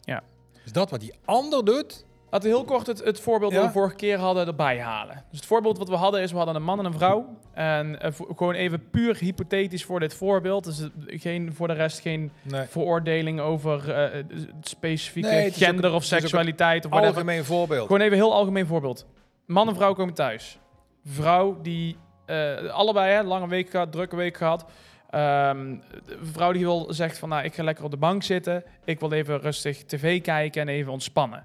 Ja. 0.00 0.22
Dus 0.62 0.72
dat 0.72 0.90
wat 0.90 1.00
die 1.00 1.14
ander 1.24 1.64
doet, 1.64 2.04
Laten 2.32 2.50
we 2.50 2.56
heel 2.56 2.64
kort 2.64 2.86
het, 2.86 3.04
het 3.04 3.20
voorbeeld 3.20 3.52
Ja? 3.52 3.58
dat 3.58 3.66
we 3.66 3.72
vorige 3.72 3.94
keer 3.94 4.18
hadden 4.18 4.46
erbij 4.46 4.80
halen. 4.80 5.24
Dus 5.30 5.38
het 5.38 5.48
voorbeeld 5.48 5.78
wat 5.78 5.88
we 5.88 5.94
hadden 5.94 6.20
is, 6.22 6.30
we 6.30 6.36
hadden 6.36 6.54
een 6.54 6.62
man 6.62 6.78
en 6.78 6.84
een 6.84 6.92
vrouw. 6.92 7.36
En 7.52 8.00
eh, 8.00 8.12
gewoon 8.36 8.54
even 8.54 8.90
puur 8.90 9.16
hypothetisch 9.18 9.84
voor 9.84 10.00
dit 10.00 10.14
voorbeeld. 10.14 10.64
Dus 10.64 10.78
het- 10.78 10.92
geen, 11.06 11.52
voor 11.54 11.66
de 11.68 11.74
rest 11.74 12.00
geen 12.00 12.32
Nee. 12.42 12.66
veroordeling 12.66 13.40
over 13.40 13.90
eh, 13.92 14.18
eh, 14.18 14.24
specifieke 14.60 15.28
Nee, 15.28 15.50
gender 15.52 15.84
een- 15.84 15.92
of 15.92 16.04
seksualiteit. 16.04 16.84
Of 16.84 16.90
whatever. 16.90 17.14
Algemeen 17.16 17.44
voorbeeld. 17.44 17.86
Gewoon 17.86 18.00
even 18.00 18.12
een 18.12 18.22
heel 18.24 18.34
algemeen 18.34 18.66
voorbeeld. 18.66 19.06
Man 19.46 19.68
en 19.68 19.74
vrouw 19.74 19.92
komen 19.92 20.14
thuis. 20.14 20.58
Vrouw 21.04 21.60
die 21.62 21.96
eh, 22.26 22.56
allebei 22.70 23.12
hè, 23.12 23.22
lange 23.22 23.48
week 23.48 23.70
gehad, 23.70 23.92
drukke 23.92 24.16
week 24.16 24.36
gehad. 24.36 24.64
Ehm, 25.10 25.74
de 26.06 26.18
vrouw 26.32 26.52
die 26.52 26.64
wil 26.64 26.86
zegt 26.92 27.18
van 27.18 27.28
nou 27.28 27.44
ik 27.44 27.54
ga 27.54 27.62
lekker 27.62 27.84
op 27.84 27.90
de 27.90 27.96
bank 27.96 28.22
zitten. 28.22 28.64
Ik 28.84 29.00
wil 29.00 29.12
even 29.12 29.40
rustig 29.40 29.84
tv 29.84 30.20
kijken 30.22 30.62
en 30.62 30.68
even 30.68 30.92
ontspannen. 30.92 31.44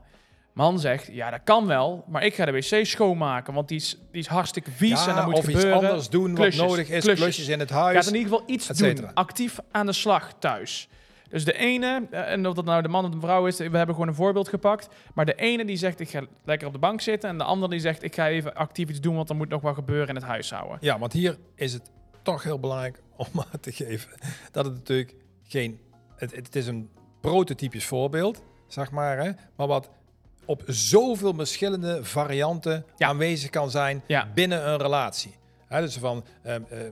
Man 0.58 0.80
zegt 0.80 1.08
ja 1.12 1.30
dat 1.30 1.39
kan 1.43 1.68
wel, 1.68 2.03
maar 2.08 2.24
ik 2.26 2.36
ga 2.36 2.45
de 2.45 2.51
wc 2.51 2.86
schoonmaken, 2.86 3.53
want 3.53 3.68
die 3.68 3.78
is, 3.78 3.97
die 4.12 4.22
is 4.22 4.28
hartstikke 4.28 4.72
vies 4.72 5.05
Ja, 5.05 5.10
en 5.10 5.16
dat 5.16 5.26
moet 5.26 5.34
of 5.34 5.45
gebeuren. 5.45 5.76
iets 5.78 5.86
anders 5.86 6.10
doen 6.10 6.34
Klusjes, 6.34 6.58
wat 6.58 6.68
nodig 6.68 6.89
is. 6.89 7.03
klusjes. 7.03 7.20
Klusjes, 7.24 7.47
in 7.47 7.60
het 7.60 7.72
Gaat 7.72 7.84
huis. 7.93 8.08
in 8.08 8.16
ieder 8.16 8.30
geval 8.32 8.43
iets 8.49 8.70
et 8.70 8.78
doen. 8.78 9.14
Actief 9.14 9.60
aan 9.72 9.86
de 9.86 9.93
slag 9.93 10.34
thuis. 10.39 10.89
Dus 11.30 11.45
de 11.45 11.53
ene, 11.53 12.08
eh, 12.12 12.32
en 12.32 12.47
of 12.47 12.53
dat 12.53 12.66
nou 12.66 12.82
de 12.82 12.88
man 12.88 13.05
of 13.05 13.12
de 13.12 13.20
vrouw 13.20 13.45
is, 13.47 13.58
we 13.58 13.64
hebben 13.64 13.88
gewoon 13.95 14.08
een 14.08 14.16
voorbeeld 14.16 14.47
gepakt. 14.47 14.88
Maar 15.14 15.26
de 15.26 15.36
ene 15.36 15.66
die 15.66 15.78
zegt 15.78 15.99
ik 15.99 16.10
ga 16.10 16.22
lekker 16.45 16.68
op 16.68 16.74
de 16.74 16.80
bank 16.80 17.01
zitten. 17.01 17.30
En 17.30 17.38
de 17.38 17.43
andere 17.43 17.72
die 17.72 17.80
zegt 17.80 18.03
ik 18.03 18.16
ga 18.16 18.28
even 18.28 18.53
actief 18.55 18.89
iets 18.89 19.01
doen, 19.01 19.16
want 19.16 19.30
er 19.30 19.36
moet 19.36 19.49
nog 19.49 19.62
wat 19.62 19.76
gebeuren 19.76 20.08
in 20.08 20.16
het 20.16 20.24
huishouden. 20.24 20.78
Ja, 20.82 20.99
want 20.99 21.14
hier 21.14 21.38
is 21.55 21.74
het 21.74 21.91
toch 22.22 22.43
heel 22.43 22.60
belangrijk 22.60 23.01
om 23.16 23.28
aan 23.51 23.60
te 23.60 23.72
geven 23.72 24.10
dat 24.51 24.66
het 24.66 24.74
natuurlijk 24.74 25.16
geen. 25.43 25.80
Het, 26.16 26.36
het 26.36 26.55
is 26.55 26.68
een 26.68 26.89
prototypisch 27.22 27.86
voorbeeld, 27.86 28.43
zeg 28.68 28.91
maar. 28.91 29.18
Hè, 29.24 29.32
maar 29.55 29.68
wat 29.68 29.89
op 30.47 30.63
zoveel 30.67 31.33
verschillende 31.35 32.03
varianten 32.03 32.85
Ja. 32.97 33.07
aanwezig 33.07 33.49
kan 33.49 33.69
zijn 33.71 34.01
Ja. 34.07 34.27
binnen 34.33 34.67
een 34.67 34.77
relatie. 34.77 35.35
Dus 35.69 35.97
van, 35.97 36.23
ehm, 36.43 36.61
eh, 36.69 36.85
eh, 36.85 36.91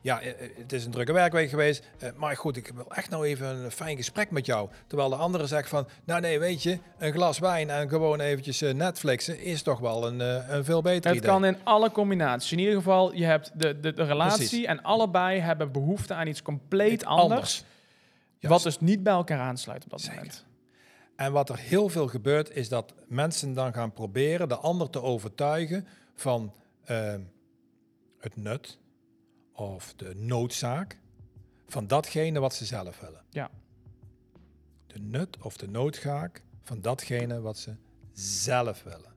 ja, 0.00 0.20
eh, 0.20 0.28
eh, 0.28 0.36
het 0.58 0.72
is 0.72 0.84
een 0.84 0.90
drukke 0.90 1.12
werkweek 1.12 1.50
geweest, 1.50 1.84
maar 2.16 2.36
goed, 2.36 2.56
ik 2.56 2.70
wil 2.74 2.84
echt 2.94 3.10
nou 3.10 3.26
even 3.26 3.46
een 3.46 3.70
fijn 3.70 3.96
gesprek 3.96 4.30
met 4.30 4.46
jou. 4.46 4.68
Terwijl 4.86 5.08
de 5.08 5.14
andere 5.16 5.46
zegt 5.46 5.68
van, 5.68 5.86
nou 6.04 6.20
nee, 6.20 6.38
weet 6.38 6.62
je, 6.62 6.78
een 6.98 7.12
glas 7.12 7.38
wijn 7.38 7.70
en 7.70 7.88
gewoon 7.88 8.20
eventjes 8.20 8.60
Netflixen 8.60 9.40
is 9.40 9.62
toch 9.62 9.78
wel 9.80 10.06
een, 10.06 10.20
een 10.54 10.64
veel 10.64 10.82
beter 10.82 11.10
Het 11.10 11.18
idee. 11.18 11.30
kan 11.30 11.44
in 11.44 11.56
alle 11.62 11.90
combinaties. 11.90 12.52
In 12.52 12.58
ieder 12.58 12.74
geval, 12.74 13.14
je 13.14 13.24
hebt 13.24 13.50
de, 13.54 13.80
de, 13.80 13.92
de 13.92 14.02
relatie 14.04 14.36
Precies. 14.48 14.64
en 14.64 14.82
allebei 14.82 15.40
hebben 15.40 15.72
behoefte 15.72 16.14
aan 16.14 16.26
iets 16.26 16.42
compleet 16.42 17.04
anders. 17.04 17.64
Wat 18.40 18.62
dus 18.62 18.80
niet 18.80 19.02
bij 19.02 19.12
elkaar 19.12 19.40
aansluit 19.40 19.84
op 19.84 19.90
dat 19.90 20.00
Zeker. 20.00 20.16
moment. 20.16 20.44
En 21.22 21.32
wat 21.32 21.48
er 21.48 21.58
heel 21.58 21.88
veel 21.88 22.08
gebeurt, 22.08 22.50
is 22.50 22.68
dat 22.68 22.94
mensen 23.06 23.54
dan 23.54 23.72
gaan 23.72 23.92
proberen 23.92 24.48
de 24.48 24.56
ander 24.56 24.90
te 24.90 25.02
overtuigen 25.02 25.86
van 26.14 26.54
ehm, 26.84 27.20
het 28.18 28.36
nut 28.36 28.78
of 29.52 29.94
de 29.96 30.14
noodzaak 30.14 30.98
van 31.68 31.86
datgene 31.86 32.40
wat 32.40 32.54
ze 32.54 32.64
zelf 32.64 33.00
willen. 33.00 33.24
Ja. 33.30 33.50
De 34.86 34.98
nut 34.98 35.36
of 35.40 35.56
de 35.56 35.68
noodzaak 35.68 36.42
van 36.62 36.80
datgene 36.80 37.40
wat 37.40 37.58
ze 37.58 37.74
zelf 38.12 38.82
willen. 38.82 39.12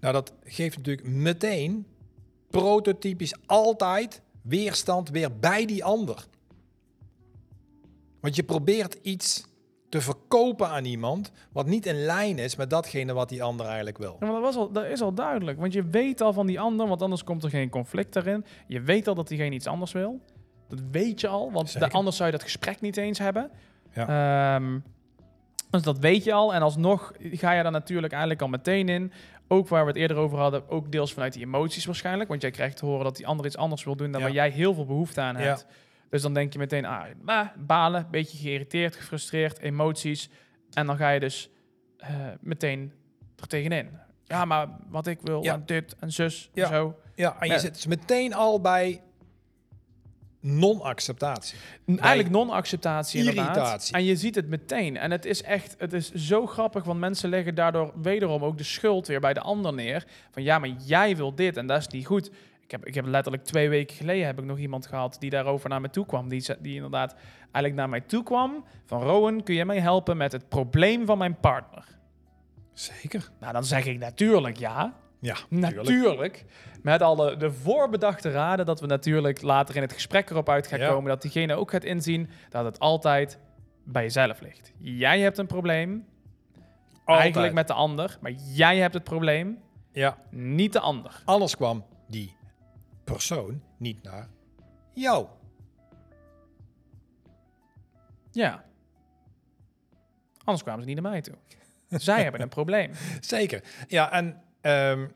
Nou, 0.00 0.12
dat 0.12 0.32
geeft 0.44 0.76
natuurlijk 0.76 1.06
meteen 1.06 1.86
prototypisch 2.50 3.34
altijd 3.46 4.20
weerstand 4.42 5.08
weer 5.08 5.38
bij 5.38 5.66
die 5.66 5.84
ander. 5.84 6.26
Want 8.20 8.36
je 8.36 8.44
probeert 8.44 8.94
iets 9.02 9.44
te 9.96 10.04
verkopen 10.04 10.68
aan 10.68 10.84
iemand 10.84 11.32
wat 11.52 11.66
niet 11.66 11.86
in 11.86 12.04
lijn 12.04 12.38
is 12.38 12.56
met 12.56 12.70
datgene 12.70 13.12
wat 13.12 13.28
die 13.28 13.42
ander 13.42 13.66
eigenlijk 13.66 13.98
wil. 13.98 14.16
Ja, 14.20 14.26
maar 14.26 14.34
dat, 14.34 14.42
was 14.42 14.56
al, 14.56 14.72
dat 14.72 14.84
is 14.84 15.00
al 15.00 15.14
duidelijk. 15.14 15.58
Want 15.58 15.72
je 15.72 15.84
weet 15.84 16.20
al 16.20 16.32
van 16.32 16.46
die 16.46 16.60
ander, 16.60 16.88
want 16.88 17.02
anders 17.02 17.24
komt 17.24 17.44
er 17.44 17.50
geen 17.50 17.68
conflict 17.70 18.16
erin. 18.16 18.44
Je 18.66 18.80
weet 18.80 19.08
al 19.08 19.14
dat 19.14 19.28
diegene 19.28 19.54
iets 19.54 19.66
anders 19.66 19.92
wil. 19.92 20.20
Dat 20.68 20.80
weet 20.90 21.20
je 21.20 21.28
al, 21.28 21.52
want 21.52 21.78
de, 21.78 21.88
anders 21.90 22.16
zou 22.16 22.30
je 22.30 22.36
dat 22.36 22.44
gesprek 22.44 22.80
niet 22.80 22.96
eens 22.96 23.18
hebben. 23.18 23.50
Ja. 23.94 24.56
Ehm, 24.56 24.78
dus 25.70 25.82
dat 25.82 25.98
weet 25.98 26.24
je 26.24 26.32
al. 26.32 26.54
En 26.54 26.62
alsnog 26.62 27.12
ga 27.20 27.52
je 27.52 27.62
daar 27.62 27.72
natuurlijk 27.72 28.12
eigenlijk 28.12 28.42
al 28.42 28.48
meteen 28.48 28.88
in. 28.88 29.12
Ook 29.48 29.68
waar 29.68 29.82
we 29.82 29.88
het 29.88 29.98
eerder 29.98 30.16
over 30.16 30.38
hadden, 30.38 30.68
ook 30.70 30.92
deels 30.92 31.12
vanuit 31.12 31.32
die 31.32 31.42
emoties 31.44 31.84
waarschijnlijk. 31.84 32.28
Want 32.28 32.42
jij 32.42 32.50
krijgt 32.50 32.76
te 32.76 32.86
horen 32.86 33.04
dat 33.04 33.16
die 33.16 33.26
ander 33.26 33.46
iets 33.46 33.56
anders 33.56 33.84
wil 33.84 33.96
doen 33.96 34.10
dan 34.10 34.20
Ja. 34.20 34.26
waar 34.26 34.36
jij 34.36 34.50
heel 34.50 34.74
veel 34.74 34.86
behoefte 34.86 35.20
aan 35.20 35.38
Ja. 35.38 35.58
Dus 36.10 36.22
dan 36.22 36.34
denk 36.34 36.52
je 36.52 36.58
meteen, 36.58 36.84
ah, 36.84 37.04
bah, 37.22 37.46
balen, 37.56 38.08
beetje 38.10 38.38
geïrriteerd, 38.38 38.96
gefrustreerd, 38.96 39.58
emoties. 39.58 40.28
En 40.72 40.86
dan 40.86 40.96
ga 40.96 41.10
je 41.10 41.20
dus 41.20 41.50
eh, 41.96 42.10
meteen 42.40 42.92
er 43.40 43.46
tegenin. 43.46 43.88
Ja, 44.24 44.44
maar 44.44 44.68
wat 44.88 45.06
ik 45.06 45.18
wil, 45.22 45.42
Ja. 45.42 45.52
en 45.54 45.62
dit 45.66 45.96
en 46.00 46.12
zus, 46.12 46.50
Ja. 46.54 46.64
en 46.64 46.68
zo. 46.70 46.98
Ja, 47.14 47.36
en 47.40 47.46
je 47.46 47.52
Ja. 47.52 47.58
zit 47.58 47.74
dus 47.74 47.86
meteen 47.86 48.34
al 48.34 48.60
bij 48.60 49.00
non-acceptatie. 50.40 51.58
Eigenlijk 51.86 52.30
non-acceptatie 52.30 53.18
inderdaad. 53.18 53.46
Irritatie. 53.56 53.94
En 53.94 54.04
je 54.04 54.16
ziet 54.16 54.34
het 54.34 54.48
meteen. 54.48 54.96
En 54.96 55.10
het 55.10 55.24
is 55.24 55.42
echt, 55.42 55.74
het 55.78 55.92
is 55.92 56.12
zo 56.12 56.46
grappig, 56.46 56.84
want 56.84 57.00
mensen 57.00 57.28
leggen 57.28 57.54
daardoor 57.54 57.92
wederom 58.02 58.44
ook 58.44 58.58
de 58.58 58.64
schuld 58.64 59.06
weer 59.06 59.20
bij 59.20 59.32
de 59.34 59.40
ander 59.40 59.74
neer. 59.74 60.04
Van 60.30 60.42
ja, 60.42 60.58
maar 60.58 60.68
jij 60.68 61.16
wil 61.16 61.34
dit 61.34 61.56
en 61.56 61.66
dat 61.66 61.78
is 61.78 61.88
niet 61.88 62.06
goed. 62.06 62.30
Ik 62.66 62.72
heb, 62.72 62.86
ik 62.86 62.94
heb 62.94 63.06
letterlijk 63.06 63.44
twee 63.44 63.68
weken 63.68 63.96
geleden 63.96 64.26
heb 64.26 64.38
ik 64.38 64.44
nog 64.44 64.58
iemand 64.58 64.86
gehad 64.86 65.16
die 65.18 65.30
daarover 65.30 65.68
naar 65.68 65.80
me 65.80 65.90
toe 65.90 66.06
kwam. 66.06 66.28
Die, 66.28 66.44
die 66.60 66.74
inderdaad 66.74 67.14
eigenlijk 67.40 67.74
naar 67.74 67.88
mij 67.88 68.00
toe 68.00 68.22
kwam. 68.22 68.64
Van 68.84 69.02
Rowan, 69.02 69.42
kun 69.42 69.54
je 69.54 69.64
mij 69.64 69.80
helpen 69.80 70.16
met 70.16 70.32
het 70.32 70.48
probleem 70.48 71.06
van 71.06 71.18
mijn 71.18 71.40
partner? 71.40 71.84
Zeker. 72.72 73.28
Nou, 73.40 73.52
dan 73.52 73.64
zeg 73.64 73.84
ik 73.86 73.98
natuurlijk 73.98 74.56
ja. 74.56 74.94
Ja, 75.20 75.36
Natuurlijk. 75.50 76.44
Met 76.82 77.02
alle 77.02 77.36
de 77.36 77.52
voorbedachte 77.52 78.30
raden 78.30 78.66
dat 78.66 78.80
we 78.80 78.86
natuurlijk 78.86 79.42
later 79.42 79.76
in 79.76 79.82
het 79.82 79.92
gesprek 79.92 80.30
erop 80.30 80.48
uit 80.48 80.66
gaan 80.66 80.78
Ja. 80.78 80.88
komen. 80.88 81.08
Dat 81.08 81.22
diegene 81.22 81.54
ook 81.54 81.70
gaat 81.70 81.84
inzien 81.84 82.30
dat 82.50 82.64
het 82.64 82.78
altijd 82.78 83.38
bij 83.84 84.02
jezelf 84.02 84.40
ligt. 84.40 84.72
Jij 84.78 85.20
hebt 85.20 85.38
een 85.38 85.46
probleem, 85.46 86.04
eigenlijk 87.04 87.52
met 87.52 87.66
de 87.66 87.72
ander. 87.72 88.18
Maar 88.20 88.32
jij 88.32 88.76
hebt 88.78 88.94
het 88.94 89.04
probleem, 89.04 89.58
Ja, 89.92 90.16
niet 90.30 90.72
de 90.72 90.80
ander. 90.80 91.22
anders 91.24 91.56
kwam 91.56 91.84
die 92.08 92.34
persoon 93.06 93.62
niet 93.76 94.02
naar 94.02 94.28
jou. 94.92 95.26
Ja. 98.30 98.64
Anders 100.44 100.62
kwamen 100.62 100.82
ze 100.82 100.88
niet 100.88 101.00
naar 101.00 101.10
mij 101.10 101.20
toe. 101.20 101.34
Zij 101.88 102.22
hebben 102.22 102.40
een 102.40 102.48
probleem. 102.48 102.92
Zeker. 103.20 103.62
Ja, 103.86 104.12
en 104.12 104.42
ehm, 104.60 105.08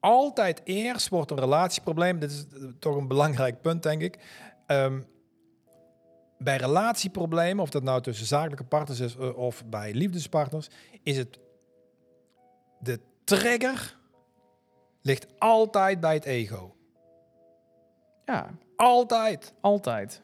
altijd 0.00 0.60
eerst 0.64 1.08
wordt 1.08 1.30
een 1.30 1.38
relatieprobleem, 1.38 2.18
dit 2.18 2.30
is 2.30 2.46
eh, 2.46 2.64
toch 2.78 2.96
een 2.96 3.08
belangrijk 3.08 3.60
punt, 3.60 3.82
denk 3.82 4.02
ik. 4.02 4.18
Ehm, 4.66 5.00
bij 6.38 6.56
relatieproblemen, 6.56 7.62
of 7.62 7.70
dat 7.70 7.82
nou 7.82 8.02
tussen 8.02 8.26
zakelijke 8.26 8.64
partners 8.64 9.00
is 9.00 9.16
eh, 9.16 9.36
of 9.36 9.64
bij 9.66 9.92
liefdespartners, 9.92 10.68
is 11.02 11.16
het 11.16 11.38
de 12.80 13.00
trigger 13.24 13.96
ligt 15.02 15.26
altijd 15.38 16.00
bij 16.00 16.14
het 16.14 16.24
ego. 16.24 16.76
Ja, 18.28 18.50
Altijd. 18.76 19.52
altijd. 19.60 20.22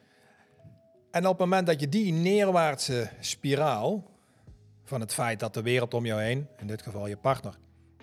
En 1.11 1.23
op 1.25 1.31
het 1.31 1.39
moment 1.39 1.67
dat 1.67 1.81
je 1.81 1.89
die 1.89 2.13
neerwaartse 2.13 3.11
spiraal 3.21 4.11
van 4.85 5.01
het 5.01 5.15
feit 5.15 5.41
dat 5.41 5.55
de 5.55 5.63
wereld 5.63 5.95
om 5.95 6.07
jou 6.07 6.23
heen, 6.23 6.49
in 6.57 6.67
dit 6.67 6.83
geval 6.83 7.07
je 7.07 7.17
partner, 7.17 7.59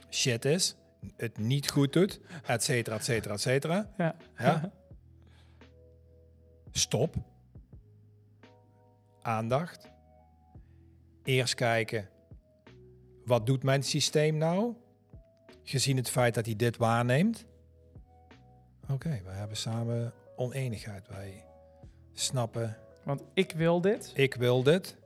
shit 0.09 0.45
is, 0.45 0.75
het 1.17 1.37
niet 1.37 1.69
goed 1.69 1.93
doet, 1.93 2.19
et 2.45 2.63
cetera, 2.63 2.95
et 2.95 3.03
cetera, 3.03 3.33
et 3.33 3.41
cetera. 3.41 3.89
Ja. 3.97 4.15
Ja. 4.37 4.71
Stop. 6.71 7.15
Aandacht. 9.21 9.89
Eerst 11.23 11.53
kijken, 11.55 12.09
wat 13.25 13.45
doet 13.45 13.63
mijn 13.63 13.83
systeem 13.83 14.37
nou? 14.37 14.73
Gezien 15.63 15.97
het 15.97 16.09
feit 16.09 16.33
dat 16.33 16.45
hij 16.45 16.55
dit 16.55 16.77
waarneemt. 16.77 17.45
Oké, 18.93 19.21
we 19.25 19.31
hebben 19.31 19.57
samen 19.57 20.13
oneenigheid. 20.35 21.07
Wij 21.07 21.43
snappen, 22.13 22.77
Want 23.03 23.23
ik 23.33 23.53
wil 23.55 23.81
dit. 23.81 24.11
ik 24.15 24.33
wil 24.35 24.63
dit. 24.63 24.97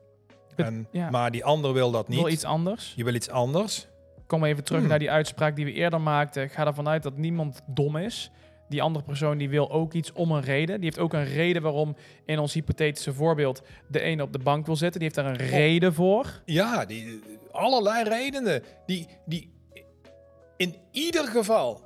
En, 0.56 0.88
ja. 0.92 1.10
Maar 1.10 1.32
die 1.32 1.46
ander 1.46 1.74
wil 1.74 1.92
dat 1.92 2.08
niet. 2.08 2.20
wil 2.22 2.30
iets 2.32 2.44
anders. 2.44 2.94
Je 2.96 3.04
wil 3.04 3.14
iets 3.14 3.30
anders. 3.30 3.88
kom 4.28 4.44
even 4.44 4.64
terug 4.64 4.80
Hmm. 4.80 4.90
naar 4.90 5.00
die 5.00 5.12
uitspraak 5.12 5.56
die 5.56 5.66
we 5.66 5.72
eerder 5.72 6.02
maakten. 6.02 6.50
Ga 6.50 6.66
ervan 6.66 6.88
uit 6.88 7.04
dat 7.04 7.18
niemand 7.18 7.62
dom 7.68 7.98
is. 7.98 8.32
Die 8.70 8.82
andere 8.82 9.06
persoon 9.06 9.38
die 9.38 9.50
wil 9.50 9.72
ook 9.72 9.94
iets 9.94 10.12
om 10.12 10.32
een 10.32 10.42
reden. 10.42 10.76
Die 10.76 10.84
heeft 10.84 11.00
ook 11.00 11.14
een 11.14 11.26
reden 11.26 11.62
waarom 11.62 11.96
in 12.26 12.40
ons 12.40 12.54
hypothetische 12.54 13.14
voorbeeld 13.14 13.62
de 13.88 14.00
ene 14.00 14.24
op 14.24 14.32
de 14.34 14.40
bank 14.40 14.66
wil 14.66 14.76
zitten. 14.76 15.00
Die 15.00 15.10
heeft 15.14 15.28
daar 15.28 15.40
een 15.40 15.48
reden 15.50 15.94
voor. 15.94 16.42
Ja, 16.46 16.86
die, 16.86 17.22
allerlei 17.52 18.04
redenen. 18.10 18.64
Die, 18.86 19.08
die 19.26 19.54
in 20.58 20.76
ieder 20.92 21.28
geval 21.28 21.82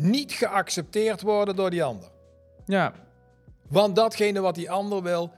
niet 0.00 0.32
geaccepteerd 0.32 1.20
worden 1.22 1.56
door 1.56 1.70
die 1.70 1.84
ander. 1.84 2.08
Ja, 2.64 2.92
Want 3.68 3.96
datgene 3.96 4.40
wat 4.40 4.54
die 4.54 4.70
ander 4.70 5.02
wil, 5.02 5.32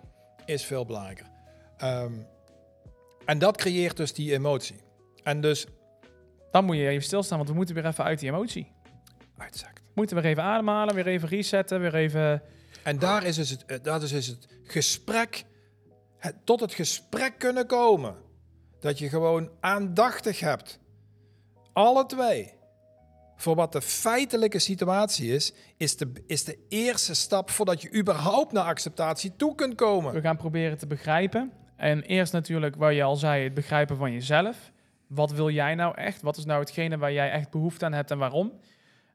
is 0.45 0.65
veel 0.65 0.87
belangrijker. 0.87 1.27
Ehm, 1.77 2.13
En 3.25 3.39
dat 3.39 3.57
creëert 3.57 3.97
dus 3.97 4.13
die 4.15 4.33
emotie. 4.33 4.81
En 5.23 5.41
dus 5.41 5.67
Dan 6.51 6.65
moet 6.65 6.77
je 6.77 6.89
even 6.89 7.03
stilstaan, 7.05 7.37
want 7.37 7.51
we 7.51 7.55
moeten 7.57 7.75
weer 7.75 7.87
even 7.87 8.05
uit 8.05 8.19
die 8.19 8.29
emotie. 8.29 8.73
uitzakt. 9.37 9.81
Moeten 9.95 10.17
we 10.17 10.23
weer 10.23 10.31
even 10.31 10.43
ademhalen, 10.43 10.95
weer 10.95 11.07
even 11.07 11.29
resetten, 11.29 11.81
weer 11.81 11.95
even... 11.95 12.43
En 12.83 12.99
daar 12.99 13.25
is 13.25 13.37
dus 13.37 13.51
het, 13.51 13.65
eh, 13.65 13.79
dat 13.83 14.03
is 14.03 14.11
dus 14.11 14.27
het 14.27 14.47
gesprek, 14.65 15.45
het, 16.19 16.35
tot 16.45 16.61
het 16.61 16.75
gesprek 16.75 17.39
kunnen 17.39 17.67
komen. 17.67 18.17
Dat 18.81 18.99
je 18.99 19.09
gewoon 19.09 19.51
aandachtig 19.61 20.41
hebt. 20.41 20.79
Alle 21.73 22.07
twee. 22.07 22.53
Voor 23.43 23.55
wat 23.55 23.73
de 23.73 23.83
feitelijke 23.83 24.59
situatie 24.59 25.35
is, 25.35 25.53
is 25.77 25.97
de, 25.97 26.13
is 26.27 26.45
de 26.45 26.59
eerste 26.69 27.15
stap 27.15 27.51
voordat 27.51 27.83
je 27.83 27.95
überhaupt 27.95 28.53
naar 28.53 28.65
acceptatie 28.65 29.37
toe 29.37 29.55
kunt 29.55 29.75
komen. 29.75 30.13
We 30.13 30.21
gaan 30.21 30.37
proberen 30.37 30.79
te 30.79 30.87
begrijpen. 30.87 31.53
En 31.77 32.03
eerst 32.03 32.33
natuurlijk, 32.33 32.77
waar 32.77 32.93
je 32.93 33.03
al 33.03 33.17
zei, 33.17 33.45
het 33.45 33.55
begrijpen 33.55 33.97
van 33.97 34.13
jezelf. 34.13 34.73
Wat 35.07 35.33
wil 35.33 35.51
jij 35.51 35.75
nou 35.75 35.95
echt? 35.97 36.23
Wat 36.23 36.37
is 36.37 36.45
nou 36.45 36.61
hetgene 36.61 36.99
waar 36.99 37.13
jij 37.13 37.31
echt 37.31 37.51
behoefte 37.51 37.85
aan 37.85 37.93
hebt 37.93 38.11
en 38.11 38.19
waarom? 38.19 38.53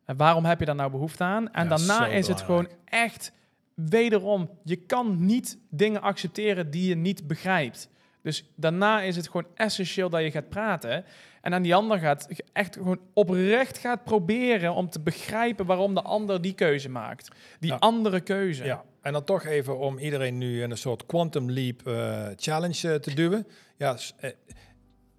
En 0.06 0.18
waarom 0.18 0.46
heb 0.46 0.60
je 0.60 0.66
daar 0.66 0.76
nou 0.76 0.92
behoefte 0.92 1.24
aan? 1.24 1.52
En 1.52 1.64
Ja, 1.64 1.76
daarna 1.76 2.08
is 2.08 2.28
het 2.28 2.42
gewoon 2.42 2.70
echt, 2.86 3.32
wederom, 3.74 4.50
je 4.64 4.76
kan 4.76 5.26
niet 5.26 5.58
dingen 5.70 6.02
accepteren 6.02 6.72
die 6.72 6.88
je 6.90 6.96
niet 6.96 7.28
begrijpt. 7.28 7.90
Dus 8.22 8.54
daarna 8.56 9.02
is 9.02 9.16
het 9.16 9.26
gewoon 9.26 9.48
essentieel 9.56 10.10
dat 10.10 10.22
je 10.22 10.32
gaat 10.32 10.50
praten. 10.50 11.06
En 11.48 11.54
aan 11.54 11.62
die 11.62 11.76
ander 11.76 12.00
gaat 12.00 12.28
echt 12.54 12.76
gewoon 12.76 13.00
oprecht 13.14 13.78
gaat 13.78 14.04
proberen 14.04 14.74
om 14.74 14.90
te 14.90 15.00
begrijpen 15.00 15.66
waarom 15.66 15.94
de 15.94 16.02
ander 16.02 16.42
die 16.42 16.54
keuze 16.54 16.90
maakt. 16.90 17.28
Die 17.60 17.70
Ja. 17.72 17.76
andere 17.78 18.22
keuze. 18.22 18.64
Ja, 18.64 18.84
en 19.02 19.14
dan 19.14 19.24
toch 19.24 19.44
even 19.46 19.78
om 19.78 19.98
iedereen 19.98 20.38
nu 20.38 20.62
in 20.62 20.72
een 20.72 20.78
soort 20.78 21.06
quantum 21.06 21.52
leap 21.52 21.88
eh, 21.88 22.28
challenge 22.36 22.94
eh, 22.94 23.00
te 23.00 23.14
duwen. 23.14 23.48
Ja, 23.78 23.98
eh, 24.18 24.32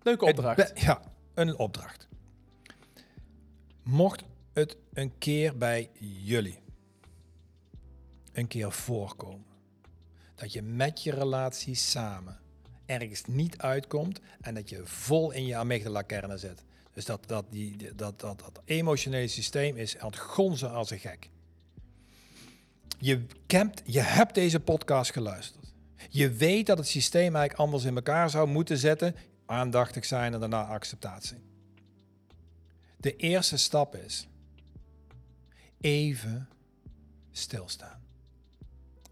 Leuke 0.02 0.24
opdracht. 0.24 0.80
ja, 0.80 1.00
een 1.34 1.58
opdracht. 1.58 2.08
Mocht 3.82 4.22
het 4.52 4.76
een 4.92 5.18
keer 5.18 5.56
bij 5.56 5.90
jullie 6.00 6.58
een 8.32 8.46
keer 8.46 8.72
voorkomen 8.72 9.46
dat 10.34 10.52
je 10.52 10.62
met 10.62 11.02
je 11.02 11.10
relatie 11.10 11.74
samen 11.74 12.38
ergens 12.88 13.24
niet 13.26 13.58
uitkomt 13.58 14.20
en 14.40 14.54
dat 14.54 14.68
je 14.68 14.80
vol 14.84 15.30
in 15.30 15.46
je 15.46 15.56
amygdala-kernen 15.56 16.38
zit. 16.38 16.64
Dus 16.92 17.04
dat, 17.04 17.28
dat, 17.28 17.44
die, 17.50 17.94
dat, 17.94 18.20
dat, 18.20 18.38
dat 18.38 18.60
emotionele 18.64 19.28
systeem 19.28 19.76
is 19.76 19.98
aan 19.98 20.06
het 20.06 20.18
gonzen 20.18 20.70
als 20.70 20.90
een 20.90 20.98
gek. 20.98 21.30
Je, 22.98 23.26
kent, 23.46 23.82
je 23.84 24.00
hebt 24.00 24.34
deze 24.34 24.60
podcast 24.60 25.12
geluisterd. 25.12 25.72
Je 26.08 26.30
weet 26.30 26.66
dat 26.66 26.78
het 26.78 26.86
systeem 26.86 27.36
eigenlijk 27.36 27.54
anders 27.54 27.84
in 27.84 27.94
elkaar 27.94 28.30
zou 28.30 28.48
moeten 28.48 28.78
zetten. 28.78 29.14
Aandachtig 29.46 30.04
zijn 30.04 30.34
en 30.34 30.40
daarna 30.40 30.64
acceptatie. 30.64 31.38
De 32.96 33.16
eerste 33.16 33.56
stap 33.56 33.96
is 33.96 34.28
even 35.80 36.48
stilstaan. 37.30 38.02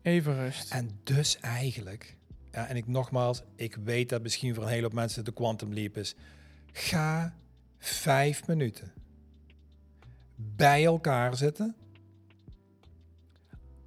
Even 0.03 0.35
rust. 0.37 0.71
En 0.71 1.01
dus 1.03 1.41
eigenlijk, 1.41 2.16
ja, 2.57 2.67
en 2.69 2.77
ik 2.77 2.87
nogmaals, 2.87 3.43
ik 3.57 3.77
weet 3.85 4.09
dat 4.09 4.23
misschien 4.23 4.55
voor 4.55 4.63
een 4.63 4.69
hele 4.69 4.83
hoop 4.83 4.93
mensen 4.93 5.25
de 5.25 5.33
quantum 5.33 5.73
leap 5.73 5.97
is. 5.97 6.15
Ga 6.73 7.35
vijf 7.79 8.47
minuten 8.47 8.93
bij 10.35 10.85
elkaar 10.85 11.37
zitten. 11.37 11.77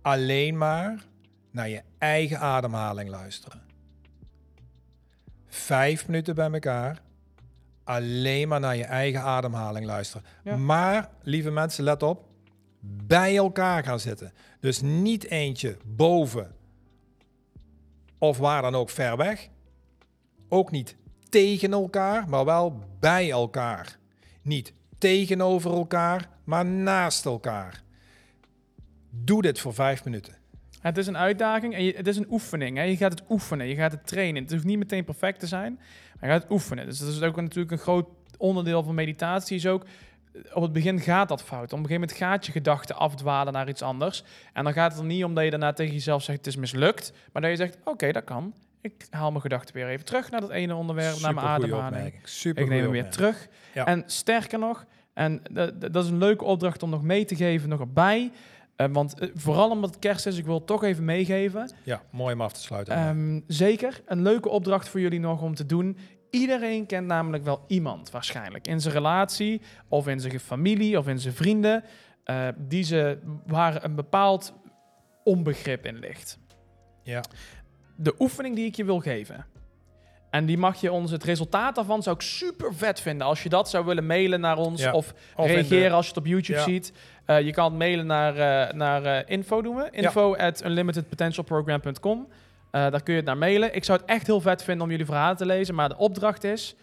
Alleen 0.02 0.58
maar 0.58 1.06
naar 1.52 1.70
je 1.70 1.82
eigen 1.98 2.40
ademhaling 2.40 3.10
luisteren. 3.10 3.62
Vijf 5.48 6.08
minuten 6.08 6.36
bij 6.36 6.52
elkaar. 6.52 7.02
Alleen 7.84 8.48
maar 8.48 8.60
naar 8.60 8.76
je 8.76 8.86
eigen 8.86 9.22
ademhaling 9.22 9.86
luisteren. 9.86 10.26
Ja. 10.44 10.56
Maar, 10.56 11.10
lieve 11.22 11.52
mensen, 11.52 11.84
let 11.84 12.04
op. 12.04 12.28
Bij 12.82 13.38
elkaar 13.38 13.84
gaan 13.84 14.00
zitten. 14.00 14.34
Dus 14.60 14.82
niet 14.82 15.26
eentje 15.26 15.78
boven 15.86 16.56
of 18.20 18.38
waar 18.38 18.62
dan 18.62 18.76
ook 18.76 18.90
ver 18.90 19.18
weg. 19.18 19.50
Ook 20.50 20.72
niet 20.72 20.96
tegen 21.30 21.72
elkaar, 21.72 22.30
maar 22.30 22.46
wel 22.46 22.80
bij 23.00 23.32
elkaar. 23.32 23.98
Niet 24.42 24.74
tegenover 24.98 25.72
elkaar, 25.72 26.30
maar 26.44 26.66
naast 26.66 27.26
elkaar. 27.26 27.84
Doe 29.10 29.42
dit 29.42 29.60
voor 29.60 29.74
vijf 29.74 30.04
minuten. 30.04 30.38
Het 30.82 30.98
is 30.98 31.08
een 31.08 31.18
uitdaging 31.18 31.76
en 31.76 31.86
het 31.86 32.08
is 32.08 32.18
een 32.18 32.32
oefening. 32.32 32.78
Hè? 32.78 32.84
Je 32.84 32.98
gaat 32.98 33.12
het 33.12 33.24
oefenen, 33.30 33.68
je 33.68 33.76
gaat 33.76 33.92
het 33.92 34.08
trainen. 34.08 34.44
Het 34.44 34.52
hoeft 34.52 34.64
niet 34.64 34.78
meteen 34.78 35.04
perfect 35.04 35.40
te 35.40 35.48
zijn, 35.48 35.74
maar 36.20 36.30
je 36.30 36.36
gaat 36.36 36.42
het 36.42 36.52
oefenen. 36.52 36.86
Dus 36.86 37.00
dat 37.00 37.10
is 37.10 37.22
ook 37.22 37.36
natuurlijk 37.36 37.72
een 37.72 37.78
groot 37.78 38.08
onderdeel 38.38 38.84
van 38.84 38.96
meditatie. 38.96 39.56
Is 39.56 39.68
ook, 39.68 39.86
op 40.54 40.62
het 40.62 40.74
begin 40.74 41.00
gaat 41.00 41.30
dat 41.30 41.44
fout. 41.44 41.74
Op 41.74 41.80
een 41.80 41.86
gegeven 41.86 42.00
moment 42.00 42.18
gaat 42.18 42.46
je 42.46 42.52
gedachte 42.52 42.94
afdwalen 42.94 43.54
naar 43.54 43.70
iets 43.70 43.82
anders. 43.82 44.24
En 44.54 44.64
dan 44.64 44.74
gaat 44.74 44.92
het 44.92 45.02
er 45.02 45.08
niet 45.08 45.24
om 45.24 45.34
dat 45.34 45.44
je 45.44 45.50
daarna 45.50 45.74
tegen 45.74 45.94
jezelf 45.94 46.24
zegt, 46.24 46.38
het 46.38 46.48
is 46.48 46.56
mislukt. 46.56 47.14
Maar 47.34 47.42
dat 47.42 47.52
je 47.52 47.58
zegt, 47.58 47.78
oké, 47.84 48.12
dat 48.12 48.24
kan. 48.24 48.54
Ik 48.82 49.08
haal 49.10 49.30
mijn 49.30 49.42
gedachten 49.42 49.76
weer 49.76 49.88
even 49.88 50.06
terug 50.06 50.32
naar 50.32 50.42
dat 50.42 50.50
ene 50.50 50.76
onderwerp, 50.76 51.20
naar 51.20 51.34
mijn 51.34 51.48
ademhaling. 51.48 52.14
Super 52.24 52.64
Ik 52.64 52.70
neem 52.70 52.82
hem 52.82 52.92
weer 52.92 53.10
terug. 53.10 53.48
Ja. 53.74 53.86
En 53.86 54.04
sterker 54.06 54.60
nog, 54.60 54.86
en 55.14 55.42
dat, 55.52 55.82
dat 55.82 56.04
is 56.04 56.10
een 56.10 56.18
leuke 56.18 56.44
opdracht 56.44 56.84
om 56.84 56.90
nog 56.90 57.04
mee 57.04 57.26
te 57.26 57.36
geven, 57.36 57.70
nog 57.70 57.80
erbij. 57.80 58.32
Eh, 58.76 58.88
want 58.92 59.20
eh, 59.20 59.30
vooral 59.34 59.70
omdat 59.70 59.90
het 59.90 60.00
kerst 60.00 60.26
is, 60.26 60.38
ik 60.38 60.46
wil 60.46 60.56
het 60.56 60.68
toch 60.68 60.84
even 60.84 61.06
meegeven. 61.06 61.72
Ja, 61.84 62.02
mooi 62.12 62.34
om 62.34 62.42
af 62.42 62.54
te 62.54 62.62
sluiten. 62.62 62.96
Ehm, 62.96 63.40
zeker, 63.48 64.02
een 64.06 64.22
leuke 64.22 64.50
opdracht 64.50 64.90
voor 64.90 65.00
jullie 65.00 65.20
nog 65.20 65.42
om 65.42 65.56
te 65.56 65.66
doen. 65.66 65.98
Iedereen 66.30 66.86
kent 66.86 67.08
namelijk 67.08 67.44
wel 67.44 67.64
iemand 67.68 68.12
waarschijnlijk 68.12 68.68
in 68.68 68.82
zijn 68.82 68.94
relatie 68.94 69.62
of 69.88 70.08
in 70.08 70.20
zijn 70.20 70.40
familie 70.40 70.98
of 70.98 71.08
in 71.08 71.20
zijn 71.20 71.34
vrienden 71.34 71.84
eh, 72.24 72.48
die 72.58 72.84
ze 72.84 73.18
waar 73.48 73.84
een 73.84 73.96
bepaald 73.96 74.54
onbegrip 75.24 75.86
in 75.86 76.00
ligt. 76.00 76.40
ja. 77.04 77.24
De 78.02 78.16
oefening 78.20 78.56
die 78.56 78.66
ik 78.66 78.76
je 78.76 78.86
wil 78.86 79.00
geven. 79.00 79.46
En 80.30 80.46
die 80.46 80.58
mag 80.58 80.82
je 80.82 80.92
ons, 80.92 81.12
het 81.12 81.24
resultaat 81.24 81.76
daarvan 81.76 82.04
zou 82.04 82.16
ik 82.16 82.22
super 82.22 82.74
vet 82.76 83.00
vinden. 83.02 83.28
Als 83.28 83.44
je 83.44 83.50
dat 83.50 83.70
zou 83.70 83.86
willen 83.86 84.06
mailen 84.06 84.40
naar 84.40 84.58
ons 84.58 84.82
Ja. 84.82 84.92
of, 84.94 85.14
Of 85.36 85.46
in 85.48 85.52
de- 85.56 85.60
reageren 85.60 85.92
als 85.92 86.04
je 86.06 86.12
het 86.12 86.20
op 86.20 86.26
YouTube 86.26 86.60
Ja. 86.60 86.64
ziet. 86.66 86.94
Eh, 87.26 87.42
je 87.42 87.52
kan 87.52 87.66
het 87.66 87.74
mailen 87.78 88.06
naar, 88.06 88.36
eh, 88.68 88.74
naar 88.74 89.30
info 89.30 89.62
doen 89.62 89.76
we. 89.76 89.88
Info 89.92 90.36
at 90.36 90.64
unlimitedpotentialprogram.com. 90.66 92.28
Eh, 92.72 92.92
daar 92.92 93.04
kun 93.04 93.14
je 93.14 93.20
het 93.20 93.28
naar 93.28 93.38
mailen. 93.38 93.76
Ik 93.76 93.84
zou 93.84 94.00
het 94.00 94.10
echt 94.10 94.28
heel 94.28 94.42
vet 94.42 94.64
vinden 94.64 94.84
om 94.84 94.90
jullie 94.90 95.06
verhalen 95.06 95.38
te 95.38 95.46
lezen. 95.46 95.76
Maar 95.76 95.90
de 95.90 95.98
opdracht 95.98 96.44
is, 96.44 96.76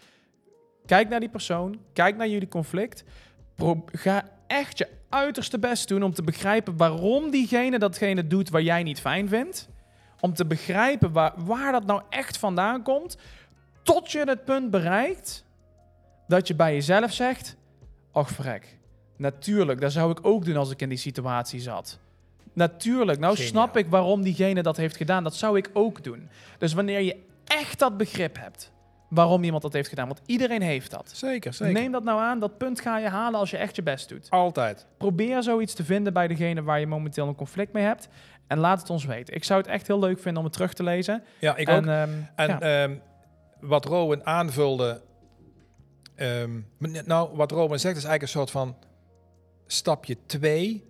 kijk 0.85 1.09
naar 1.09 1.19
die 1.19 1.29
persoon. 1.29 1.79
Kijk 1.93 2.17
naar 2.17 2.27
jullie 2.27 2.47
conflict. 2.47 3.03
Ga 3.85 4.23
echt 4.47 4.77
je 4.77 4.87
uiterste 5.09 5.59
best 5.59 5.87
doen 5.87 6.03
om 6.03 6.13
te 6.13 6.23
begrijpen 6.23 6.77
waarom 6.77 7.31
diegene 7.31 7.79
datgene 7.79 8.27
doet 8.27 8.49
wat 8.49 8.63
jij 8.63 8.83
niet 8.83 8.99
fijn 8.99 9.29
vindt. 9.29 9.69
Om 10.19 10.33
te 10.33 10.45
begrijpen 10.45 11.11
waar, 11.11 11.33
waar 11.35 11.71
dat 11.71 11.85
nou 11.85 12.01
echt 12.09 12.37
vandaan 12.37 12.83
komt. 12.83 13.17
Tot 13.83 14.11
je 14.11 14.19
het 14.19 14.45
punt 14.45 14.71
bereikt 14.71 15.45
dat 16.27 16.47
je 16.47 16.55
bij 16.55 16.73
jezelf 16.73 17.13
zegt: 17.13 17.55
Och, 18.11 18.29
vrek. 18.29 18.77
Natuurlijk, 19.17 19.81
dat 19.81 19.91
zou 19.91 20.11
ik 20.11 20.19
ook 20.21 20.45
doen 20.45 20.57
als 20.57 20.71
ik 20.71 20.81
in 20.81 20.89
die 20.89 20.97
situatie 20.97 21.59
zat. 21.59 21.99
Natuurlijk, 22.57 23.19
nou 23.19 23.35
Geniaal. 23.35 23.51
snap 23.51 23.77
ik 23.77 23.87
waarom 23.89 24.21
diegene 24.21 24.61
dat 24.61 24.77
heeft 24.77 24.97
gedaan. 24.97 25.23
Dat 25.23 25.35
zou 25.35 25.57
ik 25.57 25.69
ook 25.73 26.03
doen. 26.03 26.29
Dus 26.57 26.73
wanneer 26.73 26.99
je 27.01 27.23
echt 27.45 27.79
dat 27.79 27.97
begrip 27.97 28.37
hebt 28.39 28.71
waarom 29.09 29.43
iemand 29.43 29.61
dat 29.61 29.73
heeft 29.73 29.89
gedaan, 29.89 30.07
want 30.07 30.21
iedereen 30.25 30.61
heeft 30.61 30.91
dat. 30.91 31.11
Zeker, 31.15 31.53
zeker. 31.53 31.73
Neem 31.73 31.91
dat 31.91 32.03
nou 32.03 32.19
aan, 32.21 32.39
dat 32.39 32.57
punt 32.57 32.81
ga 32.81 32.97
je 32.97 33.07
halen 33.07 33.39
als 33.39 33.49
je 33.49 33.57
echt 33.57 33.75
je 33.75 33.83
best 33.83 34.09
doet. 34.09 34.29
Altijd. 34.29 34.85
Probeer 34.97 35.43
zoiets 35.43 35.73
te 35.73 35.83
vinden 35.83 36.13
bij 36.13 36.27
degene 36.27 36.63
waar 36.63 36.79
je 36.79 36.87
momenteel 36.87 37.27
een 37.27 37.35
conflict 37.35 37.73
mee 37.73 37.83
hebt. 37.83 38.07
En 38.47 38.57
laat 38.57 38.79
het 38.79 38.89
ons 38.89 39.05
weten. 39.05 39.35
Ik 39.35 39.43
zou 39.43 39.59
het 39.61 39.69
echt 39.69 39.87
heel 39.87 39.99
leuk 39.99 40.19
vinden 40.19 40.37
om 40.37 40.43
het 40.43 40.53
terug 40.53 40.73
te 40.73 40.83
lezen. 40.83 41.23
Ja, 41.39 41.55
ik 41.55 41.67
en, 41.67 41.77
ook. 41.77 41.85
ehm, 41.85 42.09
En 42.35 42.47
ja. 42.47 42.59
ehm, 42.59 42.95
wat 43.59 43.85
Rowan 43.85 44.25
aanvulde... 44.25 45.01
ehm, 46.15 46.59
nou, 47.05 47.35
wat 47.35 47.51
Rowan 47.51 47.79
zegt 47.79 47.97
is 47.97 48.03
eigenlijk 48.03 48.21
een 48.21 48.27
soort 48.27 48.51
van 48.51 48.75
stapje 49.67 50.17
2... 50.25 50.85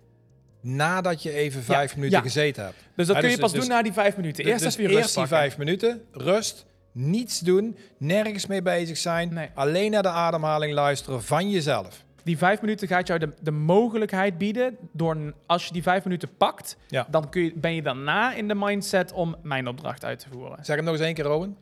nadat 0.60 1.22
je 1.22 1.32
even 1.32 1.62
vijf 1.62 1.94
minuten 1.96 2.18
ja. 2.18 2.24
gezeten 2.24 2.64
hebt. 2.64 2.76
dus 2.94 3.06
dat 3.06 3.16
ja, 3.16 3.20
kun 3.20 3.30
je 3.30 3.36
dus- 3.36 3.44
pas 3.44 3.52
dus- 3.52 3.60
doen 3.60 3.70
na 3.76 3.82
die 3.82 3.92
vijf 3.92 4.16
minuten. 4.16 4.44
Eerst 4.44 4.64
dus 4.64 4.74
je 4.74 4.82
rust 4.82 4.96
eerst 4.96 5.14
die 5.14 5.26
vijf 5.26 5.58
minuten, 5.58 6.02
rust, 6.12 6.66
niets 6.92 7.38
doen, 7.38 7.76
nergens 7.98 8.46
mee 8.46 8.62
bezig 8.62 8.96
zijn. 8.96 9.34
Nee. 9.34 9.48
Alleen 9.54 9.90
naar 9.90 10.02
de 10.02 10.08
ademhaling 10.08 10.72
luisteren 10.72 11.22
van 11.22 11.50
jezelf. 11.50 12.04
Die 12.22 12.38
vijf 12.38 12.60
minuten 12.60 12.88
gaat 12.88 13.06
jou 13.06 13.18
de, 13.18 13.32
de 13.40 13.50
mogelijkheid 13.50 14.38
bieden. 14.38 14.76
Door, 14.92 15.34
als 15.46 15.66
je 15.66 15.72
die 15.72 15.82
vijf 15.82 16.04
minuten 16.04 16.36
pakt, 16.36 16.76
dan 17.08 17.28
kun 17.28 17.42
je, 17.42 17.52
ben 17.54 17.74
je 17.74 17.82
daarna 17.82 18.34
in 18.34 18.48
de 18.48 18.54
mindset 18.54 19.12
om 19.12 19.36
mijn 19.42 19.68
opdracht 19.68 20.04
uit 20.04 20.18
te 20.18 20.28
voeren. 20.32 20.64
Zeg 20.64 20.76
hem 20.76 20.84
nog 20.84 20.94
eens 20.94 21.02
één 21.02 21.14
keer, 21.14 21.24
Rowan. 21.24 21.56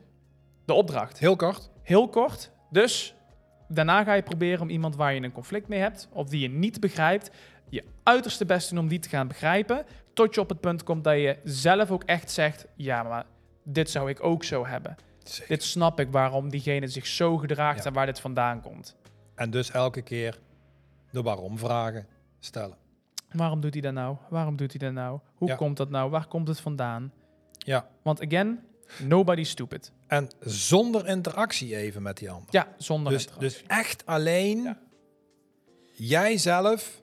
De 0.65 0.73
opdracht. 0.73 1.19
Heel 1.19 1.35
kort. 1.35 1.69
Heel 1.83 2.09
kort. 2.09 2.51
Dus 2.69 3.15
daarna 3.67 4.03
ga 4.03 4.13
je 4.13 4.21
proberen 4.21 4.61
om 4.61 4.69
iemand 4.69 4.95
waar 4.95 5.13
je 5.13 5.21
een 5.21 5.31
conflict 5.31 5.67
mee 5.67 5.79
hebt, 5.79 6.07
of 6.11 6.29
die 6.29 6.39
je 6.39 6.49
niet 6.49 6.79
begrijpt, 6.79 7.29
je 7.69 7.83
uiterste 8.03 8.45
best 8.45 8.69
doen 8.69 8.79
om 8.79 8.87
die 8.87 8.99
te 8.99 9.09
gaan 9.09 9.27
begrijpen. 9.27 9.85
Tot 10.13 10.35
je 10.35 10.41
op 10.41 10.49
het 10.49 10.59
punt 10.59 10.83
komt 10.83 11.03
dat 11.03 11.15
je 11.15 11.37
zelf 11.43 11.91
ook 11.91 12.03
echt 12.03 12.31
zegt: 12.31 12.65
ja, 12.75 13.03
maar 13.03 13.25
dit 13.63 13.89
zou 13.89 14.09
ik 14.09 14.23
ook 14.23 14.43
zo 14.43 14.65
hebben. 14.65 14.95
Zeker. 15.23 15.47
Dit 15.47 15.63
snap 15.63 15.99
ik 15.99 16.11
waarom 16.11 16.49
diegene 16.49 16.87
zich 16.87 17.07
zo 17.07 17.37
gedraagt 17.37 17.79
Ja. 17.79 17.85
en 17.85 17.93
waar 17.93 18.05
dit 18.05 18.19
vandaan 18.19 18.61
komt. 18.61 18.95
En 19.35 19.49
dus 19.49 19.71
elke 19.71 20.01
keer 20.01 20.39
de 21.11 21.21
waarom 21.21 21.57
vragen 21.57 22.07
stellen. 22.39 22.77
Waarom 23.31 23.61
doet 23.61 23.73
hij 23.73 23.81
dat 23.81 23.93
nou? 23.93 24.15
Waarom 24.29 24.55
doet 24.55 24.69
hij 24.71 24.79
dat 24.79 24.93
nou? 24.93 25.19
Hoe 25.35 25.47
Ja. 25.47 25.55
komt 25.55 25.77
dat 25.77 25.89
nou? 25.89 26.09
Waar 26.09 26.27
komt 26.27 26.47
het 26.47 26.59
vandaan? 26.59 27.11
Ja. 27.57 27.87
Want 28.01 28.21
again, 28.25 28.59
nobody's 29.03 29.49
stupid. 29.49 29.91
En 30.07 30.29
zonder 30.39 31.07
interactie 31.07 31.75
even 31.75 32.01
met 32.01 32.17
die 32.17 32.29
ander. 32.29 32.47
Ja, 32.49 32.67
zonder 32.77 33.11
Dus, 33.13 33.25
interactie. 33.25 33.59
dus 33.59 33.67
echt 33.67 34.05
alleen 34.05 34.63
Ja. 34.63 34.77
jijzelf 35.93 37.01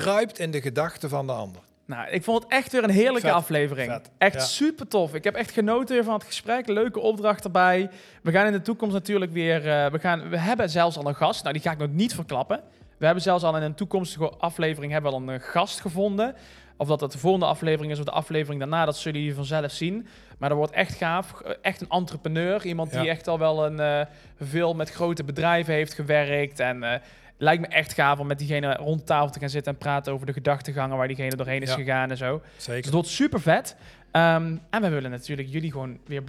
kruipt 0.00 0.38
in 0.38 0.50
de 0.50 0.60
gedachten 0.60 1.08
van 1.08 1.26
de 1.26 1.32
ander. 1.32 1.60
Nou, 1.84 2.08
ik 2.10 2.22
vond 2.24 2.42
het 2.42 2.52
echt 2.52 2.72
weer 2.72 2.84
een 2.84 2.90
heerlijke 2.90 3.26
Vet, 3.26 3.36
aflevering. 3.36 3.90
vet, 3.92 4.10
Echt 4.18 4.34
ja. 4.34 4.40
super 4.40 4.88
tof. 4.88 5.14
Ik 5.14 5.24
heb 5.24 5.34
echt 5.34 5.50
genoten 5.50 5.94
weer 5.94 6.04
van 6.04 6.14
het 6.14 6.24
gesprek. 6.24 6.68
Leuke 6.68 7.00
opdracht 7.00 7.44
erbij. 7.44 7.90
We 8.22 8.30
gaan 8.30 8.46
in 8.46 8.52
de 8.52 8.62
toekomst 8.62 8.94
natuurlijk 8.94 9.32
weer... 9.32 9.68
eh, 9.68 9.90
we, 9.90 9.98
gaan, 9.98 10.28
we 10.28 10.38
hebben 10.38 10.70
zelfs 10.70 10.96
al 10.96 11.06
een 11.08 11.14
gast. 11.14 11.42
Nou, 11.42 11.52
die 11.54 11.62
ga 11.62 11.70
ik 11.70 11.78
nog 11.78 11.88
niet 11.92 12.14
verklappen. 12.14 12.60
We 12.98 13.04
hebben 13.04 13.22
zelfs 13.22 13.44
al 13.44 13.56
in 13.56 13.62
een 13.62 13.74
toekomstige 13.74 14.28
aflevering 14.38 14.92
hebben 14.92 15.10
we 15.10 15.16
al 15.16 15.28
een 15.28 15.40
gast 15.40 15.80
gevonden. 15.80 16.34
Of 16.76 16.88
dat 16.88 17.00
het 17.00 17.12
de 17.12 17.18
volgende 17.18 17.46
aflevering 17.46 17.92
is 17.92 17.98
of 17.98 18.04
de 18.04 18.10
aflevering 18.10 18.60
daarna, 18.60 18.84
dat 18.84 18.96
zullen 18.96 19.20
jullie 19.20 19.34
vanzelf 19.34 19.70
zien. 19.72 20.06
Maar 20.38 20.48
dat 20.48 20.58
wordt 20.58 20.72
echt 20.72 20.94
gaaf. 20.94 21.40
Eh, 21.40 21.52
Echt 21.62 21.80
een 21.80 21.88
entrepreneur. 21.88 22.64
Iemand 22.66 22.90
die 22.90 23.02
Ja. 23.02 23.10
echt 23.10 23.28
al 23.28 23.38
wel 23.38 23.66
een, 23.66 23.80
eh, 23.80 24.00
veel 24.40 24.74
met 24.74 24.90
grote 24.90 25.24
bedrijven 25.24 25.74
heeft 25.74 25.92
gewerkt. 25.94 26.60
En 26.60 27.02
lijkt 27.36 27.60
me 27.62 27.68
echt 27.68 27.92
gaaf 27.92 28.18
om 28.18 28.26
met 28.26 28.38
diegene 28.38 28.74
rond 28.74 29.06
tafel 29.06 29.30
te 29.30 29.38
gaan 29.38 29.48
zitten 29.50 29.72
en 29.72 29.78
praten 29.78 30.12
over 30.12 30.26
de 30.26 30.32
gedachtegangen 30.32 30.96
waar 30.96 31.06
diegene 31.06 31.36
doorheen 31.36 31.62
is 31.62 31.68
Ja. 31.68 31.74
gegaan 31.74 32.10
en 32.10 32.16
zo. 32.16 32.42
Dus 32.54 32.64
Zeker. 32.64 32.82
dat 32.82 32.92
wordt 32.92 33.08
super 33.08 33.40
vet. 33.40 33.76
Ehm, 34.10 34.56
en 34.70 34.82
we 34.82 34.88
willen 34.88 35.10
natuurlijk 35.10 35.48
jullie 35.48 35.70
gewoon 35.70 35.98
weer 36.06 36.22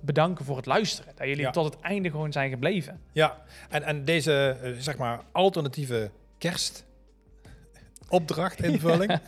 bedanken 0.00 0.44
voor 0.44 0.56
het 0.56 0.66
luisteren. 0.66 1.12
Dat 1.16 1.26
jullie 1.26 1.42
Ja. 1.42 1.50
tot 1.50 1.64
het 1.74 1.80
einde 1.80 2.10
gewoon 2.10 2.32
zijn 2.32 2.50
gebleven. 2.50 3.00
Ja, 3.12 3.36
en, 3.70 3.82
en 3.82 4.04
deze 4.04 4.56
eh, 4.62 4.70
zeg 4.78 4.96
maar 4.96 5.20
alternatieve 5.32 6.10
kerstopdrachtinvulling. 6.38 9.18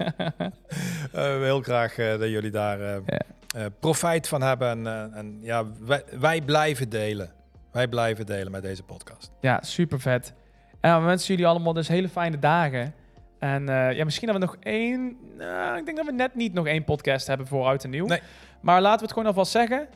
Eh 1.13 1.39
we 1.39 1.45
heel 1.45 1.63
graag 1.63 1.99
eh, 1.99 2.19
dat 2.19 2.29
jullie 2.29 2.51
daar 2.51 2.81
eh, 2.81 2.97
Ja. 3.07 3.21
eh, 3.57 3.65
profijt 3.81 4.29
van 4.29 4.43
hebben. 4.43 4.69
En, 4.69 4.87
eh, 4.87 5.17
en 5.19 5.39
ja, 5.41 5.65
wij, 5.81 6.03
wij 6.19 6.41
blijven 6.43 6.89
delen. 6.89 7.31
Wij 7.73 7.89
blijven 7.89 8.27
delen 8.27 8.53
met 8.53 8.63
deze 8.63 8.83
podcast. 8.83 9.31
Ja, 9.41 9.59
super 9.63 10.01
vet. 10.01 10.33
En 10.81 11.01
we 11.01 11.07
wensen 11.07 11.29
jullie 11.29 11.47
allemaal 11.47 11.73
dus 11.73 11.89
hele 11.89 12.09
fijne 12.09 12.39
dagen. 12.39 12.95
En 13.39 13.69
eh, 13.69 13.93
ja, 13.97 14.05
misschien 14.05 14.27
dat 14.29 14.37
we 14.37 14.45
nog 14.45 14.57
één... 14.61 15.17
nou, 15.37 15.79
ik 15.79 15.85
denk 15.85 15.97
dat 15.97 16.07
we 16.07 16.13
net 16.13 16.35
niet 16.35 16.53
nog 16.53 16.67
één 16.67 16.85
podcast 16.85 17.27
hebben 17.27 17.47
voor 17.47 17.67
Oud 17.67 17.85
en 17.85 17.91
Nieuw. 17.91 18.07
Nee. 18.07 18.21
Maar 18.61 18.81
laten 18.81 18.99
we 18.99 19.05
het 19.05 19.13
gewoon 19.13 19.29
alvast 19.29 19.53
zeggen. 19.53 19.89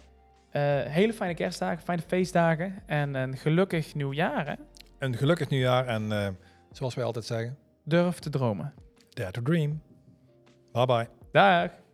Eh, 0.51 0.63
hele 0.81 1.13
fijne 1.13 1.35
kerstdagen, 1.35 1.83
fijne 1.83 2.03
feestdagen. 2.07 2.83
En 2.87 3.15
een 3.15 3.37
gelukkig 3.37 3.95
nieuwjaar, 3.95 4.47
hè? 4.47 4.55
Een 4.99 5.17
gelukkig 5.17 5.49
nieuwjaar 5.49 5.87
en 5.87 6.13
eh, 6.13 6.29
zoals 6.73 6.95
wij 6.95 7.05
altijd 7.05 7.25
zeggen, 7.25 7.57
Durf 7.85 8.19
te 8.19 8.31
dromen. 8.31 8.75
dare 9.09 9.31
to 9.31 9.43
dream. 9.43 9.83
Bye 10.73 10.87
bye. 10.87 11.09
Dag! 11.33 11.82